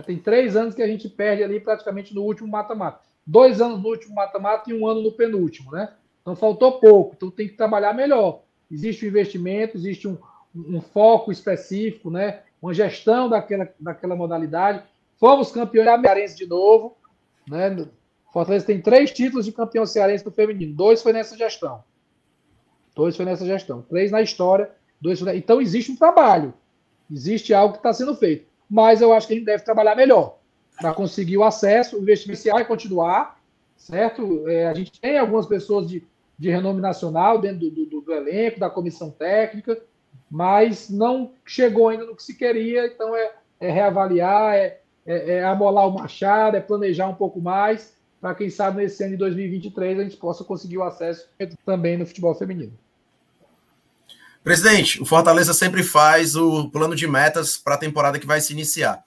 [0.06, 3.02] Tem três anos que a gente perde ali praticamente no último mata-mata.
[3.28, 5.94] Dois anos no último mata-mata e um ano no penúltimo, né?
[6.22, 8.44] Então faltou pouco, então tem que trabalhar melhor.
[8.72, 10.18] Existe um investimento, existe um,
[10.56, 12.42] um foco específico, né?
[12.62, 14.84] Uma gestão daquela, daquela modalidade.
[15.20, 16.98] Fomos campeões cearense de novo,
[17.48, 17.88] né?
[18.32, 20.74] Fortaleza tem três títulos de campeão cearense do feminino.
[20.74, 21.84] Dois foi nessa gestão.
[22.96, 23.82] Dois foi nessa gestão.
[23.82, 24.72] Três na história
[25.02, 26.54] Dois, então existe um trabalho,
[27.12, 28.46] existe algo que está sendo feito.
[28.70, 30.38] Mas eu acho que a gente deve trabalhar melhor
[30.80, 33.42] para conseguir o acesso, o investimento vai continuar,
[33.76, 34.48] certo?
[34.48, 36.06] É, a gente tem algumas pessoas de,
[36.42, 39.80] de renome nacional dentro do, do, do, elenco, da comissão técnica,
[40.28, 45.44] mas não chegou ainda no que se queria, então é, é reavaliar, é, é, é
[45.44, 50.00] amolar o machado, é planejar um pouco mais, para quem sabe nesse ano de 2023
[50.00, 51.30] a gente possa conseguir o acesso
[51.64, 52.74] também no futebol feminino.
[54.44, 58.52] Presidente, o Fortaleza sempre faz o plano de metas para a temporada que vai se
[58.52, 59.04] iniciar.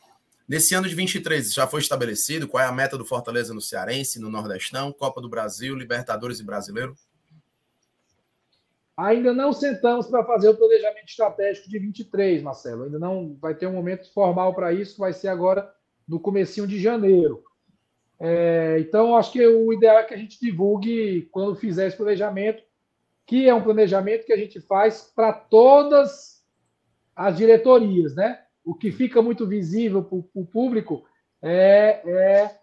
[0.48, 4.20] Nesse ano de 23, já foi estabelecido qual é a meta do Fortaleza no Cearense,
[4.20, 6.94] no Nordestão, Copa do Brasil, Libertadores e Brasileiro?
[8.97, 12.85] Ainda não sentamos para fazer o planejamento estratégico de 23, Marcelo.
[12.85, 15.73] Ainda não vai ter um momento formal para isso, vai ser agora
[16.07, 17.43] no comecinho de janeiro.
[18.21, 22.62] É, então, acho que o ideal é que a gente divulgue quando fizer esse planejamento
[23.27, 26.45] que é um planejamento que a gente faz para todas
[27.16, 28.43] as diretorias, né?
[28.65, 31.05] O que fica muito visível para o público
[31.41, 32.59] é, é,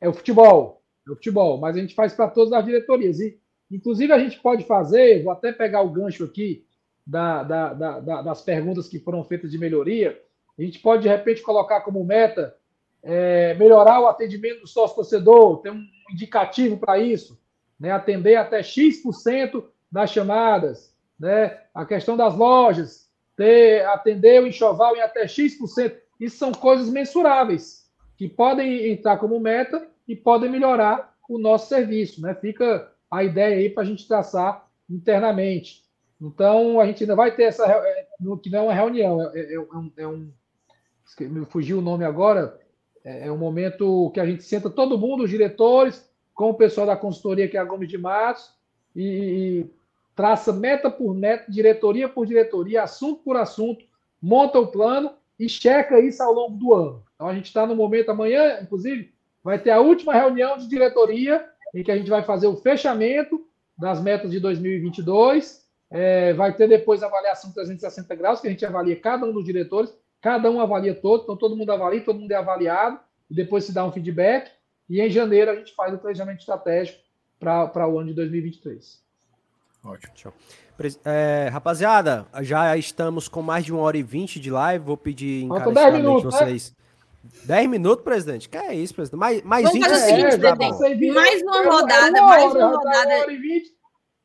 [0.00, 3.20] é, o futebol, é o futebol, mas a gente faz para todas as diretorias.
[3.20, 3.40] E,
[3.70, 6.66] inclusive, a gente pode fazer, vou até pegar o gancho aqui
[7.06, 10.20] da, da, da, das perguntas que foram feitas de melhoria,
[10.58, 12.56] a gente pode, de repente, colocar como meta
[13.02, 17.38] é, melhorar o atendimento do sócio-torcedor, ter um indicativo para isso
[17.78, 24.96] né, atender até X% das chamadas, né, a questão das lojas, ter, atender o enxoval
[24.96, 25.94] em até X%.
[26.20, 32.20] Isso são coisas mensuráveis, que podem entrar como meta e podem melhorar o nosso serviço.
[32.22, 32.34] Né?
[32.34, 35.82] Fica a ideia aí para a gente traçar internamente.
[36.20, 37.64] Então, a gente ainda vai ter essa.
[37.66, 38.06] É,
[38.42, 40.32] que não é uma reunião, é, é, é um,
[41.18, 41.24] é.
[41.24, 42.58] Me fugiu o nome agora.
[43.04, 46.86] é, é um momento que a gente senta todo mundo, os diretores, com o pessoal
[46.86, 48.52] da consultoria, que é a Gomes de Matos,
[48.96, 49.66] e
[50.14, 53.84] traça meta por meta, diretoria por diretoria, assunto por assunto,
[54.20, 57.04] monta o plano e checa isso ao longo do ano.
[57.14, 59.12] Então a gente está no momento, amanhã, inclusive,
[59.42, 63.44] vai ter a última reunião de diretoria, em que a gente vai fazer o fechamento
[63.76, 65.64] das metas de 2022.
[65.90, 69.44] É, vai ter depois a avaliação 360 graus, que a gente avalia cada um dos
[69.44, 72.98] diretores, cada um avalia todo, então todo mundo avalia, todo mundo é avaliado,
[73.30, 74.50] e depois se dá um feedback.
[74.88, 77.00] E em janeiro a gente faz o planejamento estratégico
[77.38, 79.02] para o ano de 2023.
[79.84, 80.32] Ótimo.
[81.04, 84.84] É, rapaziada, já estamos com mais de uma hora e vinte de live.
[84.84, 86.38] Vou pedir encarecidamente minutos, né?
[86.38, 86.70] vocês.
[86.70, 86.83] Né?
[87.44, 88.48] 10 minutos, presidente?
[88.48, 89.20] Que é isso, presidente?
[89.20, 91.12] Mais, mais Vamos 20 fazer o seguinte, é, presidente.
[91.12, 93.26] Mais uma rodada, mais uma rodada.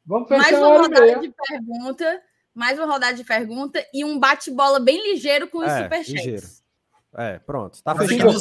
[0.05, 2.21] Vamos mais uma rodada de pergunta.
[2.53, 6.13] Mais uma rodada de pergunta e um bate-bola bem ligeiro com os é, superchats.
[6.13, 6.47] Ligeiro.
[7.15, 7.81] É, pronto.
[7.81, 8.39] Tá fechando.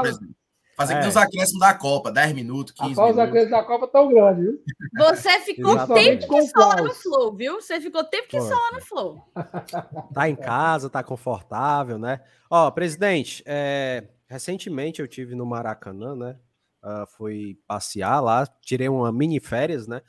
[0.00, 0.39] presidente.
[0.80, 1.00] Fazer é.
[1.00, 3.16] que nos acréscimos da Copa, 10 minutos, 15 Após minutos.
[3.16, 4.62] os acréscimos da Copa tão grande, viu?
[4.96, 7.60] Você ficou tempo que só lá no Flow, viu?
[7.60, 9.22] Você ficou tempo que só lá no Flow.
[10.14, 12.20] Tá em casa, tá confortável, né?
[12.48, 16.36] Ó, presidente, é, recentemente eu tive no Maracanã, né?
[16.82, 20.00] Uh, fui passear lá, tirei uma mini férias, né?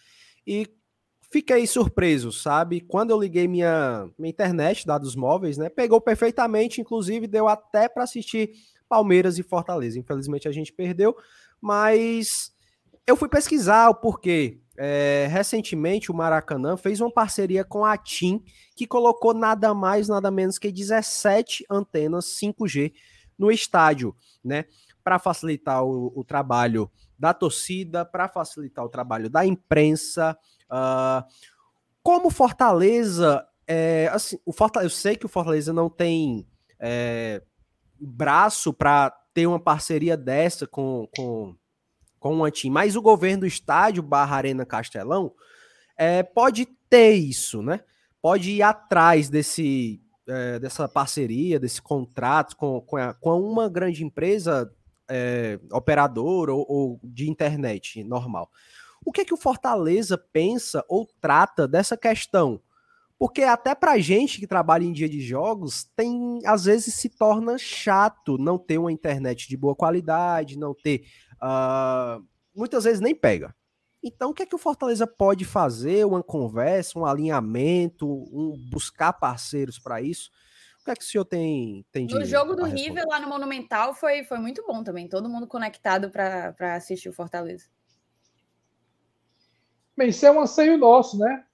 [0.48, 0.66] E
[1.30, 2.80] fiquei surpreso, sabe?
[2.80, 5.68] Quando eu liguei minha, minha internet, dados móveis, né?
[5.68, 8.52] Pegou perfeitamente, inclusive deu até para assistir
[8.92, 9.98] Palmeiras e Fortaleza.
[9.98, 11.16] Infelizmente a gente perdeu,
[11.62, 12.54] mas
[13.08, 14.60] eu fui pesquisar o porquê.
[14.78, 18.44] É, recentemente o Maracanã fez uma parceria com a TIM,
[18.76, 22.92] que colocou nada mais, nada menos que 17 antenas 5G
[23.40, 24.14] no estádio,
[24.44, 24.66] né?
[25.02, 30.38] Para facilitar o, o, trabalho da torcida, para facilitar o trabalho da imprensa.
[30.70, 31.24] Uh,
[32.04, 36.46] como Fortaleza, é, assim, o Fortaleza, eu sei que o Fortaleza não tem
[36.78, 37.42] é,
[38.08, 41.56] braço para ter uma parceria dessa com, com,
[42.20, 45.34] com uma TIM, mas o governo do estádio barra Arena Castelão
[45.98, 47.82] é, pode ter isso, né?
[48.22, 54.04] Pode ir atrás desse, é, dessa parceria, desse contrato com, com, a, com uma grande
[54.04, 54.72] empresa
[55.10, 58.50] é, operadora ou, ou, de internet normal.
[59.04, 62.62] O que é que o Fortaleza pensa ou trata dessa questão?
[63.22, 67.56] Porque até pra gente que trabalha em dia de jogos, tem às vezes se torna
[67.56, 71.04] chato não ter uma internet de boa qualidade, não ter.
[71.36, 72.26] Uh,
[72.56, 73.56] muitas vezes nem pega.
[74.02, 76.04] Então, o que é que o Fortaleza pode fazer?
[76.04, 80.32] Uma conversa, um alinhamento, um buscar parceiros para isso?
[80.82, 82.16] O que é que o senhor tem, tem de.
[82.16, 85.08] No jogo do River lá no Monumental foi, foi muito bom também.
[85.08, 87.68] Todo mundo conectado para assistir o Fortaleza.
[89.96, 91.46] Bem, isso é um anseio nosso, né?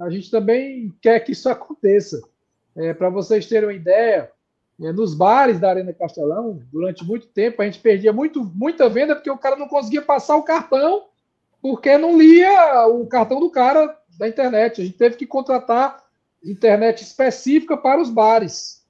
[0.00, 2.20] A gente também quer que isso aconteça.
[2.76, 4.30] É, Para vocês terem uma ideia,
[4.80, 9.14] é, nos bares da Arena Castelão, durante muito tempo, a gente perdia muito, muita venda
[9.14, 11.06] porque o cara não conseguia passar o cartão
[11.60, 14.80] porque não lia o cartão do cara da internet.
[14.80, 16.04] A gente teve que contratar
[16.44, 18.86] internet específica para os bares.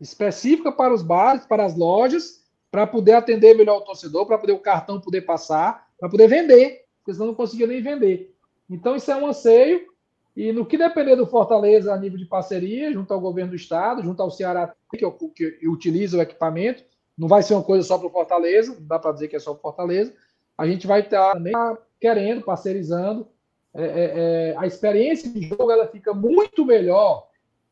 [0.00, 4.52] Específica para os bares, para as lojas, para poder atender melhor o torcedor, para poder
[4.52, 8.34] o cartão poder passar, para poder vender, porque senão não conseguia nem vender.
[8.68, 9.91] Então, isso é um anseio.
[10.34, 14.02] E no que depender do Fortaleza a nível de parceria, junto ao governo do estado,
[14.02, 14.98] junto ao Ceará, que,
[15.34, 16.84] que utiliza o equipamento,
[17.16, 19.38] não vai ser uma coisa só para o Fortaleza, não dá para dizer que é
[19.38, 20.14] só o Fortaleza.
[20.56, 21.52] A gente vai estar também
[22.00, 23.28] querendo, parcerizando.
[23.74, 27.28] É, é, é, a experiência de jogo ela fica muito melhor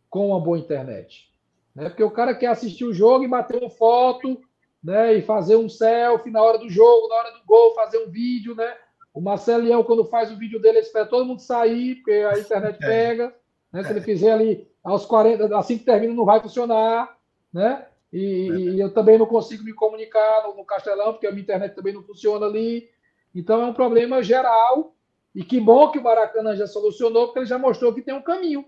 [0.09, 1.31] com uma boa internet.
[1.75, 1.89] Né?
[1.89, 4.41] Porque o cara quer assistir o jogo e bater uma foto,
[4.83, 5.15] né?
[5.15, 8.55] E fazer um selfie na hora do jogo, na hora do gol, fazer um vídeo,
[8.55, 8.75] né?
[9.13, 12.39] O Marcelo Leão, quando faz o vídeo dele, ele espera todo mundo sair, porque a
[12.39, 12.87] internet é.
[12.87, 13.35] pega.
[13.73, 13.83] Né?
[13.83, 17.17] Se ele fizer ali aos 40, assim que termina, não vai funcionar.
[17.53, 17.87] Né?
[18.13, 21.75] E, e eu também não consigo me comunicar no, no, Castelão, porque a minha internet
[21.75, 22.89] também não funciona ali.
[23.35, 24.95] Então é um problema geral.
[25.35, 28.23] E que bom que o Maracanã já solucionou, porque ele já mostrou que tem um
[28.23, 28.65] caminho.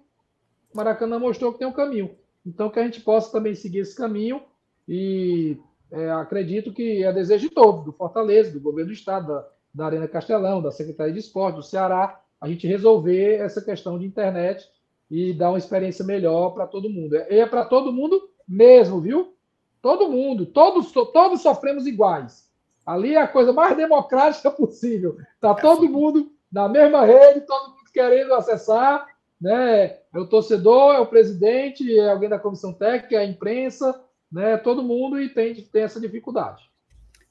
[0.73, 2.17] O Maracanã mostrou que tem um caminho.
[2.47, 4.43] Então que a gente possa também seguir esse caminho.
[4.89, 5.59] E
[5.91, 9.87] é, acredito que é desejo de todos, do Fortaleza, do governo do Estado, da, da
[9.87, 14.69] Arena Castelão, da Secretaria de Esporte, do Ceará, a gente resolver essa questão de internet
[15.11, 17.15] e dar uma experiência melhor para todo mundo.
[17.15, 19.37] E é para todo mundo mesmo, viu?
[19.81, 22.51] Todo mundo, todos, todos sofremos iguais.
[22.85, 25.17] Ali é a coisa mais democrática possível.
[25.35, 29.07] Está todo mundo na mesma rede, todo mundo querendo acessar,
[29.41, 29.99] né?
[30.15, 34.57] É o torcedor, é o presidente, é alguém da comissão técnica, é a imprensa, né?
[34.57, 36.71] Todo mundo e tem, tem essa dificuldade.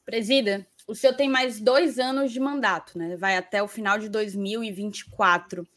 [0.05, 3.15] Presida, o senhor tem mais dois anos de mandato, né?
[3.17, 5.67] Vai até o final de 2024.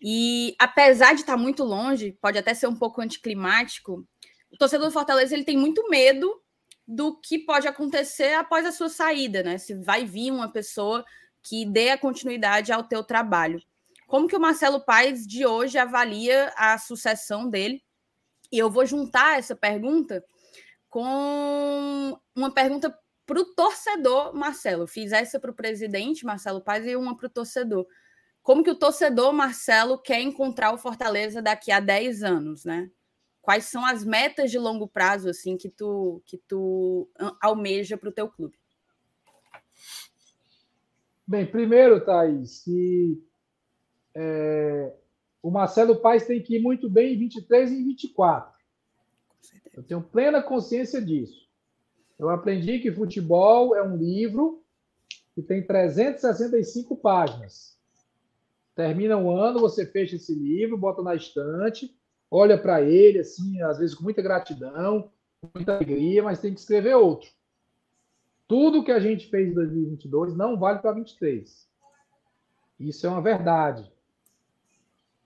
[0.00, 4.06] E apesar de estar muito longe, pode até ser um pouco anticlimático,
[4.50, 6.40] o torcedor do Fortaleza ele tem muito medo
[6.86, 9.58] do que pode acontecer após a sua saída, né?
[9.58, 11.04] Se vai vir uma pessoa
[11.42, 13.62] que dê a continuidade ao teu trabalho.
[14.06, 17.82] Como que o Marcelo Paes de hoje avalia a sucessão dele?
[18.50, 20.22] E eu vou juntar essa pergunta
[20.90, 22.94] com uma pergunta
[23.26, 24.86] para o torcedor, Marcelo.
[24.86, 27.86] Fiz essa para o presidente, Marcelo Paes, e uma para o torcedor.
[28.42, 32.90] Como que o torcedor, Marcelo, quer encontrar o Fortaleza daqui a 10 anos, né?
[33.40, 37.08] Quais são as metas de longo prazo assim que tu que tu
[37.40, 38.56] almeja para o teu clube?
[41.26, 43.20] Bem, primeiro, Thaís, que
[44.14, 44.94] é,
[45.42, 48.52] o Marcelo Paes tem que ir muito bem em 23 e em 24.
[49.74, 51.48] Eu tenho plena consciência disso.
[52.22, 54.62] Eu aprendi que futebol é um livro
[55.34, 57.76] que tem 365 páginas.
[58.76, 61.92] Termina um ano, você fecha esse livro, bota na estante,
[62.30, 65.10] olha para ele, assim, às vezes com muita gratidão,
[65.52, 67.28] muita alegria, mas tem que escrever outro.
[68.46, 71.68] Tudo que a gente fez em 2022 não vale para 2023.
[72.78, 73.92] Isso é uma verdade.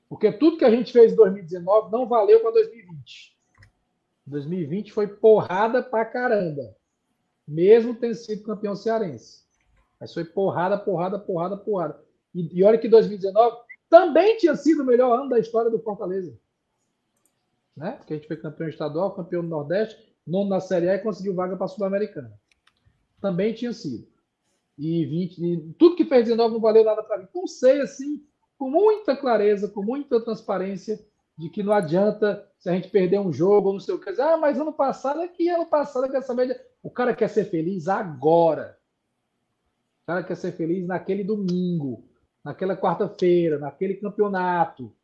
[0.09, 3.36] Porque tudo que a gente fez em 2019 não valeu para 2020.
[4.27, 6.74] 2020 foi porrada pra caramba.
[7.47, 9.44] Mesmo tendo sido campeão cearense.
[10.01, 12.01] Mas foi porrada, porrada, porrada, porrada.
[12.35, 13.56] E, e olha que 2019
[13.89, 16.36] também tinha sido o melhor ano da história do Fortaleza.
[17.77, 17.93] Né?
[17.93, 19.97] Porque a gente foi campeão estadual, campeão do Nordeste,
[20.27, 22.32] nono na Série A e conseguiu vaga para a Sul-Americana.
[23.20, 24.06] Também tinha sido.
[24.78, 27.28] E, 20, e tudo que fez 19 não valeu nada para mim.
[27.35, 28.27] Não sei assim
[28.59, 30.98] com muita clareza, com muita transparência,
[31.36, 34.09] de que não adianta se a gente perder um jogo ou não sei o que.
[34.20, 36.59] Ah, mas ano passado é que ano passado é que essa média.
[36.86, 38.78] O cara quer ser feliz agora.
[40.04, 42.04] O cara quer ser feliz naquele domingo,
[42.44, 44.94] naquela quarta-feira, naquele campeonato.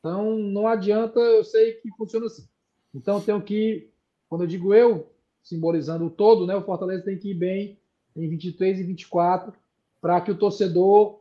[0.00, 2.48] Então não adianta, eu sei que funciona assim.
[2.92, 3.92] Então tenho que,
[4.28, 5.08] quando eu digo eu,
[5.40, 6.56] simbolizando o todo, né?
[6.56, 7.78] O Fortaleza tem que ir bem
[8.16, 9.54] em 23 e 24
[10.00, 11.20] para que o torcedor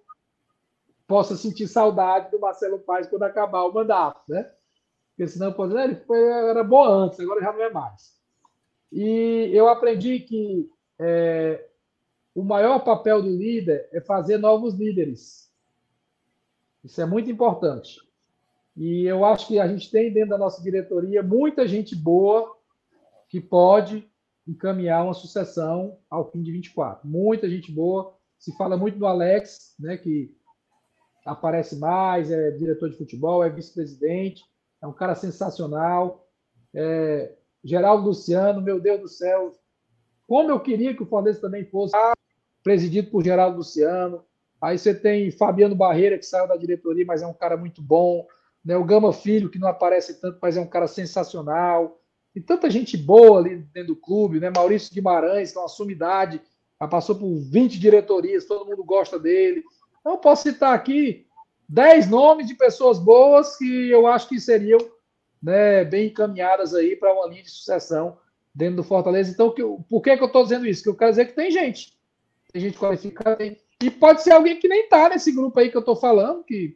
[1.05, 4.51] possa sentir saudade do Marcelo Paes quando acabar o mandato, né?
[5.09, 8.16] Porque senão pode dizer, ele foi, era bom antes, agora já não é mais.
[8.91, 10.69] E eu aprendi que
[10.99, 11.67] é,
[12.33, 15.51] o maior papel do líder é fazer novos líderes.
[16.83, 17.99] Isso é muito importante.
[18.75, 22.55] E eu acho que a gente tem dentro da nossa diretoria muita gente boa
[23.27, 24.07] que pode
[24.47, 27.07] encaminhar uma sucessão ao fim de 24.
[27.07, 28.15] Muita gente boa.
[28.37, 30.33] Se fala muito do Alex, né, que
[31.25, 34.43] aparece mais, é diretor de futebol, é vice-presidente,
[34.81, 36.25] é um cara sensacional.
[36.73, 37.35] É,
[37.67, 39.51] Geraldo Luciano, meu Deus do céu,
[40.25, 41.93] como eu queria que o Fortaleza também fosse
[42.63, 44.23] presidido por Geraldo Luciano.
[44.61, 48.25] Aí você tem Fabiano Barreira, que saiu da diretoria, mas é um cara muito bom.
[48.63, 48.77] Né?
[48.77, 51.99] O Gama Filho, que não aparece tanto, mas é um cara sensacional.
[52.33, 54.49] E tanta gente boa ali dentro do clube, né?
[54.49, 56.41] Maurício Guimarães, que é uma sumidade,
[56.79, 59.61] já passou por 20 diretorias, todo mundo gosta dele.
[59.99, 61.25] Então, eu posso citar aqui
[61.67, 64.79] 10 nomes de pessoas boas que eu acho que seriam
[65.41, 68.17] né, bem encaminhadas aí para uma linha de sucessão
[68.53, 69.31] dentro do Fortaleza.
[69.31, 70.83] Então, que, por que, que eu estou dizendo isso?
[70.83, 71.97] Que eu quero dizer que tem gente.
[72.51, 73.37] Tem gente qualificada.
[73.81, 76.75] E pode ser alguém que nem está nesse grupo aí que eu estou falando, que,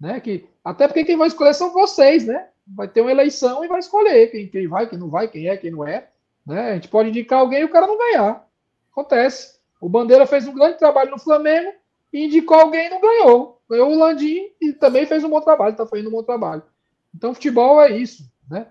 [0.00, 2.48] né, que até porque quem vai escolher são vocês, né?
[2.66, 5.56] Vai ter uma eleição e vai escolher quem, quem vai, quem não vai, quem é,
[5.56, 6.08] quem não é.
[6.46, 6.72] Né?
[6.72, 8.46] A gente pode indicar alguém e o cara não ganhar.
[8.90, 9.60] Acontece.
[9.80, 11.72] O Bandeira fez um grande trabalho no Flamengo,
[12.12, 13.60] indicou alguém e não ganhou.
[13.68, 16.62] Ganhou o Landim e também fez um bom trabalho, está fazendo um bom trabalho.
[17.14, 18.66] Então, futebol é isso, né?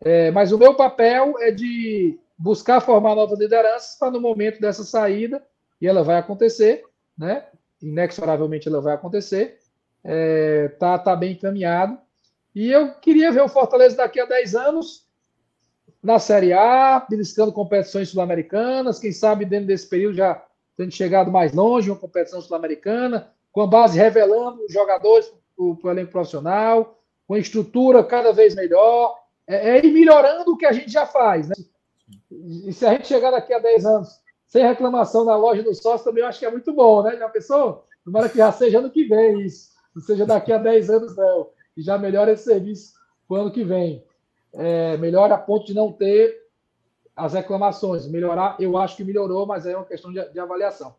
[0.00, 4.84] É, mas o meu papel é de buscar formar novas lideranças para no momento dessa
[4.84, 5.42] saída,
[5.80, 6.84] e ela vai acontecer,
[7.16, 7.46] né?
[7.80, 9.58] Inexoravelmente ela vai acontecer,
[10.04, 11.98] é, tá, tá bem encaminhado.
[12.54, 15.06] E eu queria ver o Fortaleza daqui a 10 anos
[16.02, 20.42] na Série A, beliscando competições sul-americanas, quem sabe dentro desse período já
[20.76, 25.26] tendo chegado mais longe, uma competição sul-americana, com a base revelando jogadores
[25.56, 26.95] para o elenco profissional,
[27.26, 31.06] com a estrutura cada vez melhor, é, é ir melhorando o que a gente já
[31.06, 31.48] faz.
[31.48, 31.54] Né?
[32.30, 36.04] E se a gente chegar daqui a 10 anos sem reclamação na loja do sócio,
[36.04, 37.16] também eu acho que é muito bom, né?
[37.16, 37.84] Já pensou?
[38.04, 41.48] Tomara que já seja ano que vem isso, não seja daqui a 10 anos, não.
[41.76, 42.94] E já melhora esse serviço
[43.26, 44.04] para o ano que vem.
[44.54, 46.46] É, melhora a ponto de não ter
[47.16, 48.06] as reclamações.
[48.06, 50.94] Melhorar, eu acho que melhorou, mas é uma questão de, de avaliação.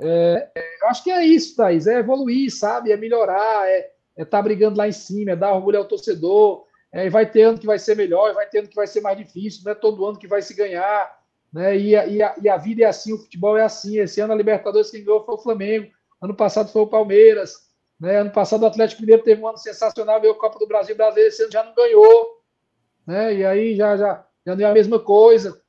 [0.00, 2.90] É, é, eu acho que é isso, Thaís, é evoluir, sabe?
[2.90, 3.92] É melhorar, é
[4.22, 6.66] estar é tá brigando lá em cima, é dar orgulho ao torcedor.
[6.90, 9.16] É, vai ter ano que vai ser melhor, vai ter ano que vai ser mais
[9.16, 11.18] difícil, não é todo ano que vai se ganhar.
[11.52, 11.76] Né?
[11.76, 13.98] E, a, e, a, e a vida é assim, o futebol é assim.
[13.98, 15.90] Esse ano a Libertadores quem ganhou foi o Flamengo,
[16.20, 17.68] ano passado foi o Palmeiras.
[18.00, 18.16] Né?
[18.16, 21.28] Ano passado o Atlético Mineiro teve um ano sensacional, ganhou a Copa do Brasil brasileiro,
[21.28, 22.42] esse ano já não ganhou.
[23.06, 23.34] Né?
[23.34, 25.60] E aí já, já, já não é a mesma coisa.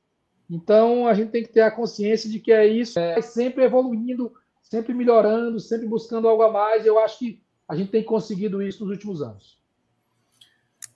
[0.48, 4.32] Então a gente tem que ter a consciência de que é isso, é sempre evoluindo,
[4.62, 6.84] sempre melhorando, sempre buscando algo a mais.
[6.86, 9.56] Eu acho que a gente tem conseguido isso nos últimos anos.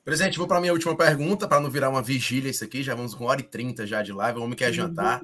[0.05, 2.83] Presidente, vou para a minha última pergunta, para não virar uma vigília isso aqui.
[2.83, 4.41] Já vamos com hora e trinta já de live.
[4.41, 5.23] O homem quer jantar.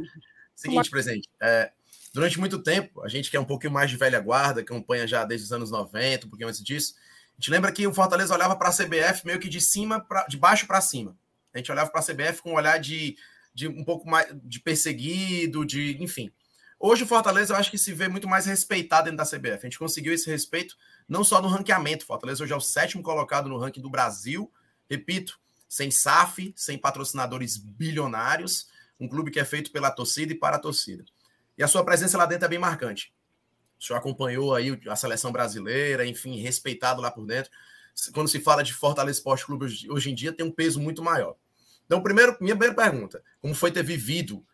[0.55, 1.72] Seguinte, presidente, é,
[2.14, 5.24] durante muito tempo, a gente que é um pouquinho mais de velha guarda, acompanha já
[5.24, 6.94] desde os anos 90, um pouquinho antes disso,
[7.32, 10.27] a gente lembra que o Fortaleza olhava para a CBF meio que de cima, pra,
[10.27, 11.16] de baixo para cima.
[11.52, 13.16] A gente olhava para a CBF com um olhar de,
[13.52, 16.31] de um pouco mais de perseguido, de enfim.
[16.78, 19.59] Hoje o Fortaleza eu acho que se vê muito mais respeitado dentro da CBF.
[19.59, 20.77] A gente conseguiu esse respeito
[21.11, 22.07] não só no ranqueamento.
[22.07, 24.51] Fortaleza hoje é o sétimo colocado no ranking do Brasil.
[24.89, 28.69] Repito, sem SAF, sem patrocinadores bilionários,
[28.99, 31.05] um clube que é feito pela torcida e para a torcida.
[31.59, 33.12] E a sua presença lá dentro é bem marcante.
[33.78, 37.51] O senhor acompanhou aí a seleção brasileira, enfim, respeitado lá por dentro.
[38.12, 41.35] Quando se fala de Fortaleza Esporte Clube hoje em dia, tem um peso muito maior.
[41.87, 44.47] Então, primeiro, minha primeira pergunta: como foi ter vivido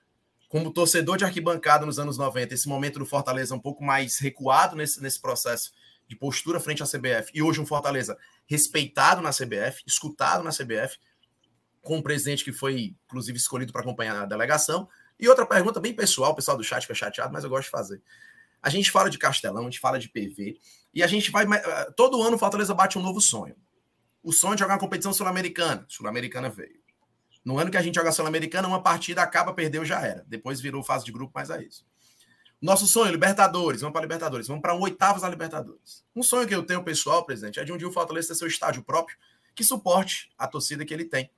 [0.49, 4.75] como torcedor de arquibancada nos anos 90, esse momento do Fortaleza um pouco mais recuado
[4.75, 5.73] nesse, nesse processo
[6.09, 8.17] de postura frente à CBF, e hoje um Fortaleza
[8.47, 10.99] respeitado na CBF, escutado na CBF,
[11.83, 14.89] com um presidente que foi, inclusive, escolhido para acompanhar a delegação.
[15.19, 17.71] E outra pergunta bem pessoal, o pessoal do chat fica chateado, mas eu gosto de
[17.71, 18.03] fazer.
[18.63, 20.59] A gente fala de Castelão, a gente fala de PV,
[20.93, 21.45] e a gente vai.
[21.45, 23.55] Eh, todo ano o Fortaleza bate um novo sonho.
[24.23, 25.85] O sonho de jogar uma competição sul-americana.
[25.89, 26.87] Sul-americana veio.
[27.47, 30.25] No ano que a gente joga Sul-Americana, uma partida acaba, perdeu, já era.
[30.27, 31.87] Depois virou fase de grupo, mas é isso.
[32.61, 36.05] Nosso sonho, Libertadores, vamos para Libertadores, vamos para oitavos da Libertadores.
[36.15, 38.49] Um sonho que eu tenho, pessoal, presidente, é de um dia o Fortaleza ter seu
[38.49, 39.17] estádio próprio
[39.55, 41.31] que suporte a torcida que ele tem.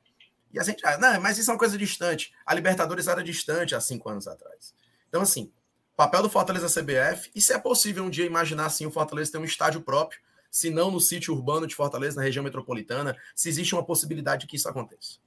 [0.52, 2.32] E a gente, ah, não, mas isso é uma coisa distante.
[2.46, 4.74] A Libertadores era distante há cinco anos atrás.
[5.08, 5.52] Então, assim,
[5.96, 9.38] papel do Fortaleza CBF, e se é possível um dia imaginar assim o Fortaleza ter
[9.38, 10.20] um estádio próprio,
[10.50, 14.46] se não no sítio urbano de Fortaleza, na região metropolitana, se existe uma possibilidade de
[14.46, 15.18] que isso aconteça.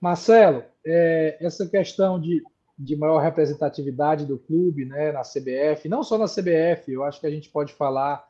[0.00, 2.42] Marcelo, é, essa questão de,
[2.78, 7.26] de maior representatividade do clube né, na CBF, não só na CBF, eu acho que
[7.26, 8.26] a gente pode falar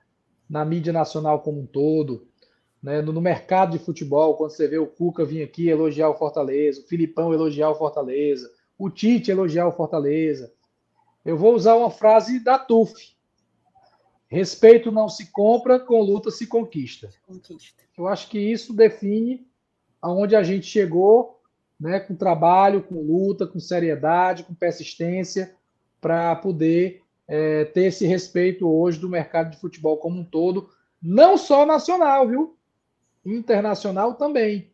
[0.48, 2.27] na mídia nacional como um todo,
[2.82, 6.14] né, no, no, mercado de futebol, quando você vê o Cuca vir aqui elogiar o
[6.14, 10.52] Fortaleza, o Filipão elogiar o Fortaleza, o Tite elogiar o Fortaleza.
[11.24, 13.16] Eu vou usar uma frase da TUF.
[14.28, 17.09] Respeito não se compra, com luta se conquista.
[17.24, 17.82] conquista.
[17.97, 19.47] Eu acho que isso define
[20.01, 21.40] aonde a gente chegou,
[21.83, 25.53] né, com trabalho, com luta, com seriedade, com persistência,
[26.01, 30.71] para poder é, ter esse respeito hoje do mercado de futebol como um todo,
[31.03, 32.57] não só nacional, viu?
[33.27, 34.71] Internacional também.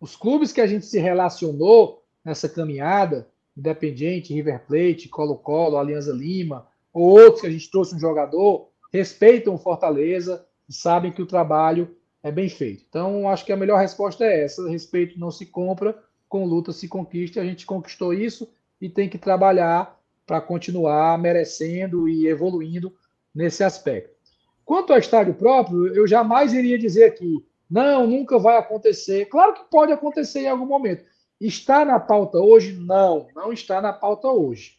[0.00, 6.66] Os clubes que a gente se relacionou nessa caminhada, Independiente, River Plate, Colo-Colo, Alianza Lima,
[6.94, 11.26] ou outros que a gente trouxe um jogador, respeitam o Fortaleza e sabem que o
[11.26, 12.84] trabalho é bem feito.
[12.88, 16.88] Então, acho que a melhor resposta é essa: respeito não se compra, com luta se
[16.88, 17.40] conquista.
[17.40, 18.48] A gente conquistou isso
[18.80, 22.94] e tem que trabalhar para continuar merecendo e evoluindo
[23.34, 24.16] nesse aspecto.
[24.64, 29.26] Quanto ao estádio próprio, eu jamais iria dizer aqui, não, nunca vai acontecer.
[29.26, 31.04] Claro que pode acontecer em algum momento.
[31.40, 32.74] Está na pauta hoje?
[32.74, 34.78] Não, não está na pauta hoje.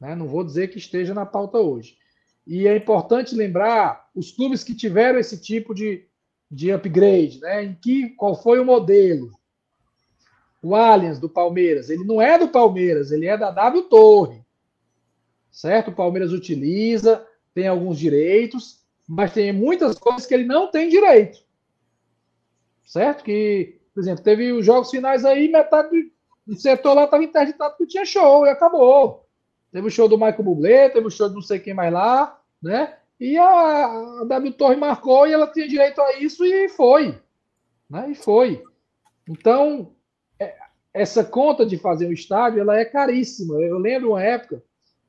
[0.00, 0.14] Né?
[0.14, 1.96] Não vou dizer que esteja na pauta hoje.
[2.46, 6.06] E é importante lembrar os clubes que tiveram esse tipo de,
[6.50, 7.64] de upgrade, né?
[7.64, 9.32] Em que qual foi o modelo?
[10.66, 14.44] O Allianz do Palmeiras, ele não é do Palmeiras, ele é da W Torre.
[15.48, 15.92] Certo?
[15.92, 17.24] O Palmeiras utiliza,
[17.54, 21.38] tem alguns direitos, mas tem muitas coisas que ele não tem direito.
[22.84, 23.22] Certo?
[23.22, 26.12] Que por exemplo, teve os jogos finais aí, metade
[26.44, 29.24] do setor lá estava interditado porque tinha show e acabou.
[29.70, 32.38] Teve o show do Michael Bublé, teve o show de não sei quem mais lá,
[32.60, 32.98] né?
[33.20, 33.86] E a,
[34.20, 37.18] a W Torre marcou e ela tinha direito a isso e foi.
[37.88, 38.10] Né?
[38.10, 38.62] E foi.
[39.26, 39.95] Então,
[40.96, 43.56] essa conta de fazer um estádio, ela é caríssima.
[43.60, 44.62] Eu lembro uma época,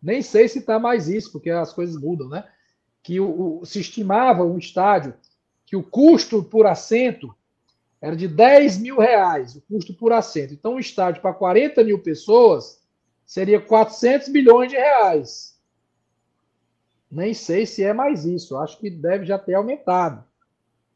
[0.04, 2.44] nem sei se está mais isso, porque as coisas mudam, né?
[3.02, 5.14] Que o, o, se estimava um estádio
[5.66, 7.34] que o custo por assento
[8.02, 10.54] era de 10 mil reais o custo por assento.
[10.54, 12.82] Então, um estádio para 40 mil pessoas
[13.26, 15.58] seria 400 milhões de reais.
[17.10, 18.58] Nem sei se é mais isso.
[18.58, 20.22] Acho que deve já ter aumentado.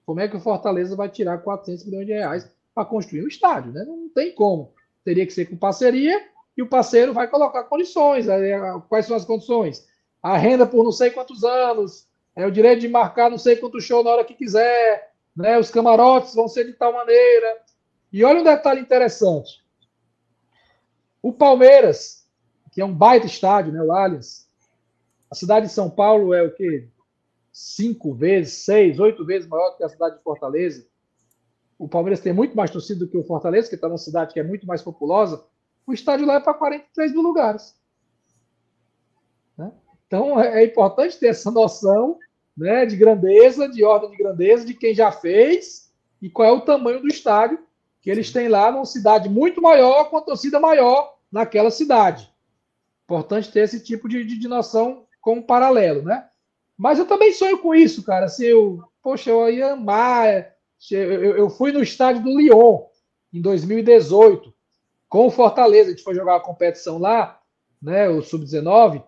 [0.06, 3.72] Como é que o Fortaleza vai tirar 400 milhões de reais para construir um estádio?
[3.72, 3.84] Né?
[3.86, 4.74] Não tem como.
[5.04, 6.22] Teria que ser com parceria
[6.56, 8.26] e o parceiro vai colocar condições.
[8.88, 9.88] Quais são as condições?
[10.22, 13.82] A renda por não sei quantos anos, é o direito de marcar não sei quanto
[13.82, 15.58] show na hora que quiser, né?
[15.58, 17.58] Os camarotes vão ser de tal maneira.
[18.12, 19.64] E olha um detalhe interessante.
[21.22, 22.28] O Palmeiras,
[22.72, 23.82] que é um baita estádio, né?
[23.82, 24.50] O Allianz.
[25.30, 26.90] A cidade de São Paulo é o quê?
[27.52, 30.86] Cinco vezes, seis, oito vezes maior que a cidade de Fortaleza.
[31.82, 34.40] O Palmeiras tem muito mais torcida do que o Fortaleza, que está numa cidade que
[34.40, 35.44] é muito mais populosa,
[35.88, 37.76] o estádio lá é para 43 mil lugares.
[39.58, 39.72] Né?
[40.06, 42.20] Então é, é importante ter essa noção
[42.56, 45.92] né, de grandeza, de ordem de grandeza, de quem já fez
[46.22, 47.58] e qual é o tamanho do estádio
[48.00, 52.32] que eles têm lá numa cidade muito maior, com a torcida maior naquela cidade.
[53.06, 56.28] Importante ter esse tipo de, de, de noção como paralelo, né?
[56.78, 58.26] Mas eu também sonho com isso, cara.
[58.26, 60.51] Assim, eu, poxa, eu ia amar.
[60.90, 62.86] Eu, fui no estádio do Lyon
[63.34, 64.54] em 2018
[65.08, 65.90] com o Fortaleza.
[65.90, 67.40] A gente foi jogar uma competição lá,
[67.82, 68.10] né?
[68.10, 69.04] O Sub-19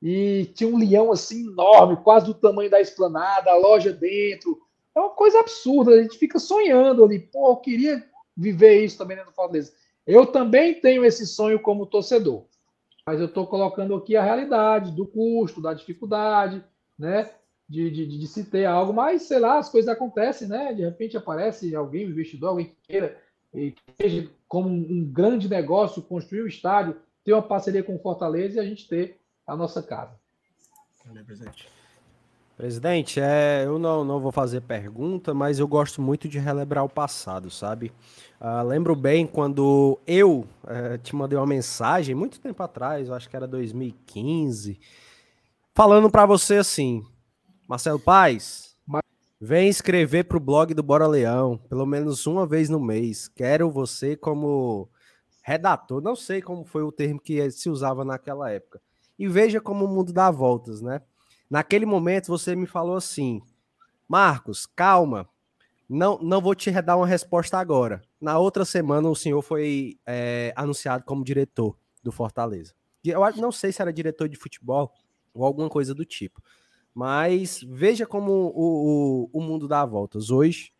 [0.00, 4.58] e tinha um leão assim enorme, quase do tamanho da esplanada, a loja dentro.
[4.94, 7.18] É uma coisa absurda, a gente fica sonhando ali.
[7.18, 8.04] Pô, eu queria
[8.36, 9.72] viver isso também dentro do Fortaleza.
[10.06, 12.44] Eu também tenho esse sonho como torcedor,
[13.04, 16.64] mas eu estou colocando aqui a realidade do custo, da dificuldade,
[16.98, 17.30] né?
[17.68, 20.72] De, de, de, se ter algo, mas sei lá, as coisas acontecem, né?
[20.72, 23.20] De repente aparece alguém, um investidor, alguém que queira,
[23.52, 27.98] e que seja como um grande negócio construir o estádio, ter uma parceria com o
[27.98, 30.18] Fortaleza e a gente ter a nossa casa.
[31.26, 31.68] presidente.
[32.58, 36.88] Presidente, é, eu não, não vou fazer pergunta, mas eu gosto muito de relembrar o
[36.88, 37.92] passado, sabe?
[38.40, 43.30] Uh, lembro bem quando eu uh, te mandei uma mensagem, muito tempo atrás, eu acho
[43.30, 44.80] que era 2015,
[45.72, 47.06] falando para você assim,
[47.68, 48.74] Marcelo Paz,
[49.38, 53.28] vem escrever para o blog do Bora Leão, pelo menos uma vez no mês.
[53.28, 54.88] Quero você como
[55.42, 58.80] redator, não sei como foi o termo que se usava naquela época
[59.18, 61.02] e veja como o mundo dá voltas, né?
[61.50, 63.42] Naquele momento você me falou assim:
[64.08, 65.28] Marcos, calma,
[65.86, 68.00] não, não vou te dar uma resposta agora.
[68.18, 72.72] Na outra semana o senhor foi é, anunciado como diretor do Fortaleza.
[73.04, 74.90] Eu não sei se era diretor de futebol
[75.34, 76.42] ou alguma coisa do tipo.
[76.98, 80.30] Mas veja como o, o, o mundo dá voltas.
[80.30, 80.72] Hoje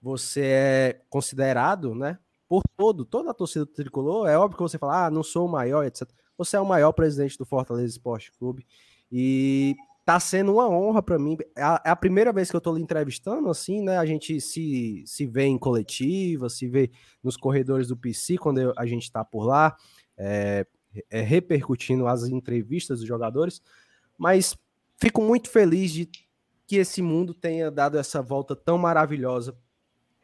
[0.00, 2.20] você é considerado, né?
[2.48, 4.28] Por todo, toda a torcida tricolor.
[4.28, 6.08] É óbvio que você fala, ah, não sou o maior, etc.
[6.38, 8.64] Você é o maior presidente do Fortaleza Esporte Clube
[9.10, 9.74] e
[10.04, 11.36] tá sendo uma honra para mim.
[11.56, 13.98] É a, é a, primeira vez que eu tô lhe entrevistando, assim, né?
[13.98, 16.92] A gente se, se vê em coletiva, se vê
[17.24, 19.76] nos corredores do PC quando a gente tá por lá,
[20.16, 20.64] é,
[21.10, 23.60] é, repercutindo as entrevistas dos jogadores.
[24.16, 24.56] Mas
[24.96, 26.08] fico muito feliz de
[26.66, 29.56] que esse mundo tenha dado essa volta tão maravilhosa.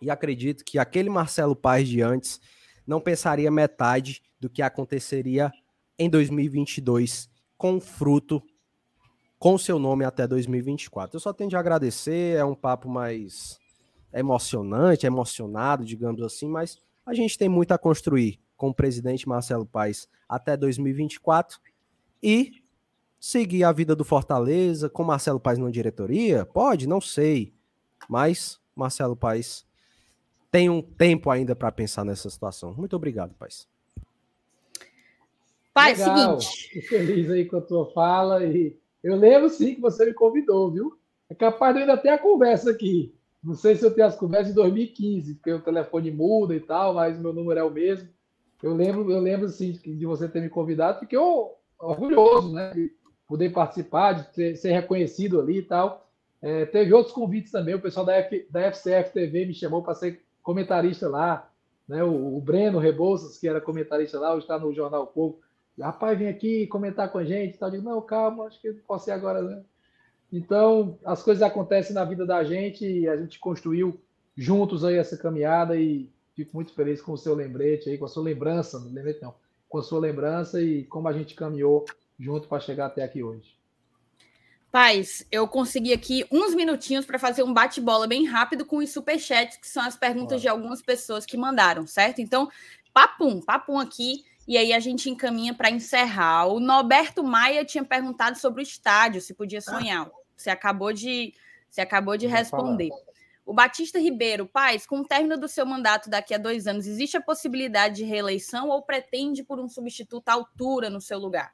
[0.00, 2.40] E acredito que aquele Marcelo Paz de antes
[2.86, 5.52] não pensaria metade do que aconteceria
[5.98, 8.42] em 2022 com fruto
[9.38, 11.16] com seu nome até 2024.
[11.16, 13.58] Eu só tenho de agradecer, é um papo mais
[14.12, 19.66] emocionante, emocionado, digamos assim, mas a gente tem muito a construir com o presidente Marcelo
[19.66, 21.60] Paes até 2024
[22.22, 22.61] e
[23.22, 26.44] seguir a vida do Fortaleza com Marcelo Paes na diretoria?
[26.44, 27.54] Pode, não sei,
[28.08, 29.64] mas Marcelo Paes
[30.50, 32.74] tem um tempo ainda para pensar nessa situação.
[32.74, 33.68] Muito obrigado, Paes.
[35.72, 36.40] Pai, Legal.
[36.40, 36.68] seguinte.
[36.72, 40.72] Fico feliz aí com a tua fala e eu lembro sim que você me convidou,
[40.72, 40.98] viu?
[41.30, 43.14] É capaz de eu ainda ter a conversa aqui.
[43.42, 46.94] Não sei se eu tenho as conversas de 2015, porque o telefone muda e tal,
[46.94, 48.08] mas meu número é o mesmo.
[48.60, 51.18] Eu lembro, eu lembro sim de você ter me convidado, fiquei
[51.78, 52.72] orgulhoso, né?
[53.22, 56.06] De poder participar, de ter, ser reconhecido ali e tal.
[56.40, 57.74] É, teve outros convites também.
[57.74, 61.48] O pessoal da, F, da FCF TV me chamou para ser comentarista lá.
[61.88, 62.02] Né?
[62.02, 65.38] O, o Breno Rebouças, que era comentarista lá, hoje está no Jornal Povo
[65.80, 67.58] rapaz, vem aqui comentar com a gente.
[67.58, 67.68] Tal.
[67.68, 69.62] Eu digo, não, calma, acho que não posso ser agora, né?
[70.32, 74.00] Então, as coisas acontecem na vida da gente e a gente construiu
[74.36, 78.08] juntos aí essa caminhada e fico muito feliz com o seu lembrete aí, com a
[78.08, 79.34] sua lembrança, não lembrete não,
[79.68, 81.84] com a sua lembrança e como a gente caminhou
[82.18, 83.56] junto para chegar até aqui hoje.
[84.72, 89.58] Paz, eu consegui aqui uns minutinhos para fazer um bate-bola bem rápido com os superchats,
[89.58, 92.20] que são as perguntas de algumas pessoas que mandaram, certo?
[92.22, 92.50] Então,
[92.92, 94.24] papum, papum aqui.
[94.48, 96.46] E aí a gente encaminha para encerrar.
[96.46, 100.10] O Norberto Maia tinha perguntado sobre o estádio, se podia sonhar.
[100.34, 101.34] Você acabou de,
[101.68, 102.88] você acabou de responder.
[103.44, 107.16] O Batista Ribeiro, Paz, com o término do seu mandato daqui a dois anos, existe
[107.16, 111.52] a possibilidade de reeleição ou pretende por um substituto à altura no seu lugar?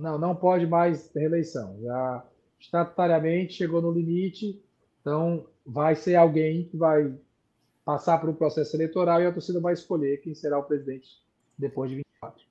[0.00, 1.78] Não, não pode mais reeleição.
[1.82, 2.24] Já
[2.58, 4.60] estatutariamente chegou no limite,
[5.00, 7.14] então vai ser alguém que vai
[7.84, 11.22] passar por um processo eleitoral e a torcida vai escolher quem será o presidente
[11.56, 12.46] depois de 24.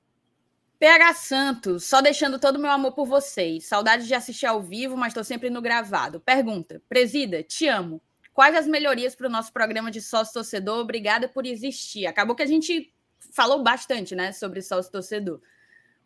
[0.77, 3.65] PH Santos, só deixando todo o meu amor por vocês.
[3.65, 6.19] Saudades de assistir ao vivo, mas estou sempre no gravado.
[6.19, 8.01] Pergunta: Presida, te amo.
[8.31, 10.79] Quais as melhorias para o nosso programa de sócio torcedor?
[10.79, 12.05] Obrigada por existir.
[12.05, 12.93] Acabou que a gente
[13.33, 15.41] falou bastante, né, sobre sócio torcedor.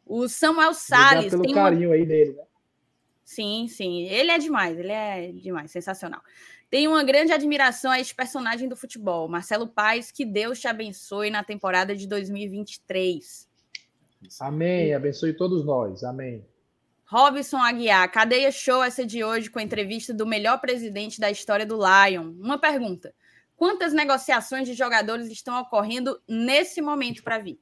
[0.06, 1.32] O Samuel Salles.
[1.32, 1.96] Pelo carinho uma...
[1.96, 2.44] aí dele, né?
[3.24, 4.04] Sim, sim.
[4.04, 6.22] Ele é demais, ele é demais, sensacional.
[6.70, 11.30] Tenho uma grande admiração a este personagem do futebol, Marcelo Paes, que Deus te abençoe
[11.30, 13.48] na temporada de 2023.
[14.40, 16.46] Amém, abençoe todos nós, amém.
[17.06, 21.66] Robson Aguiar, cadeia show essa de hoje com a entrevista do melhor presidente da história
[21.66, 22.34] do Lion.
[22.40, 23.14] Uma pergunta:
[23.56, 27.60] quantas negociações de jogadores estão ocorrendo nesse momento para vir?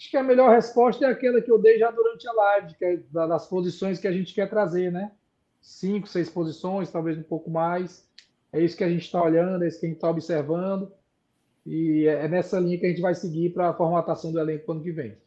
[0.00, 2.96] Acho que a melhor resposta é aquela que eu dei já durante a live, é
[3.12, 5.12] das posições que a gente quer trazer, né?
[5.60, 8.08] Cinco, seis posições, talvez um pouco mais.
[8.50, 10.90] É isso que a gente está olhando, é isso que a gente está observando.
[11.66, 14.82] E é nessa linha que a gente vai seguir para a formatação do elenco ano
[14.82, 15.18] que vem.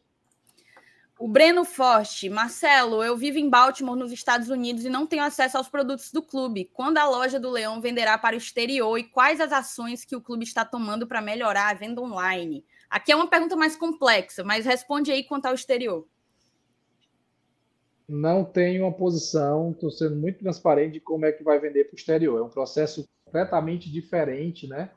[1.20, 5.56] O Breno Forte, Marcelo, eu vivo em Baltimore, nos Estados Unidos, e não tenho acesso
[5.56, 6.68] aos produtos do clube.
[6.74, 10.20] Quando a loja do Leão venderá para o exterior e quais as ações que o
[10.20, 12.64] clube está tomando para melhorar a venda online?
[12.88, 16.06] Aqui é uma pergunta mais complexa, mas responde aí quanto ao exterior.
[18.08, 21.94] Não tenho uma posição, estou sendo muito transparente de como é que vai vender para
[21.94, 22.38] o exterior.
[22.38, 24.90] É um processo completamente diferente, né?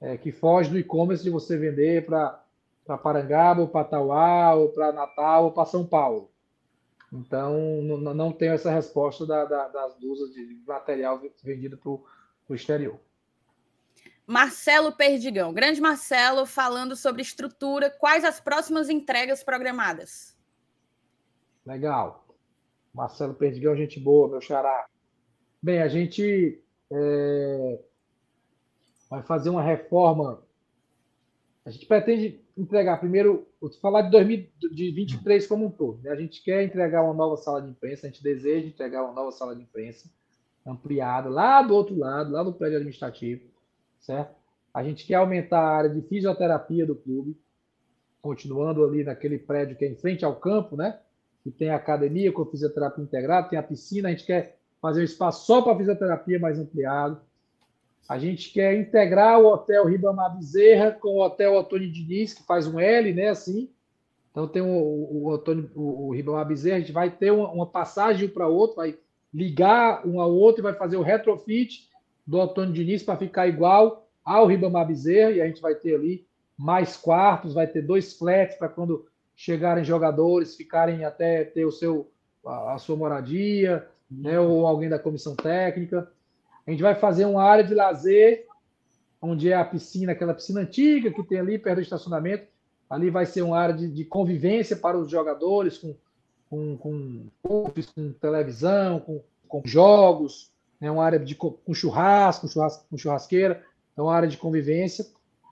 [0.00, 2.44] É, que foge do e-commerce de você vender para
[2.84, 6.30] para Parangaba, ou para Tauá, ou para Natal, ou para São Paulo.
[7.12, 12.54] Então, não, não tenho essa resposta da, da, das dúzias de material vendido para o
[12.54, 12.98] exterior.
[14.26, 20.34] Marcelo Perdigão, grande Marcelo, falando sobre estrutura, quais as próximas entregas programadas?
[21.66, 22.26] Legal.
[22.92, 24.86] Marcelo Perdigão, gente boa, meu xará.
[25.62, 27.80] Bem, a gente é,
[29.10, 30.42] vai fazer uma reforma.
[31.64, 36.02] A gente pretende entregar primeiro, vou falar de 2023 como um todo.
[36.02, 36.10] Né?
[36.10, 39.32] A gente quer entregar uma nova sala de imprensa, a gente deseja entregar uma nova
[39.32, 40.08] sala de imprensa
[40.66, 43.53] ampliada lá do outro lado, lá no prédio administrativo,
[44.04, 44.34] certo?
[44.72, 47.36] A gente quer aumentar a área de fisioterapia do clube,
[48.20, 50.98] continuando ali naquele prédio que é em frente ao campo, né?
[51.42, 55.04] Que tem a academia com fisioterapia integrada, tem a piscina, a gente quer fazer um
[55.04, 57.20] espaço só para fisioterapia mais ampliado.
[58.08, 62.66] A gente quer integrar o Hotel Ribamar Bezerra com o Hotel Antônio Diniz, que faz
[62.66, 63.28] um L, né?
[63.28, 63.70] Assim.
[64.30, 65.42] Então tem o, o,
[65.74, 68.98] o, o Ribamar Bezerra, a gente vai ter uma, uma passagem um para outro, vai
[69.32, 71.88] ligar um ao outro e vai fazer o retrofit
[72.26, 76.26] do Antônio Diniz para ficar igual ao Ribamar Bezerra, e a gente vai ter ali
[76.56, 79.06] mais quartos, vai ter dois flats para quando
[79.36, 82.10] chegarem jogadores ficarem até ter o seu
[82.46, 86.10] a, sua moradia, né, ou alguém da comissão técnica.
[86.66, 88.46] A gente vai fazer uma área de lazer,
[89.20, 92.46] onde é a piscina, aquela piscina antiga que tem ali perto do estacionamento.
[92.88, 95.96] Ali vai ser uma área de, de convivência para os jogadores, com,
[96.50, 100.90] com, com, com televisão, com, com jogos, né?
[100.90, 102.48] uma área de, com churrasco,
[102.90, 105.06] com churrasqueira, então uma área de convivência.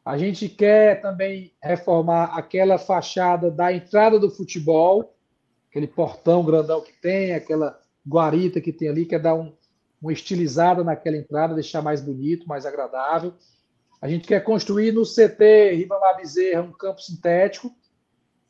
[0.05, 5.15] A gente quer também reformar aquela fachada da entrada do futebol,
[5.70, 9.53] aquele portão grandão que tem, aquela guarita que tem ali, quer dar um,
[10.01, 13.32] uma estilizada naquela entrada, deixar mais bonito, mais agradável.
[14.01, 17.73] A gente quer construir no CT Ribamar Bezerra um campo sintético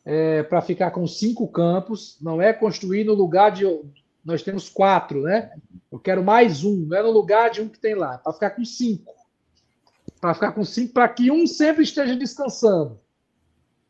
[0.03, 2.16] é, para ficar com cinco campos.
[2.23, 3.65] Não é construir no lugar de.
[4.24, 5.53] Nós temos quatro, né?
[5.93, 8.51] Eu quero mais um, não é no lugar de um que tem lá, para ficar
[8.51, 9.14] com cinco.
[10.19, 12.98] Para ficar com cinco, para que um sempre esteja descansando.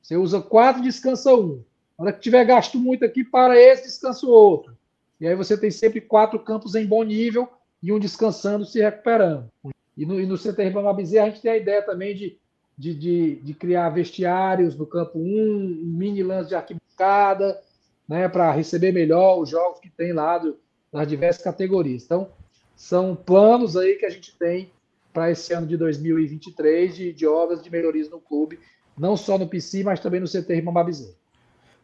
[0.02, 1.62] Você usa quatro, descansa um.
[1.96, 4.76] Na hora que tiver gasto muito aqui, para esse, descansa o outro.
[5.20, 7.48] E aí você tem sempre quatro campos em bom nível
[7.80, 9.48] e um descansando, se recuperando.
[9.96, 12.36] E no, e no CT Ribamar Bezerra a gente tem a ideia também de,
[12.76, 17.62] de, de, de criar vestiários no campo 1, um mini lance de arquibancada,
[18.08, 20.58] né, para receber melhor os jogos que tem lá do,
[20.92, 22.04] nas diversas categorias.
[22.04, 22.28] Então,
[22.76, 24.70] são planos aí que a gente tem
[25.12, 28.58] para esse ano de 2023 de, de obras de melhorias no clube,
[28.96, 31.14] não só no PC, mas também no CT Bezerra.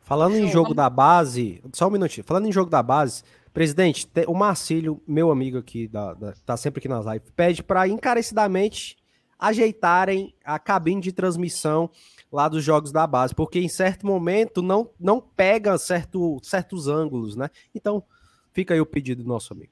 [0.02, 2.24] Falando em jogo da base, só um minutinho.
[2.24, 3.22] Falando em jogo da base,
[3.52, 7.86] presidente, o Marcílio, meu amigo aqui, da, da, tá sempre aqui nas lives, pede para
[7.86, 8.96] encarecidamente
[9.38, 11.90] ajeitarem a cabine de transmissão
[12.32, 17.36] lá dos jogos da base, porque em certo momento não, não pega certo, certos ângulos,
[17.36, 17.50] né?
[17.74, 18.02] Então,
[18.58, 19.70] fica aí o pedido do nosso amigo.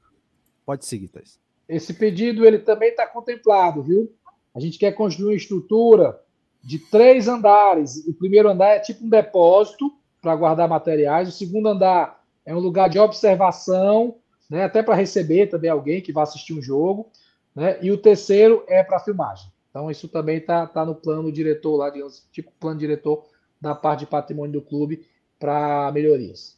[0.65, 1.41] Pode seguir, Thais.
[1.69, 4.15] Esse pedido ele também está contemplado, viu?
[4.55, 6.23] A gente quer construir uma estrutura
[6.63, 8.07] de três andares.
[8.07, 9.93] O primeiro andar é tipo um depósito,
[10.23, 11.29] para guardar materiais.
[11.29, 14.19] O segundo andar é um lugar de observação,
[14.49, 17.11] né, até para receber também alguém que vai assistir um jogo.
[17.57, 19.51] Né, e o terceiro é para filmagem.
[19.69, 23.25] Então, isso também está tá no plano diretor lá, digamos, tipo plano diretor
[23.61, 25.05] da parte de patrimônio do clube
[25.41, 26.56] para melhorias.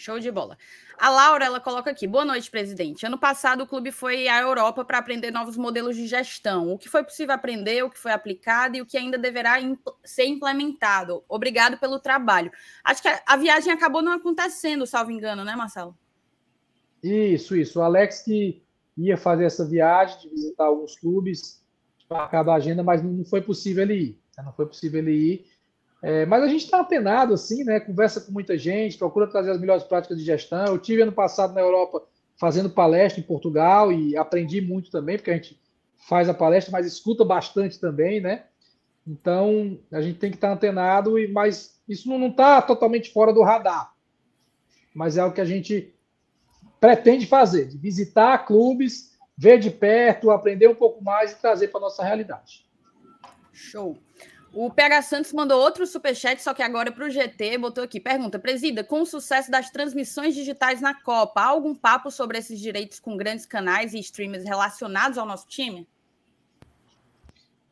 [0.00, 0.56] Show de bola.
[0.96, 2.06] A Laura, ela coloca aqui.
[2.06, 3.04] Boa noite, presidente.
[3.04, 6.70] Ano passado, o clube foi à Europa para aprender novos modelos de gestão.
[6.72, 9.90] O que foi possível aprender, o que foi aplicado e o que ainda deverá impl
[10.04, 11.24] ser implementado.
[11.28, 12.52] Obrigado pelo trabalho.
[12.84, 15.98] Acho que a, a, viagem acabou não acontecendo, salvo engano, né, Marcelo?
[17.02, 17.80] Isso, isso.
[17.80, 18.62] O Alex que
[18.96, 21.60] ia fazer essa viagem de visitar alguns clubes,
[22.08, 24.22] marcado a agenda, mas não foi possível ele ir.
[24.44, 25.46] Não foi possível ele ir.
[26.00, 27.80] É, mas a gente está antenado, assim, né?
[27.80, 30.66] Conversa com muita gente, procura trazer as melhores práticas de gestão.
[30.66, 32.02] Eu tive ano passado na Europa
[32.36, 35.60] fazendo palestra em Portugal e aprendi muito também, porque a gente
[36.08, 38.44] faz a palestra, mas escuta bastante também, né?
[39.06, 43.42] Então a gente tem que estar tá antenado, mas isso não está totalmente fora do
[43.42, 43.92] radar.
[44.94, 45.94] Mas é o que a gente
[46.80, 51.80] pretende fazer, de visitar clubes, ver de perto, aprender um pouco mais e trazer para
[51.80, 52.66] a nossa realidade.
[53.52, 53.98] Show.
[54.52, 58.00] O PH Santos mandou outro superchat, só que agora para o GT, botou aqui.
[58.00, 62.58] Pergunta, presida, com o sucesso das transmissões digitais na Copa, há algum papo sobre esses
[62.58, 65.86] direitos com grandes canais e streamers relacionados ao nosso time?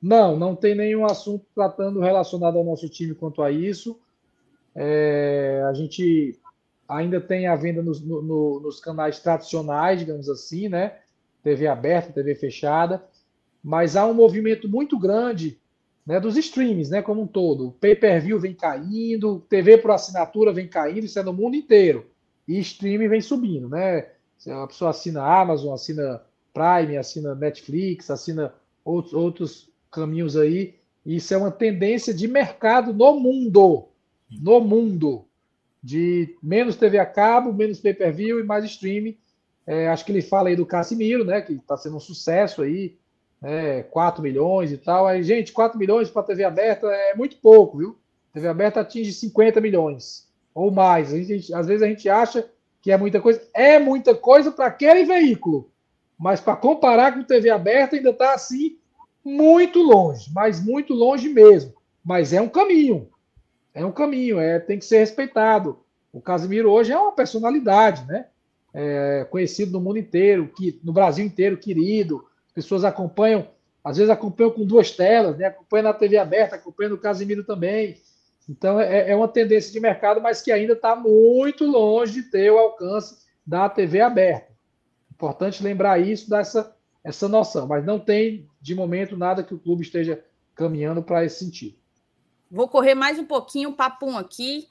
[0.02, 3.98] Não, não tem nenhum assunto tratando relacionado ao nosso time quanto a isso.
[4.74, 6.38] É, a gente
[6.86, 10.98] ainda tem a venda nos, no, nos canais tradicionais, digamos assim, né?
[11.42, 13.02] TV aberta, TV fechada,
[13.64, 15.58] mas há um movimento muito grande
[16.06, 17.68] né, dos streams, né, como um todo.
[17.68, 22.06] O pay-per-view vem caindo, TV por assinatura vem caindo, isso é no mundo inteiro.
[22.46, 24.08] E streaming vem subindo, né?
[24.48, 26.22] A pessoa assina Amazon, assina
[26.54, 28.54] Prime, assina Netflix, assina
[28.84, 30.76] outros, outros caminhos aí.
[31.04, 33.88] Isso é uma tendência de mercado no mundo.
[34.30, 35.24] No mundo.
[35.82, 39.16] De menos TV a cabo, menos pay-per-view e mais streaming.
[39.66, 41.40] É, acho que ele fala aí do Casimiro, né?
[41.40, 42.96] Que está sendo um sucesso aí
[43.46, 45.06] é, 4 milhões e tal.
[45.06, 47.96] Aí, gente, 4 milhões para TV aberta é muito pouco, viu?
[48.32, 51.14] TV aberta atinge 50 milhões ou mais.
[51.14, 52.50] A gente, às vezes a gente acha
[52.82, 53.40] que é muita coisa.
[53.54, 55.70] É muita coisa para aquele veículo.
[56.18, 58.78] Mas para comparar com TV aberta, ainda está assim,
[59.24, 60.28] muito longe.
[60.34, 61.72] Mas muito longe mesmo.
[62.04, 63.08] Mas é um caminho.
[63.72, 65.78] É um caminho, é, tem que ser respeitado.
[66.12, 68.26] O Casimiro hoje é uma personalidade, né?
[68.74, 72.24] É, conhecido no mundo inteiro, que, no Brasil inteiro, querido
[72.56, 73.46] pessoas acompanham,
[73.84, 75.44] às vezes acompanham com duas telas, né?
[75.44, 78.00] acompanham na TV aberta, acompanham no Casimiro também.
[78.48, 82.50] Então é, é uma tendência de mercado, mas que ainda está muito longe de ter
[82.50, 84.50] o alcance da TV aberta.
[85.12, 86.74] Importante lembrar isso, dessa
[87.04, 90.24] essa noção, mas não tem de momento nada que o clube esteja
[90.56, 91.76] caminhando para esse sentido.
[92.50, 94.66] Vou correr mais um pouquinho, papum aqui.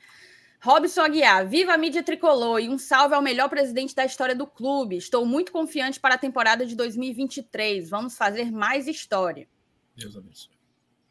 [0.66, 4.48] Robson Aguiar, viva a mídia tricolor e um salve ao melhor presidente da história do
[4.48, 4.98] clube.
[4.98, 7.88] Estou muito confiante para a temporada de 2023.
[7.88, 9.48] Vamos fazer mais história.
[9.96, 10.56] Deus abençoe.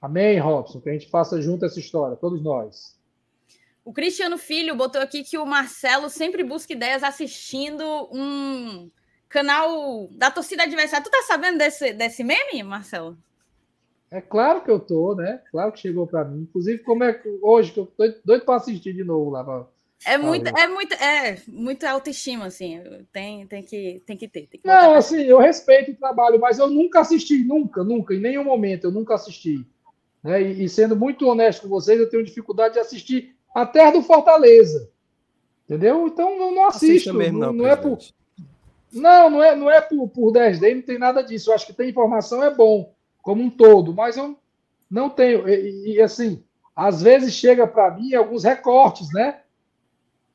[0.03, 0.81] Amém, Robson.
[0.81, 2.99] Que a gente faça junto essa história, todos nós.
[3.85, 8.91] O Cristiano Filho botou aqui que o Marcelo sempre busca ideias assistindo um
[9.29, 11.05] canal da torcida adversária.
[11.05, 13.17] Tu tá sabendo desse, desse meme, Marcelo?
[14.15, 15.41] É claro que eu tô, né?
[15.51, 16.43] Claro que chegou para mim.
[16.43, 19.43] Inclusive, como é que hoje que eu tô doido para assistir de novo lá.
[19.43, 19.67] Pra...
[20.07, 22.81] É muito, é muito, é muita autoestima, assim.
[23.13, 24.47] Tem, tem que, tem que ter.
[24.47, 28.21] Tem que não, assim, eu respeito o trabalho, mas eu nunca assisti, nunca, nunca, em
[28.21, 29.67] nenhum momento eu nunca assisti.
[30.23, 30.41] Né?
[30.43, 34.93] E, e sendo muito honesto com vocês, eu tenho dificuldade de assistir até do Fortaleza,
[35.65, 36.07] entendeu?
[36.07, 37.13] Então eu não assisto.
[37.13, 37.99] Mesmo, não, não é por,
[38.93, 41.51] não, não é, não é por, por 10 days, não tem nada disso.
[41.51, 42.94] Eu acho que ter informação é bom
[43.25, 44.37] como um todo, mas eu
[44.89, 45.49] não tenho.
[45.49, 46.45] E, e assim,
[46.77, 49.41] às vezes chega para mim alguns recortes, né?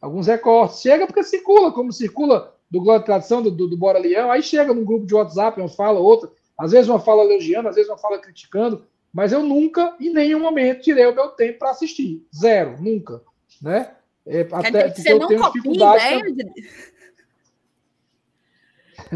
[0.01, 0.81] Alguns recortes.
[0.81, 4.41] Chega porque circula, como circula do Glória de Tradição, do, do, do, Bora Leão, aí
[4.41, 6.29] chega num grupo de WhatsApp, uma fala, outra.
[6.57, 8.83] Às vezes uma fala elogiando, às vezes uma fala criticando,
[9.13, 12.25] mas eu nunca, em nenhum momento, tirei o meu tempo para assistir.
[12.35, 13.21] Zero, nunca.
[13.61, 13.91] Né?
[14.25, 16.05] É, até porque eu tenho dificuldade.
[16.05, 16.69] Ideia de...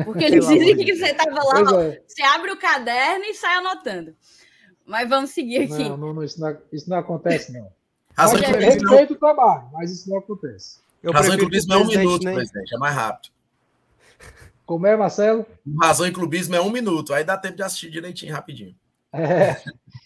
[0.06, 2.02] Porque eles dizem que você estava lá, é.
[2.08, 4.16] você abre o caderno e sai anotando.
[4.86, 5.90] Mas vamos seguir aqui.
[5.90, 7.72] Não, não, não, isso, não isso não acontece, não.
[8.16, 10.80] Razão clubismo respeito o trabalho, mas isso não acontece.
[11.02, 12.34] Eu Razão e clubismo é um minuto, né?
[12.34, 13.34] presidente, é mais rápido.
[14.66, 15.46] Como é, Marcelo?
[15.82, 18.76] Razão e clubismo é um minuto, aí dá tempo de assistir direitinho, rapidinho.
[19.12, 19.62] É,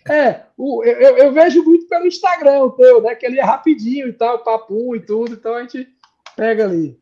[0.09, 3.15] é o, eu, eu, vejo muito pelo Instagram o teu, né?
[3.15, 5.87] Que ele é rapidinho e tal, papum e tudo, então a gente
[6.35, 6.99] pega ali.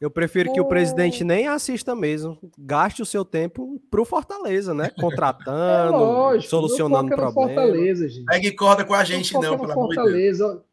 [0.00, 2.38] Eu prefiro que o presidente nem assista mesmo.
[2.56, 4.90] Gaste o seu tempo pro Fortaleza, né?
[4.90, 7.34] Contratando, é lógico, solucionando problemas.
[7.34, 8.24] Fortaleza, gente.
[8.24, 10.44] Pegue corda com a gente, não, não pelo Fortaleza.
[10.44, 10.68] amor de Deus.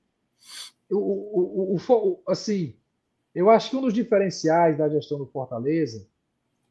[0.92, 2.76] O, o, o, assim,
[3.34, 6.08] eu acho que um dos diferenciais da gestão do Fortaleza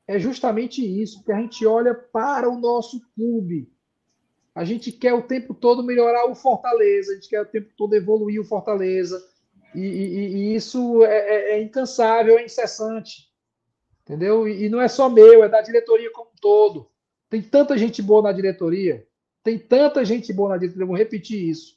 [0.07, 3.69] é justamente isso, que a gente olha para o nosso clube.
[4.55, 7.95] A gente quer o tempo todo melhorar o Fortaleza, a gente quer o tempo todo
[7.95, 9.21] evoluir o Fortaleza
[9.75, 13.29] E, e, e isso é, é, é, incansável, é incessante.
[14.03, 14.47] Entendeu?
[14.47, 16.91] E, e não é só meu, é da diretoria como um todo.
[17.29, 19.07] Tem tanta gente boa na diretoria.
[19.43, 20.87] Tem tanta gente boa na diretoria.
[20.87, 21.77] Vou repetir isso.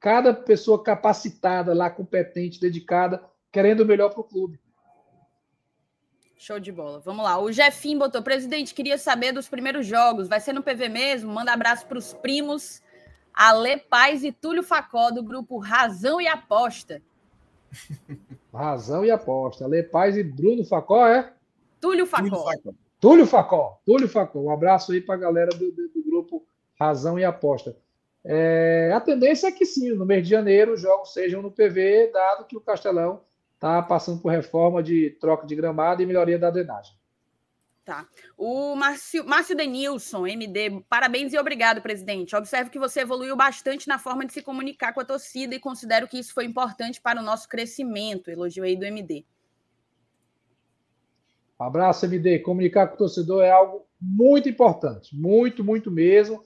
[0.00, 4.60] Cada pessoa capacitada lá, competente, dedicada, querendo o melhor para o clube.
[6.36, 7.00] Show de bola.
[7.00, 7.38] Vamos lá.
[7.38, 10.28] O Jefim botou, presidente, queria saber dos primeiros jogos.
[10.28, 11.32] Vai ser no PV mesmo?
[11.32, 12.82] Manda abraço para os primos
[13.32, 17.02] Ale Paz e Túlio Facó, do grupo Razão e Aposta.
[18.52, 19.64] Razão e Aposta.
[19.64, 21.32] Ale Paz e Bruno Facó, é?
[21.80, 22.52] Túlio Facó.
[23.00, 23.80] Túlio Facó.
[23.84, 24.40] Túlio Facó.
[24.40, 26.46] Um abraço aí para a galera do, do, do, grupo
[26.78, 27.76] Razão e Aposta.
[28.24, 32.10] É, a tendência é que sim, no mês de janeiro os jogos sejam no PV,
[32.12, 33.20] dado que o Castelão
[33.54, 36.94] está passando por reforma de troca de gramado e melhoria da drenagem.
[37.86, 38.04] Tá.
[38.36, 42.34] O Márcio, Márcio Denilson, MD, parabéns e obrigado, presidente.
[42.34, 46.08] Observo que você evoluiu bastante na forma de se comunicar com a torcida e considero
[46.08, 48.28] que isso foi importante para o nosso crescimento.
[48.28, 49.24] Elogio aí do MD.
[51.56, 52.40] abraço, MD.
[52.40, 56.42] Comunicar com o torcedor é algo muito importante, muito, muito mesmo,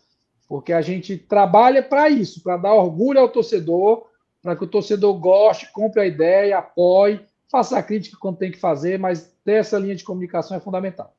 [0.46, 4.06] porque a gente trabalha para isso, para dar orgulho ao torcedor,
[4.42, 8.60] para que o torcedor goste, compre a ideia, apoie, faça a crítica quando tem que
[8.60, 11.16] fazer, mas ter essa linha de comunicação é fundamental.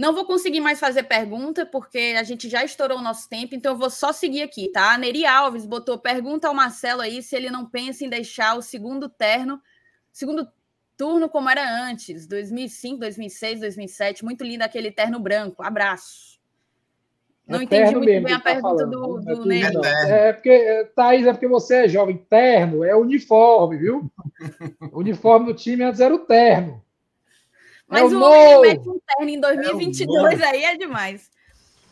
[0.00, 3.72] Não vou conseguir mais fazer pergunta, porque a gente já estourou o nosso tempo, então
[3.72, 4.94] eu vou só seguir aqui, tá?
[4.94, 8.62] A Neri Alves botou pergunta ao Marcelo aí se ele não pensa em deixar o
[8.62, 9.60] segundo terno,
[10.10, 10.48] segundo
[10.96, 14.24] turno como era antes, 2005, 2006, 2007.
[14.24, 15.62] Muito lindo aquele terno branco.
[15.62, 16.40] Abraço.
[17.46, 19.76] Não é entendi muito bem a tá pergunta do, do Neri.
[19.84, 22.16] É, é porque, Thaís, é porque você é jovem.
[22.16, 24.10] Terno é uniforme, viu?
[24.90, 26.82] o uniforme do time antes era o terno.
[27.90, 31.28] Mas é o, o homem mete um terno em 2022 é aí é demais.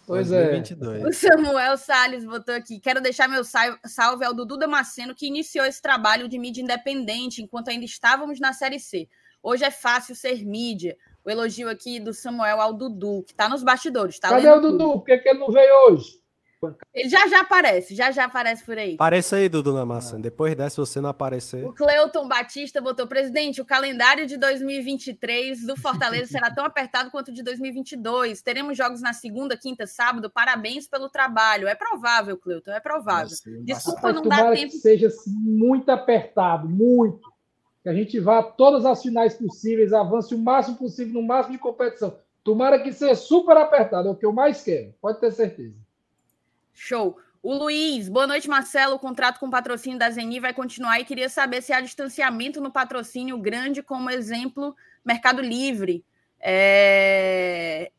[0.06, 1.02] Pois 2022.
[1.02, 1.06] é.
[1.06, 2.80] O Samuel Salles botou aqui.
[2.80, 7.68] Quero deixar meu salve ao Dudu Damasceno, que iniciou esse trabalho de mídia independente enquanto
[7.68, 9.06] ainda estávamos na Série C.
[9.42, 10.96] Hoje é fácil ser mídia.
[11.24, 14.18] O elogio aqui do Samuel ao Dudu, que está nos bastidores.
[14.18, 14.92] Tá Cadê o Dudu?
[14.92, 16.18] Por que, que ele não veio hoje?
[16.92, 18.94] Ele já já aparece, já já aparece por aí.
[18.94, 20.18] Apareça aí, Dudu na massa.
[20.18, 21.64] Depois dessa, você não aparecer.
[21.64, 27.28] O Cleuton Batista botou, presidente, o calendário de 2023 do Fortaleza será tão apertado quanto
[27.28, 28.42] o de 2022.
[28.42, 30.30] Teremos jogos na segunda, quinta, sábado.
[30.30, 31.68] Parabéns pelo trabalho.
[31.68, 33.36] É provável, Cleuton, é provável.
[33.62, 34.72] Desculpa não dar tempo.
[34.72, 37.20] Que seja assim, muito apertado, muito.
[37.84, 41.54] Que a gente vá a todas as finais possíveis, avance o máximo possível no máximo
[41.54, 42.18] de competição.
[42.42, 45.76] Tomara que seja super apertado, é o que eu mais quero, pode ter certeza.
[46.78, 47.18] Show.
[47.42, 48.94] O Luiz, boa noite, Marcelo.
[48.94, 52.70] O contrato com patrocínio da Zeni vai continuar e queria saber se há distanciamento no
[52.70, 56.04] patrocínio grande, como exemplo, Mercado Livre.
[56.38, 57.90] É...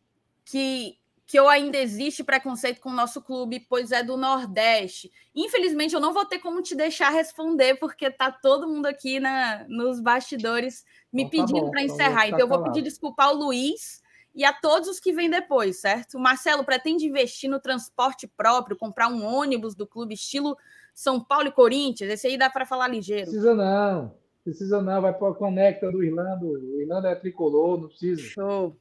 [0.45, 0.97] Que,
[1.27, 5.11] que eu ainda existe preconceito com o nosso clube, pois é do Nordeste.
[5.35, 9.65] Infelizmente, eu não vou ter como te deixar responder, porque tá todo mundo aqui na,
[9.67, 12.27] nos bastidores me então, tá pedindo para então encerrar.
[12.27, 14.01] Então, eu vou pedir desculpa ao Luiz
[14.39, 16.17] e a todos os que vêm depois, certo?
[16.17, 20.57] O Marcelo pretende investir no transporte próprio, comprar um ônibus do clube estilo
[20.93, 22.09] São Paulo e Corinthians?
[22.09, 23.23] Esse aí dá para falar ligeiro.
[23.23, 27.89] Precisa não, precisa não, vai para a conecta do Irlanda, o Irlanda é tricolor, não
[27.89, 28.21] precisa.
[28.21, 28.77] Show.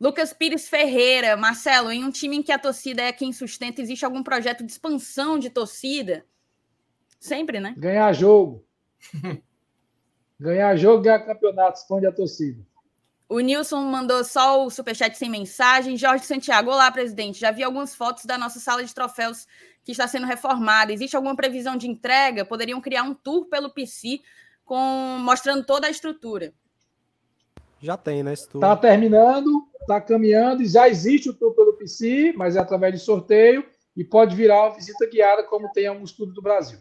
[0.00, 4.04] Lucas Pires Ferreira, Marcelo, em um time em que a torcida é quem sustenta, existe
[4.04, 6.26] algum projeto de expansão de torcida?
[7.20, 7.72] Sempre, né?
[7.78, 8.66] Ganhar jogo.
[10.40, 12.66] ganhar jogo, ganhar campeonato, expande a torcida.
[13.32, 15.96] O Nilson mandou só o superchat sem mensagem.
[15.96, 17.40] Jorge Santiago, olá, presidente.
[17.40, 19.46] Já vi algumas fotos da nossa sala de troféus
[19.82, 20.92] que está sendo reformada.
[20.92, 22.44] Existe alguma previsão de entrega?
[22.44, 24.20] Poderiam criar um tour pelo PC
[24.66, 26.52] com mostrando toda a estrutura.
[27.80, 28.34] Já tem, né?
[28.34, 33.00] Está terminando, está caminhando, e já existe o tour pelo PC, mas é através de
[33.00, 33.64] sorteio
[33.96, 36.78] e pode virar uma visita guiada, como tem alguns clubes do Brasil.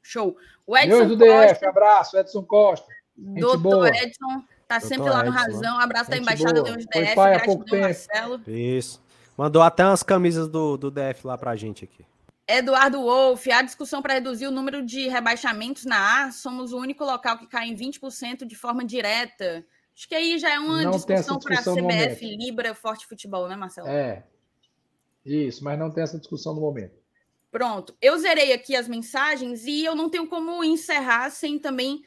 [0.00, 0.36] Show.
[0.64, 2.86] O Edson Deus do Costa, DF, abraço, Edson Costa.
[3.16, 5.78] Doutor Edson Tá sempre lá no Razão.
[5.78, 6.86] Um abraço da Embaixada do DF.
[7.16, 8.40] Gratidão, Marcelo.
[8.46, 9.02] Isso.
[9.36, 12.06] Mandou até umas camisas do, do DF lá pra gente aqui.
[12.46, 17.04] Eduardo Wolff, a discussão para reduzir o número de rebaixamentos na A, somos o único
[17.04, 19.66] local que cai em 20% de forma direta.
[19.92, 23.56] Acho que aí já é uma não discussão, discussão para CBF, Libra, Forte Futebol, né,
[23.56, 23.88] Marcelo?
[23.88, 24.22] É.
[25.26, 26.94] Isso, mas não tem essa discussão no momento.
[27.50, 27.96] Pronto.
[28.00, 32.04] Eu zerei aqui as mensagens e eu não tenho como encerrar sem também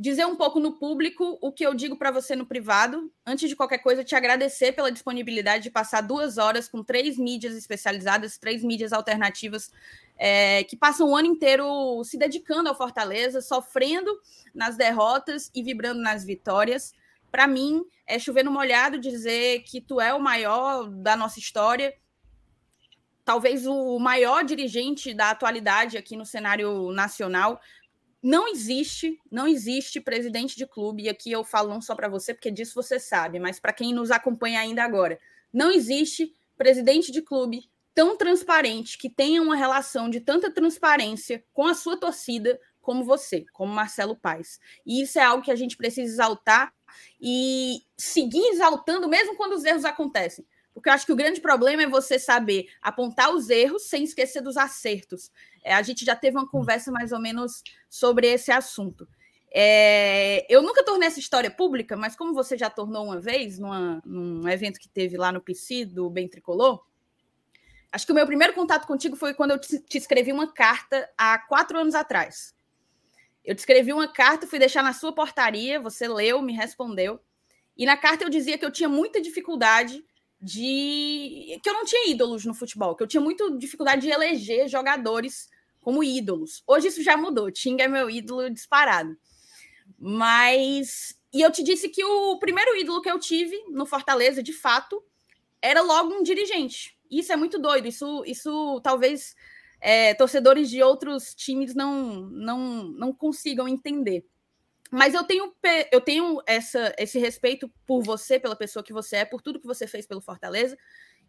[0.00, 3.12] dizer um pouco no público o que eu digo para você no privado.
[3.24, 7.54] Antes de qualquer coisa, te agradecer pela disponibilidade de passar duas horas com três mídias
[7.54, 9.70] especializadas, três mídias alternativas
[10.16, 14.10] é, que passam o ano inteiro se dedicando ao Fortaleza, sofrendo
[14.54, 16.94] nas derrotas e vibrando nas vitórias.
[17.30, 21.94] Para mim, é chover no molhado dizer que tu é o maior da nossa história,
[23.22, 27.60] talvez o maior dirigente da atualidade aqui no cenário nacional
[28.22, 32.34] não existe, não existe presidente de clube, e aqui eu falo não só para você,
[32.34, 35.18] porque disso você sabe, mas para quem nos acompanha ainda agora,
[35.52, 41.66] não existe presidente de clube tão transparente, que tenha uma relação de tanta transparência com
[41.66, 44.60] a sua torcida como você, como Marcelo Paes.
[44.86, 46.72] E isso é algo que a gente precisa exaltar
[47.20, 50.46] e seguir exaltando mesmo quando os erros acontecem.
[50.80, 54.40] Porque eu acho que o grande problema é você saber apontar os erros sem esquecer
[54.40, 55.30] dos acertos.
[55.62, 59.06] É, a gente já teve uma conversa mais ou menos sobre esse assunto.
[59.52, 64.00] É, eu nunca tornei essa história pública, mas como você já tornou uma vez, numa,
[64.06, 66.82] num evento que teve lá no PC do Bem Tricolor,
[67.92, 71.10] acho que o meu primeiro contato contigo foi quando eu te, te escrevi uma carta
[71.18, 72.54] há quatro anos atrás.
[73.44, 77.20] Eu te escrevi uma carta, fui deixar na sua portaria, você leu, me respondeu.
[77.76, 80.02] E na carta eu dizia que eu tinha muita dificuldade
[80.40, 81.58] de.
[81.62, 85.48] que eu não tinha ídolos no futebol, que eu tinha muita dificuldade de eleger jogadores
[85.80, 86.62] como ídolos.
[86.66, 87.50] Hoje isso já mudou.
[87.50, 89.16] Tinga é meu ídolo disparado.
[89.98, 91.14] Mas.
[91.32, 95.02] E eu te disse que o primeiro ídolo que eu tive no Fortaleza, de fato,
[95.62, 96.96] era logo um dirigente.
[97.10, 97.86] Isso é muito doido.
[97.86, 99.34] Isso, isso talvez
[99.80, 104.24] é, torcedores de outros times não, não, não consigam entender.
[104.90, 105.54] Mas eu tenho,
[105.92, 109.66] eu tenho essa, esse respeito por você, pela pessoa que você é, por tudo que
[109.66, 110.76] você fez pelo Fortaleza,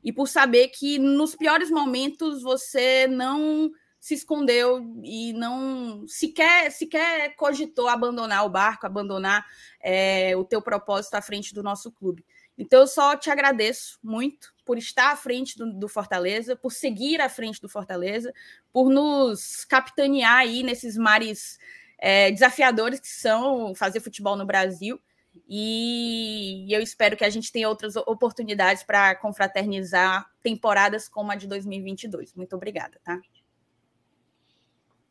[0.04, 7.36] e por saber que nos piores momentos você não se escondeu e não sequer, sequer
[7.36, 9.46] cogitou abandonar o barco, abandonar
[9.80, 12.26] é, o teu propósito à frente do nosso clube.
[12.58, 17.22] Então, eu só te agradeço muito por estar à frente do, do, Fortaleza, por seguir
[17.22, 18.34] à frente do Fortaleza,
[18.74, 21.60] por nos capitanear aí nesses mares
[22.02, 25.00] é, desafiadores que são fazer futebol no Brasil.
[25.48, 31.48] E eu espero que a gente tenha outras oportunidades para confraternizar temporadas como a de
[31.48, 32.34] 2022.
[32.34, 33.22] Muito obrigada, tá?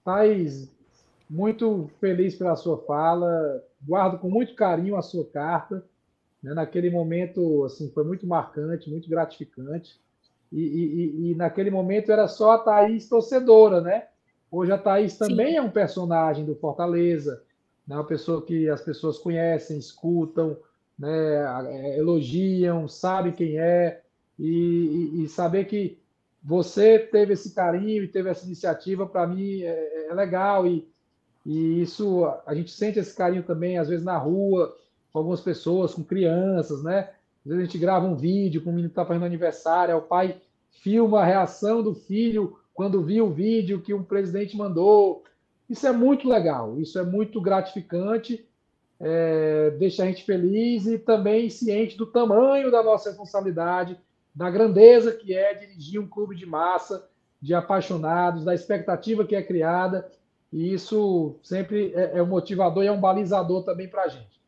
[0.05, 0.69] Thais,
[1.29, 3.65] muito feliz pela sua fala.
[3.83, 5.85] Guardo com muito carinho a sua carta.
[6.43, 6.53] Né?
[6.53, 9.99] Naquele momento, assim, foi muito marcante, muito gratificante.
[10.53, 14.09] E, e, e, naquele momento era só a Thaís torcedora, né?
[14.51, 15.57] Hoje a Thaís também Sim.
[15.57, 17.43] é um personagem do Fortaleza,
[17.87, 17.95] né?
[17.95, 20.57] uma pessoa que as pessoas conhecem, escutam,
[20.99, 21.97] né?
[21.97, 24.03] elogiam, sabem quem é,
[24.39, 25.99] e, e, saber que
[26.43, 30.89] você teve esse carinho e teve essa iniciativa, para mim é, é, legal, e,
[31.45, 34.77] e isso a gente sente esse carinho também, às vezes na rua,
[35.13, 37.11] com algumas pessoas, com crianças, né?
[37.45, 40.03] Às vezes a gente grava um vídeo com um menino que está fazendo aniversário, o
[40.03, 40.41] pai
[40.71, 45.25] filma a reação do filho quando viu o vídeo que um presidente mandou.
[45.69, 48.45] Isso é muito legal, isso é muito gratificante,
[48.99, 53.99] é, deixa a gente feliz e também ciente do tamanho da nossa responsabilidade,
[54.35, 57.09] da grandeza que é dirigir um clube de massa,
[57.41, 60.11] de apaixonados, da expectativa que é criada,
[60.53, 64.41] e isso sempre é, é um motivador e é um balizador também para a gente.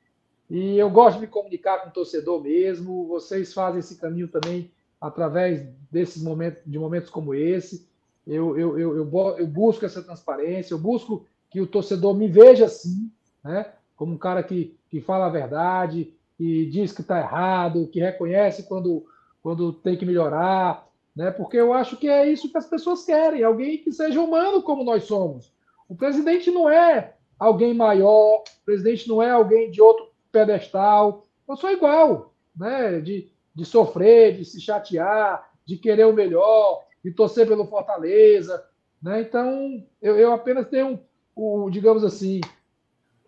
[0.50, 4.70] E eu gosto de me comunicar com o torcedor mesmo, vocês fazem esse caminho também
[5.00, 7.88] através desses momentos, de momentos como esse.
[8.26, 8.96] Eu, eu, eu,
[9.38, 13.10] eu, busco essa transparência, eu busco que o torcedor me veja assim,
[13.44, 13.72] né?
[13.96, 18.64] como um cara que, que fala a verdade, que diz que está errado, que reconhece
[18.64, 19.04] quando,
[19.42, 21.30] quando tem que melhorar, né?
[21.30, 24.84] porque eu acho que é isso que as pessoas querem, alguém que seja humano como
[24.84, 25.52] nós somos.
[25.88, 31.56] O presidente não é alguém maior, o presidente não é alguém de outro pedestal, eu
[31.56, 33.00] sou igual, né?
[33.00, 38.64] de, de sofrer, de se chatear, de querer o melhor, de torcer pelo Fortaleza,
[39.02, 39.22] né?
[39.22, 41.00] Então, eu, eu apenas tenho,
[41.34, 42.40] o, digamos assim,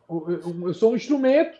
[0.08, 1.58] eu sou um instrumento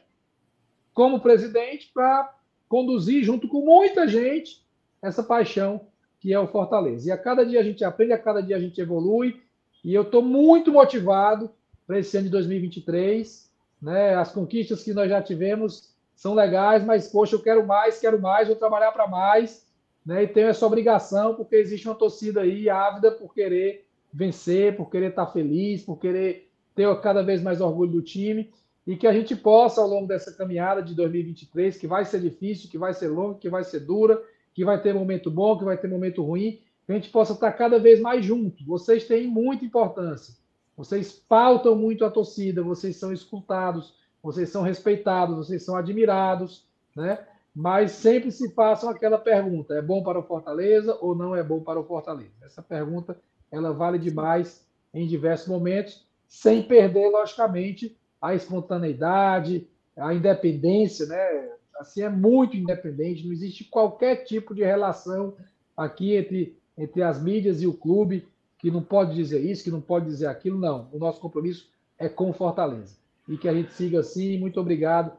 [0.93, 2.33] como presidente para
[2.69, 4.65] conduzir junto com muita gente
[5.03, 5.89] essa paixão
[6.21, 7.09] que é o Fortaleza.
[7.09, 9.43] E a cada dia a gente aprende, a cada dia a gente evolui,
[9.85, 11.51] e eu estou muito motivado
[11.87, 13.51] para esse ano de 2023.
[13.83, 14.15] Né?
[14.15, 18.49] As conquistas que nós já tivemos são legais, mas, poxa, eu quero mais, quero mais,
[18.49, 19.67] vou trabalhar para mais
[20.05, 20.25] né?
[20.25, 25.11] E tenho essa obrigação, porque existe uma torcida aí ávida por querer vencer, por querer
[25.11, 28.53] estar feliz, por querer ter cada vez mais orgulho do time
[28.87, 32.69] e que a gente possa, ao longo dessa caminhada de 2023, que vai ser difícil,
[32.71, 34.23] que vai ser longa, que vai ser dura,
[34.53, 37.53] que vai ter momento bom, que vai ter momento ruim, que a gente possa estar
[37.53, 38.65] cada vez mais junto.
[38.65, 40.35] Vocês têm muita importância.
[40.77, 47.27] Vocês pautam muito a torcida, vocês são escutados, vocês são respeitados, vocês são admirados, né?
[47.55, 51.61] Mas sempre se façam aquela pergunta: é bom para o Fortaleza ou não é bom
[51.61, 52.33] para o Fortaleza?
[52.43, 53.17] Essa pergunta
[53.51, 61.51] ela vale demais em diversos momentos, sem perder, logicamente, a espontaneidade, a independência, né?
[61.79, 65.35] Assim é muito independente, não existe qualquer tipo de relação
[65.77, 68.27] aqui entre, entre as mídias e o clube
[68.59, 70.89] que não pode dizer isso, que não pode dizer aquilo, não.
[70.93, 71.69] O nosso compromisso
[71.99, 72.97] é com Fortaleza.
[73.29, 74.39] E que a gente siga assim.
[74.39, 75.13] Muito obrigado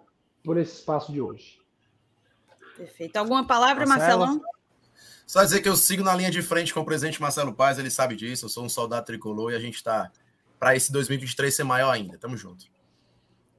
[0.43, 1.59] por esse espaço de hoje.
[2.76, 3.18] Perfeito.
[3.18, 4.26] Alguma palavra, Marcelo?
[4.26, 4.56] Marcelão?
[5.26, 7.89] Só dizer que eu sigo na linha de frente com o presidente Marcelo Paz, ele
[7.89, 8.45] sabe disso.
[8.45, 10.11] Eu sou um soldado tricolor e a gente está
[10.60, 12.18] para esse 2023 ser maior ainda.
[12.18, 12.65] Tamo junto.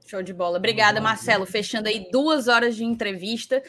[0.07, 0.59] Show de bola.
[0.59, 1.45] Obrigada, Marcelo.
[1.45, 3.61] Fechando aí duas horas de entrevista.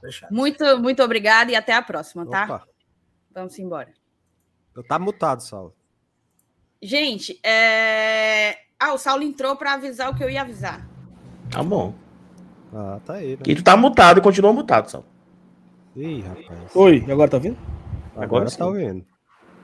[0.00, 0.34] Fechado.
[0.34, 2.44] Muito, muito obrigada e até a próxima, tá?
[2.44, 2.68] Opa.
[3.32, 3.92] Vamos embora.
[4.74, 5.74] Eu tá mutado, Saulo.
[6.82, 8.58] Gente, é...
[8.80, 10.84] ah, o Saulo entrou para avisar o que eu ia avisar.
[11.48, 11.94] Tá bom.
[12.72, 13.36] Ah, tá aí.
[13.36, 13.42] Né?
[13.46, 15.06] E tu tá mutado e continua mutado, Saulo.
[15.94, 16.74] Ih, rapaz.
[16.74, 17.58] Oi, agora tá ouvindo?
[18.16, 19.04] Agora, agora tá ouvindo.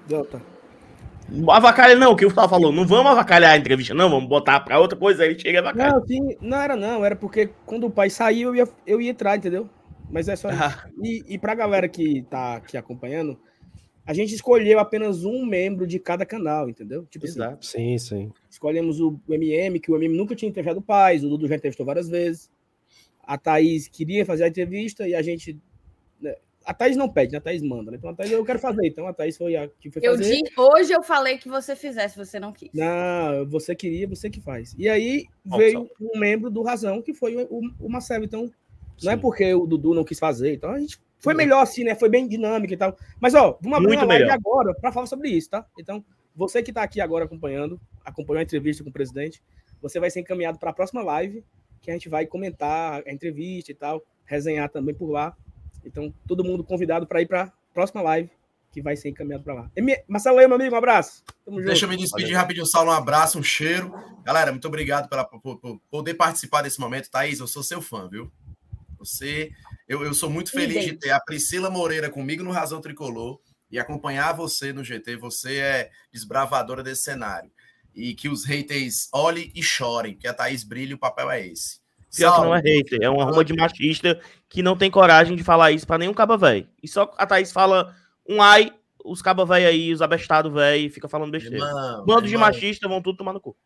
[0.07, 0.41] Deu, tá.
[1.51, 4.61] Avacalha não, o que o Gustavo falou, não vamos avacalhar a entrevista, não, vamos botar
[4.61, 5.93] pra outra coisa, aí chega avacalha.
[5.93, 9.11] Não, sim, não era não, era porque quando o pai saiu, eu ia, eu ia
[9.11, 9.69] entrar, entendeu?
[10.11, 10.87] Mas é só ah.
[11.03, 13.39] E, e pra galera que tá aqui acompanhando,
[14.07, 17.05] a gente escolheu apenas um membro de cada canal, entendeu?
[17.11, 17.59] Tipo assim, Exato.
[17.61, 18.33] Assim, sim, sim.
[18.49, 21.85] Escolhemos o MM, que o MM nunca tinha entrevistado o pai, o Dudu já entrevistou
[21.85, 22.51] várias vezes.
[23.29, 25.61] A Thaís queria fazer a entrevista e a gente
[26.19, 26.35] né,
[26.65, 27.39] a Thaís não pede, né?
[27.39, 27.99] A Thaís manda, né?
[27.99, 28.87] Então a Thaís eu quero fazer.
[28.87, 30.43] Então a Thaís foi a que foi eu fazer.
[30.43, 32.71] Disse, hoje eu falei que você fizesse, você não quis.
[32.73, 34.75] Não, você queria, você que faz.
[34.79, 38.25] E aí veio um membro do Razão, que foi o, o Marcelo.
[38.25, 39.07] Então, Sim.
[39.07, 40.55] não é porque o Dudu não quis fazer.
[40.55, 41.95] Então a gente foi melhor assim, né?
[41.95, 42.97] Foi bem dinâmico e tal.
[43.21, 44.39] Mas, ó, vamos abrir Muito uma live melhor.
[44.39, 45.67] agora para falar sobre isso, tá?
[45.79, 46.03] Então,
[46.35, 49.43] você que está aqui agora acompanhando, acompanhou a entrevista com o presidente,
[49.83, 51.45] você vai ser encaminhado para a próxima live,
[51.81, 55.37] que a gente vai comentar a entrevista e tal, resenhar também por lá.
[55.85, 58.31] Então, todo mundo convidado para ir para a próxima live,
[58.71, 59.71] que vai ser encaminhado para lá.
[60.07, 61.23] Marcelo, meu amigo, um abraço.
[61.45, 61.85] Tamo Deixa junto.
[61.85, 62.41] eu me despedir Valeu.
[62.41, 62.91] rapidinho, Saulo.
[62.91, 63.93] Um abraço, um cheiro.
[64.25, 67.11] Galera, muito obrigado pela, por, por, poder participar desse momento.
[67.11, 68.31] Thaís, eu sou seu fã, viu?
[68.99, 69.51] Você,
[69.89, 73.39] eu, eu sou muito feliz de ter a Priscila Moreira comigo no Razão Tricolor
[73.71, 75.17] e acompanhar você no GT.
[75.17, 77.51] Você é desbravadora desse cenário.
[77.99, 81.81] E que os haters olhem e chorem, que a Thaís brilha o papel é esse.
[82.15, 85.43] Pior que não é hater, é uma ruma de machista que não tem coragem de
[85.43, 86.67] falar isso pra nenhum caba velho.
[86.83, 87.95] E só a Thaís fala
[88.27, 88.73] um ai,
[89.05, 91.57] os caba velho aí, os abestados velho, fica falando besteira.
[91.57, 93.57] Irmão, Bando de machista vão tudo tomar no cu.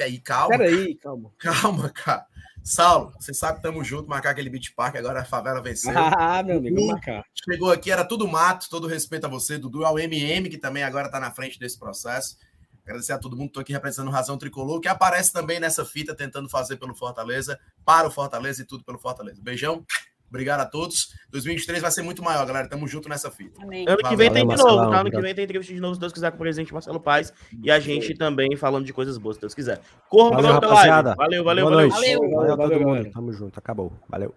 [0.00, 0.58] Aí, calma.
[0.58, 1.30] Peraí, calma.
[1.38, 2.26] Calma, cara.
[2.64, 5.92] Saulo, você sabe que tamo junto, marcar aquele beat park, agora a favela venceu.
[5.96, 7.24] Ah, meu amigo, marcar.
[7.34, 11.10] Chegou aqui, era tudo mato, todo respeito a você, Dudu, ao MM, que também agora
[11.10, 12.36] tá na frente desse processo.
[12.84, 16.48] Agradecer a todo mundo, estou aqui representando Razão Tricolor, que aparece também nessa fita, tentando
[16.48, 19.40] fazer pelo Fortaleza, para o Fortaleza e tudo pelo Fortaleza.
[19.40, 19.84] Beijão,
[20.28, 21.14] obrigado a todos.
[21.30, 22.68] 2023 vai ser muito maior, galera.
[22.68, 23.62] Tamo junto nessa fita.
[23.62, 23.84] Amém.
[23.88, 25.00] Ano que vem tem de novo, tá?
[25.00, 27.32] Ano que vem tem entrevista de novo, se Deus quiser, com o presidente Marcelo Paz.
[27.62, 29.80] E a gente também falando de coisas boas, se Deus quiser.
[30.08, 31.16] Corram valeu, pra live.
[31.16, 31.88] Valeu, valeu, valeu.
[31.88, 33.10] Valeu, valeu, valeu todo mundo.
[33.12, 33.92] Tamo junto, acabou.
[34.08, 34.34] Valeu.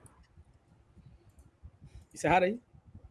[2.13, 2.59] Encerraram aí?